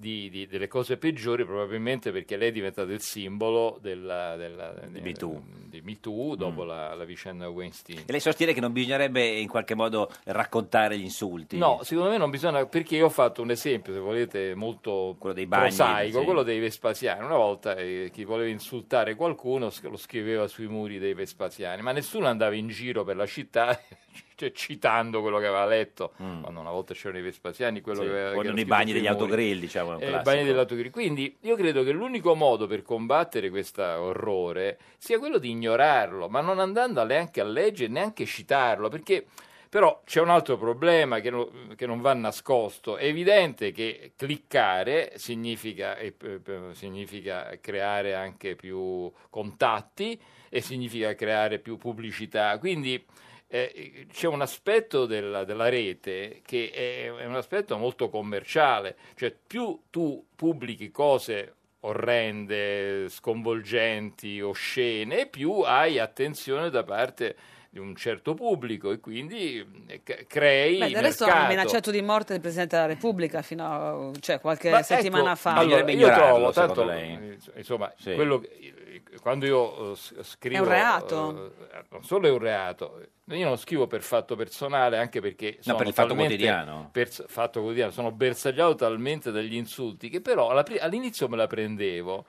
[0.00, 5.00] di, di- delle cose peggiori, probabilmente perché lei è diventata il simbolo della, della- Di
[5.00, 5.40] Me Too.
[5.68, 8.00] di Me Too dopo la, la vicenda Weinstein.
[8.06, 11.58] E lei sostiene che non bisognerebbe in qualche modo raccontare gli insulti.
[11.58, 15.46] No, secondo me non bisogna, perché io ho fatto un esempio, se volete, molto dei
[15.46, 16.24] bagni, prosaico, sì.
[16.24, 17.22] quello dei Vespasiani.
[17.24, 22.26] Una volta eh, chi voleva insultare qualcuno lo scriveva sui muri dei Vespasiani, ma nessuno
[22.26, 23.78] andava in giro per la città
[24.40, 26.12] cioè, citando quello che aveva letto.
[26.16, 28.04] Quando una volta c'erano i Vespasiani, quello Mm.
[28.04, 29.12] Sì, che aveva o che era nei bagni degli muri.
[29.12, 30.90] autogrill, diciamo, un Eh, bagni degli autogrill.
[30.90, 36.40] Quindi io credo che l'unico modo per combattere questo orrore sia quello di ignorarlo, ma
[36.40, 39.26] non andando neanche a leggere, neanche citarlo, perché
[39.68, 42.96] però c'è un altro problema che, no- che non va nascosto.
[42.96, 46.40] È evidente che cliccare significa, eh, eh,
[46.72, 52.58] significa creare anche più contatti e significa creare più pubblicità.
[52.58, 53.04] Quindi
[53.52, 59.34] eh, c'è un aspetto della, della rete che è, è un aspetto molto commerciale, cioè
[59.44, 67.36] più tu pubblichi cose orrende, sconvolgenti, oscene, più hai attenzione da parte
[67.72, 72.34] di un certo pubblico e quindi eh, crei Beh, del resto hanno minacciato di morte
[72.34, 75.54] il Presidente della Repubblica fino a cioè, qualche Ma settimana ecco, fa.
[75.54, 77.38] allora, io trovo, tanto, lei?
[77.54, 78.14] insomma, Sì.
[78.14, 80.56] quello che- quando io eh, scrivo...
[80.56, 81.52] È un reato.
[81.72, 85.76] eh, non solo è un reato, io non scrivo per fatto personale, anche perché sono
[85.78, 86.88] per il Fatto Quotidiano.
[86.90, 92.24] pers- fatto quotidiano, sono bersagliato talmente dagli insulti che però alla all'inizio me la prendevo,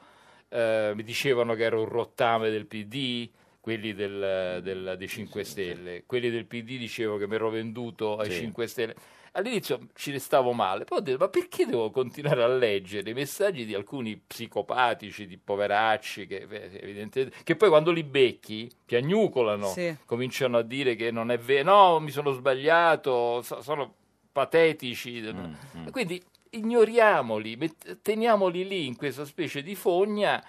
[0.49, 3.27] eh, mi dicevano che ero un rottame del PD,
[3.61, 8.31] quelli del, del- dei 5 Stelle, quelli del PD dicevo che mi ero venduto ai
[8.31, 8.37] Sì.
[8.39, 8.95] 5 Stelle.
[9.33, 13.63] All'inizio ci restavo male, poi ho detto, ma perché devo continuare a leggere i messaggi
[13.65, 19.95] di alcuni psicopatici, di poveracci, che, evidentemente, che poi quando li becchi piagnucolano, Sì.
[20.05, 23.93] cominciano a dire che non è vero, no, mi sono sbagliato, so- sono
[24.33, 25.21] patetici.
[25.21, 25.53] Mm,
[25.87, 27.57] E Quindi ignoriamoli,
[28.01, 30.43] teniamoli lì in questa specie di fogna.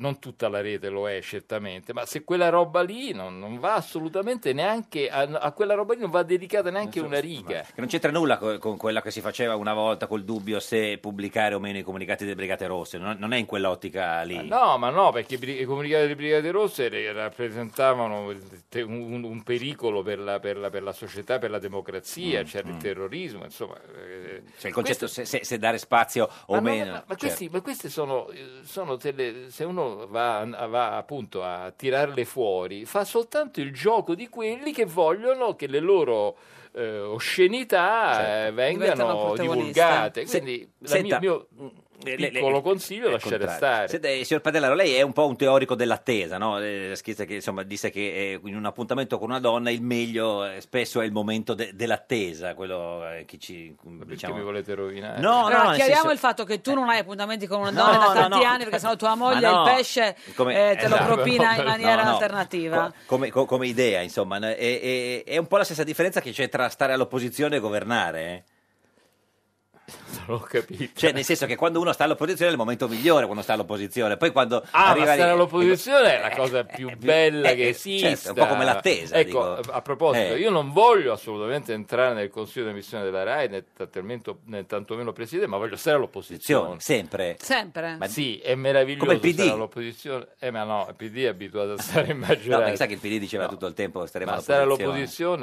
[0.00, 3.74] Non tutta la rete lo è certamente, ma se quella roba lì non, non va
[3.74, 7.60] assolutamente neanche a, a quella roba lì non va dedicata neanche una riga.
[7.60, 10.96] Che non c'entra nulla co- con quella che si faceva una volta col dubbio se
[10.96, 14.48] pubblicare o meno i comunicati delle Brigate Rosse, non, non è in quell'ottica lì.
[14.48, 18.32] No, ma no, perché i comunicati delle Brigate Rosse re- rappresentavano
[18.86, 22.78] un, un pericolo per la, per la- per la società, per la democrazia, c'era il
[22.78, 23.76] terrorismo, insomma.
[23.76, 26.84] eh, Cioè il concetto questo- se, se- dare spazio o ma, no, meno.
[26.84, 27.16] ma- ma certo.
[27.26, 32.84] questi, ma queste sono, eh, sono delle, se uno va, va appunto a tirarle fuori,
[32.84, 36.36] fa soltanto il gioco di quelli che vogliono che le loro
[36.72, 38.48] eh, oscenità Certo.
[38.48, 40.26] eh, vengano divulgate.
[40.26, 43.56] Se- Quindi il senta, mio, eh, le- piccolo le- consiglio è lasciare contrario.
[43.56, 43.88] stare.
[43.88, 46.58] Senta, eh, signor Padellaro, lei è un po' un teorico dell'attesa, no?
[46.58, 50.44] Eh, Schizza che insomma disse che eh, in un appuntamento con una donna il meglio
[50.44, 54.36] eh, spesso è il momento de- dell'attesa, quello eh, che ci Perché diciamo...
[54.36, 55.20] mi volete rovinare?
[55.20, 57.84] No, Allora, no, chiariamo senso- il fatto che tu non hai appuntamenti con una No,
[57.84, 58.50] donna da no, tanti no.
[58.50, 61.14] anni perché sennò tua moglie no, il pesce come- eh, te lo esatto.
[61.14, 62.10] propina in No, maniera no.
[62.12, 62.86] alternativa.
[62.86, 66.32] Co- come, co- come idea, insomma, è, è- è un po' la stessa differenza che
[66.32, 68.44] c'è tra stare all'opposizione e governare.
[70.34, 70.38] Eh?
[70.38, 70.98] l'ho capito.
[70.98, 74.16] Cioè, nel senso che quando uno sta all'opposizione è il momento migliore quando sta all'opposizione.
[74.16, 77.62] Poi quando Ah, arriva ma stare lì- all'opposizione è la cosa più bella eh, che
[77.64, 78.08] eh, esista.
[78.08, 79.72] certo, un po' come l'attesa, Ecco, dico.
[79.72, 80.38] a proposito, Eh.
[80.38, 85.12] io non voglio assolutamente entrare nel consiglio di missione della RAI, né, tantomeno- né tantomeno
[85.12, 86.76] presidente, ma voglio stare all'opposizione.
[86.80, 87.36] Sempre.
[87.40, 87.96] Sempre.
[87.98, 89.32] Ma sì, è meraviglioso Come il PD.
[89.32, 90.26] stare all'opposizione.
[90.38, 92.58] Eh, ma no, il PD è abituato a stare in No, maggioranza.
[92.58, 94.96] perché sa che il PD diceva tutto il tempo staremo Ma stare all'opposizione.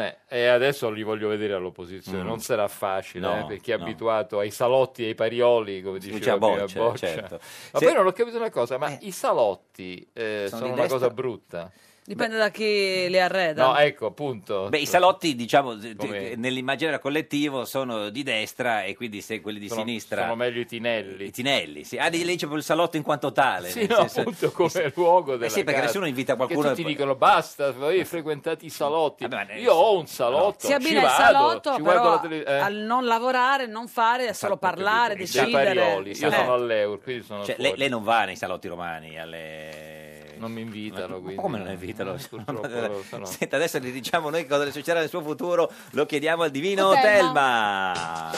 [0.03, 2.25] all'opposizione e adesso li voglio vedere all'opposizione, Mm.
[2.27, 3.83] non sarà facile No, eh, per chi è no.
[3.83, 7.07] abituato ai salotti e ai parioli, come Dice diceva a prima Boccia, Boccia.
[7.07, 7.39] certo.
[7.71, 10.81] Ma Se- poi non ho capito una cosa, ma i salotti eh, Sono sono, una
[10.81, 10.99] destra?
[10.99, 11.71] cosa brutta?
[12.07, 13.65] Dipende da chi li arreda.
[13.65, 14.69] No, ecco, appunto.
[14.69, 19.59] Beh, i salotti, diciamo, d- Come- nell'immaginario collettivo sono di destra e quindi se quelli
[19.59, 20.21] di Sono- sinistra...
[20.21, 21.25] sono meglio i tinelli.
[21.25, 21.97] I tinelli, sì.
[21.97, 23.67] Ah, lì lì c'è proprio il salotto in quanto tale.
[23.71, 25.85] Sì, nel no, senso- appunto come luogo della Eh sì, perché casa.
[25.87, 26.69] nessuno invita Che qualcuno...
[26.69, 29.27] tutti dicono basta, voi frequentate i salotti.
[29.27, 32.19] ne- Io ho un salotto, Si ci abbina il vado, salotto, ci guardo però la
[32.21, 32.53] tele- eh.
[32.59, 35.51] al non lavorare, non fare, solo parlare, Dei decidere.
[35.75, 36.17] parioli.
[36.17, 36.31] Io Eh.
[36.31, 37.69] sono all'euro, quindi sono Cioè, fuori.
[37.71, 40.16] lei, lei non va nei salotti romani, alle...
[40.37, 41.35] Non mi invitano, quindi.
[41.35, 42.15] Come non invitano?
[42.29, 43.25] Purtroppo, se no.
[43.25, 46.91] Senta, adesso gli diciamo noi cosa le succederà nel suo futuro, lo chiediamo al divino
[46.91, 47.93] Telma.
[47.93, 48.31] Telma.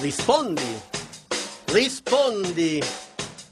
[0.00, 0.80] Rispondi,
[1.66, 2.82] rispondi,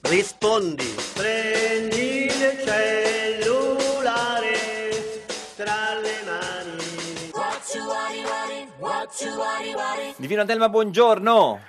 [0.03, 0.95] rispondi.
[1.15, 4.53] Prendi il cellulare
[5.57, 6.47] tra le mani.
[10.17, 11.61] Divino Telma, buongiorno.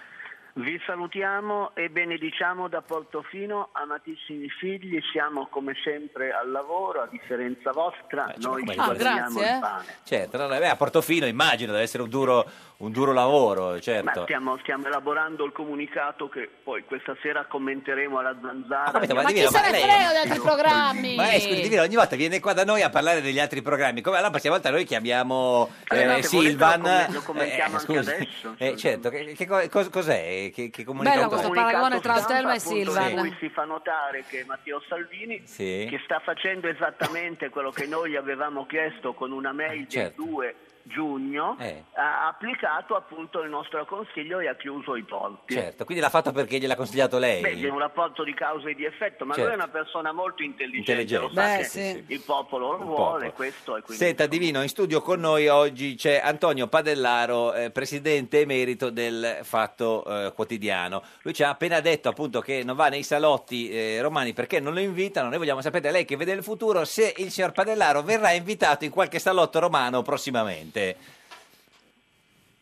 [0.60, 7.72] Vi salutiamo e benediciamo da Portofino, amatissimi figli, siamo come sempre al lavoro, a differenza
[7.72, 9.60] vostra, noi ci Ah, guadagniamo grazie, il eh.
[9.62, 9.86] pane.
[10.04, 12.46] Certo, no, no, beh, a Portofino immagino deve essere un duro,
[12.82, 14.22] un duro lavoro, Ma certo.
[14.24, 18.92] stiamo, stiamo elaborando il comunicato che poi questa sera commenteremo alla zanzara.
[18.92, 21.16] capito, ma Ma chi Divino, se ma ne lei- frega degli altri programmi?
[21.16, 24.00] Ma eh, scusi, Divino, ogni volta viene qua da noi a parlare degli altri programmi.
[24.00, 26.80] Come la prossima volta noi chiamiamo Eh, eh, no, se Silvan.
[26.82, 28.10] volete lo com- lo commentiamo anche scusi.
[28.12, 30.50] adesso, Eh, certo, che, che co- cos- cos'è?
[30.54, 33.10] Che, che Bello questo paragone tra stampa, Telma e Silvan.
[33.12, 35.86] in cui si fa notare che Matteo Salvini Sì.
[35.90, 40.22] che sta facendo esattamente quello che noi gli avevamo chiesto con una mail certo.
[40.24, 40.56] del 2
[40.90, 41.84] giugno, Eh.
[41.94, 45.54] ha applicato appunto il nostro consiglio e ha chiuso i porti.
[45.54, 47.42] Certo, quindi l'ha fatto perché gliel'ha consigliato lei?
[47.42, 49.50] Beh, è un rapporto di causa e di effetto, ma Certo.
[49.50, 51.26] lui è una persona molto intelligente, Intelligente.
[51.28, 52.04] lo sa Beh, che sì.
[52.08, 53.32] il popolo lo Il vuole, popolo.
[53.34, 58.42] questo e quindi Senta Divino, in studio con noi oggi c'è Antonio Padellaro, eh, presidente
[58.42, 61.04] emerito del Fatto eh, Quotidiano.
[61.22, 64.74] Lui ci ha appena detto appunto che non va nei salotti eh, romani perché non
[64.74, 65.30] lo invitano.
[65.30, 68.92] Noi vogliamo sapere, lei che vede il futuro, se il signor Padellaro verrà invitato in
[68.92, 70.79] qualche salotto romano prossimamente.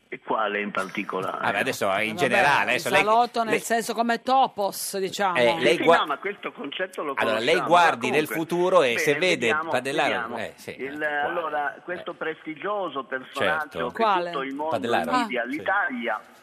[0.09, 1.51] E quale in particolare?
[1.51, 5.35] Beh, adesso in Vabbè, generale, adesso il lei, salotto nel lei- senso come topos, diciamo.
[5.37, 8.27] Eh, lei Sì, gua- no, ma questo concetto lo Allora, lei conosciamo, guardi ma nel
[8.27, 10.37] comunque- futuro e Bene, se vede vediamo, Padellaro- vediamo.
[10.37, 13.87] eh, sì, Il- eh, allora, questo prestigioso personaggio Certo.
[13.89, 14.31] che Quale?
[14.31, 15.11] tutto il mondo Padellaro.
[15.11, 15.45] invidia Ah.
[15.51, 16.36] Sì.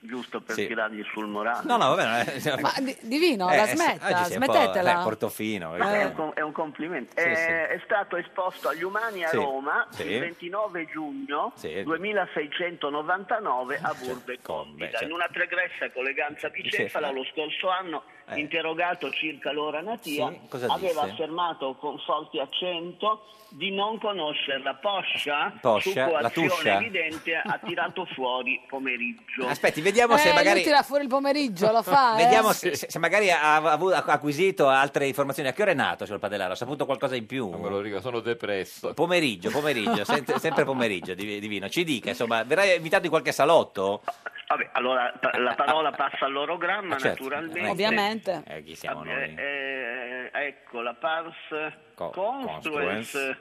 [0.00, 0.66] Giusto per Sì.
[0.68, 1.62] tirargli sul morale.
[1.64, 2.14] No, no, vabbè, non
[2.58, 4.90] è- Ma di- Divino, Eh, la smetta, oggi un po', smettetela.
[4.92, 5.76] sai, Portofino.
[5.76, 6.00] Ma eh.
[6.00, 7.14] è, un, com- è un complimento.
[7.20, 7.74] Sì, è, sì.
[7.74, 10.02] è stato esposto agli umani a Sì, Roma sì.
[10.06, 11.82] il 29 giugno Sì.
[11.82, 14.88] 2699 a Burbe beh, Condita.
[14.90, 15.04] certo.
[15.04, 17.10] In una pregressa colleganza Bicefala.
[17.10, 18.40] lo scorso anno, Eh.
[18.40, 21.12] interrogato circa l'ora natia, Sì, aveva disse?
[21.12, 24.74] affermato con forte accento di non conoscerla.
[24.74, 26.74] Poscia, Poscia, su la coazione tuscia?
[26.80, 29.46] evidente, ha tirato fuori pomeriggio.
[29.46, 30.56] Aspetti, vediamo se Eh, magari...
[30.56, 32.24] lui tira fuori il pomeriggio, lo fa, eh?
[32.24, 35.48] Vediamo se, se- se magari ha, ha avu- ha acquisito altre informazioni.
[35.48, 36.52] A che ora è nato, signor Padellaro?
[36.52, 37.48] Ha saputo qualcosa in più?
[37.48, 38.92] Non me lo ricordo, sono depresso.
[38.92, 40.04] Pomeriggio, pomeriggio,
[40.38, 41.70] sempre, pomeriggio, Div- Divino.
[41.70, 44.02] Ci dica, insomma, verrà invitato in qualche salotto?
[44.48, 47.22] Vabbè, allora pa- la parola passa all'orogramma, Ah, certo.
[47.24, 47.68] naturalmente.
[47.68, 48.42] Ovviamente.
[48.46, 49.34] Eh, chi siamo Eh, noi?
[49.36, 51.36] eh, ecco, la pars
[51.94, 53.36] Co- construens.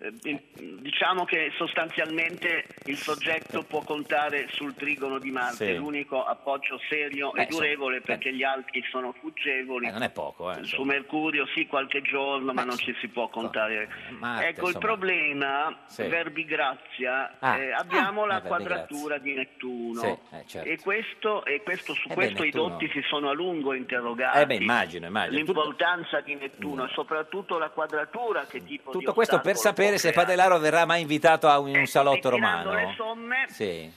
[0.00, 0.42] Eh,
[0.80, 5.74] diciamo che sostanzialmente il soggetto può contare sul trigono di Marte, Sì.
[5.76, 9.86] l'unico appoggio serio Beh, e durevole insomma, perché gli altri sono fuggevoli.
[9.86, 10.82] Eh, non è poco, eh, Su.
[10.82, 13.88] Mercurio sì, qualche giorno, ma Beh, non ci si può contare.
[14.18, 14.84] Marte, ecco, il insomma.
[14.84, 16.02] problema, Sì.
[16.06, 17.56] verbi grazia, Ah.
[17.58, 20.00] eh, abbiamo Ah, la quadratura di Nettuno.
[20.00, 20.06] Sì,
[20.36, 20.68] eh, certo.
[20.68, 24.38] E questo, e questo- su Eh beh, questo i dotti si sono a lungo interrogati.
[24.38, 25.38] Eh beh, immagino, immagino.
[25.44, 29.82] Tutto, L'importanza di Nettuno e soprattutto la quadratura che tipo di tutto questo per ostacolo
[29.84, 30.26] sapere se creare.
[30.26, 32.88] Padellaro verrà mai invitato a un, un salotto e tirando romano.
[32.88, 33.92] le somme, Sì.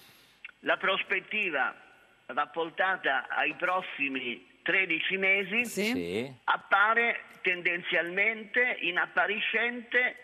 [0.59, 1.73] la prospettiva
[2.27, 6.33] rapportata ai prossimi 13 mesi Sì.
[6.45, 10.15] appare tendenzialmente inappariscente e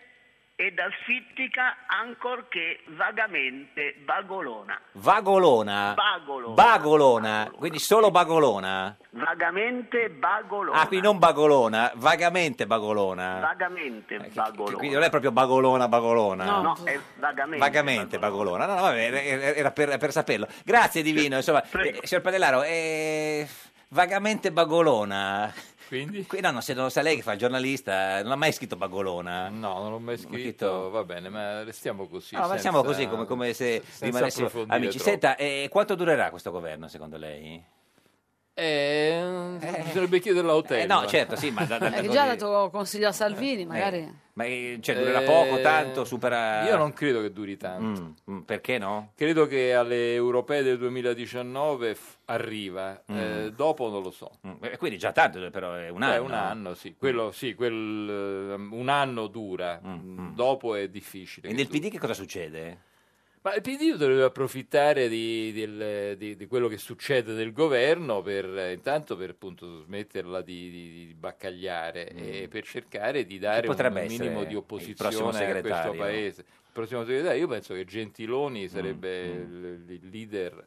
[0.56, 4.80] dal Fittica ancorché vagamente bagolona.
[4.92, 5.94] Vagolona.
[5.94, 6.54] Bagolona.
[6.54, 7.50] Bagolona.
[7.56, 8.96] Quindi solo bagolona.
[9.10, 10.80] Vagamente bagolona.
[10.80, 13.40] Ah, quindi non bagolona, vagamente bagolona.
[13.40, 14.76] Vagamente bagolona.
[14.76, 16.44] Quindi non è proprio bagolona, bagolona.
[16.44, 17.58] No, no, è vagamente.
[17.58, 18.66] Vagamente bagolona.
[18.66, 20.46] No, no, vabbè, era- per, per saperlo.
[20.64, 23.46] Grazie Divino, insomma, eh, signor Padellaro, eh,
[23.94, 25.52] vagamente bagolona.
[25.86, 26.26] Quindi?
[26.40, 28.74] no, no, se non lo sa lei che fa il giornalista, non ha mai scritto
[28.74, 29.48] bagolona.
[29.48, 32.34] No, non l'ho mai scritto, va bene, ma restiamo così.
[32.34, 34.96] No, ma senza- siamo così come, come se senza rimanessimo approfondire amici.
[34.98, 35.10] troppo.
[35.10, 37.62] Senta, eh, quanto durerà questo governo secondo lei?
[38.54, 39.22] Eh,
[39.58, 40.80] bisognerebbe chiederlo a Hotel.
[40.80, 43.64] Eh, no, certo, sì, ma da- da- Eh, che già ha dato consiglio a Salvini,
[43.66, 44.22] magari.
[44.36, 46.64] Ma eh, cioè, durerà Eh, poco, tanto, supera...
[46.66, 48.14] Io non credo che duri tanto.
[48.28, 49.12] Mm, mm, perché no?
[49.14, 53.16] Credo che alle europee del 2019 f- arriva, Mm.
[53.16, 54.30] eh, dopo non lo so.
[54.60, 56.24] Eh, Quindi già tanto, però è un anno.
[56.24, 56.96] un anno, sì.
[56.98, 61.48] Quello, sì, quel, eh, un anno dura, dopo è difficile.
[61.48, 62.78] Mm, E nel PD che cosa succede?
[63.44, 68.70] Ma il PD dovrebbe approfittare di, del- di- di quello che succede del governo per
[68.72, 73.96] intanto per appunto smetterla di, di- baccagliare e per cercare di dare un Mm.
[73.98, 76.40] essere minimo di opposizione a questo paese.
[76.40, 79.40] Il prossimo segretario, io penso che Gentiloni sarebbe Mm.
[79.42, 80.66] il, il leader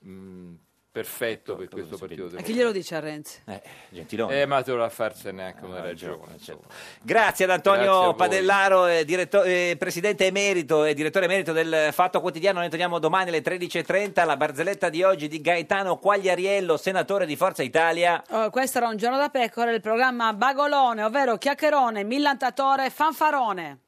[0.00, 0.54] mh,
[0.96, 3.42] perfetto per questo partito E chi glielo dice a Renzi?
[3.90, 4.32] Gentiloni.
[4.40, 6.32] Eh, ma te lo farsene anche Ah, una ragione.
[6.32, 6.60] insomma.
[7.02, 8.14] Grazie ad Antonio.
[8.14, 12.60] Padellaro, eh, diretto- eh, presidente emerito e direttore emerito del Fatto Quotidiano.
[12.60, 14.24] Noi torniamo domani alle 13.30.
[14.24, 18.22] La barzelletta di oggi di Gaetano Quagliariello, senatore di Forza Italia.
[18.30, 23.80] Oh, questo era un giorno da pecora, il programma Bagolone, ovvero chiacchierone, millantatore, fanfarone.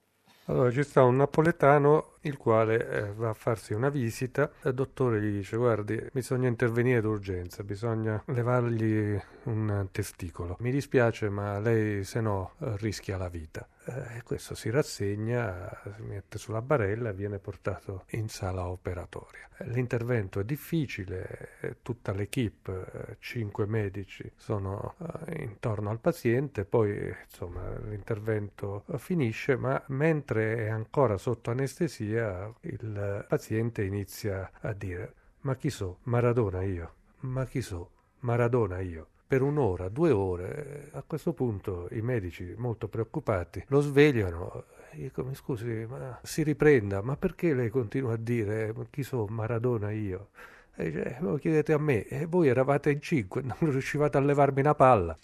[0.49, 5.21] Allora ci sta un napoletano il quale eh, va a farsi una visita il dottore
[5.21, 10.57] gli dice guardi bisogna intervenire d'urgenza, bisogna levargli un testicolo.
[10.61, 13.69] Mi dispiace ma lei se no rischia la vita.
[13.89, 19.49] Eh, questo si rassegna, si mette sulla barella e viene portato in sala operatoria.
[19.61, 24.95] L'intervento è difficile, eh, tutta l'equipe, eh, cinque medici sono
[25.27, 33.25] eh, intorno al paziente, poi insomma l'intervento finisce, ma mentre è ancora sotto anestesia il
[33.27, 37.91] paziente inizia a dire ma chi so, Maradona io, ma chi so,
[38.21, 39.09] Maradona io.
[39.29, 44.65] Per un'ora, due ore, a questo punto i medici molto preoccupati lo svegliano.
[44.93, 49.27] Dico, mi scusi, ma si riprenda, ma perché lei continua a dire "Ma chi so,
[49.27, 50.29] Maradona io?
[50.75, 54.21] E dice, "Eh, lo chiedete a me, e voi eravate in cinque, non riuscivate a
[54.21, 55.15] levarmi una palla.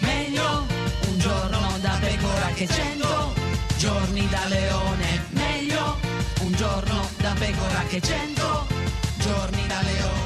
[0.00, 0.44] Meglio
[1.06, 3.34] un giorno da pecora che cento
[3.78, 5.22] giorni da leone.
[5.30, 5.96] Meglio
[6.42, 8.66] un giorno da pecora che cento
[9.20, 10.23] giorni da leone.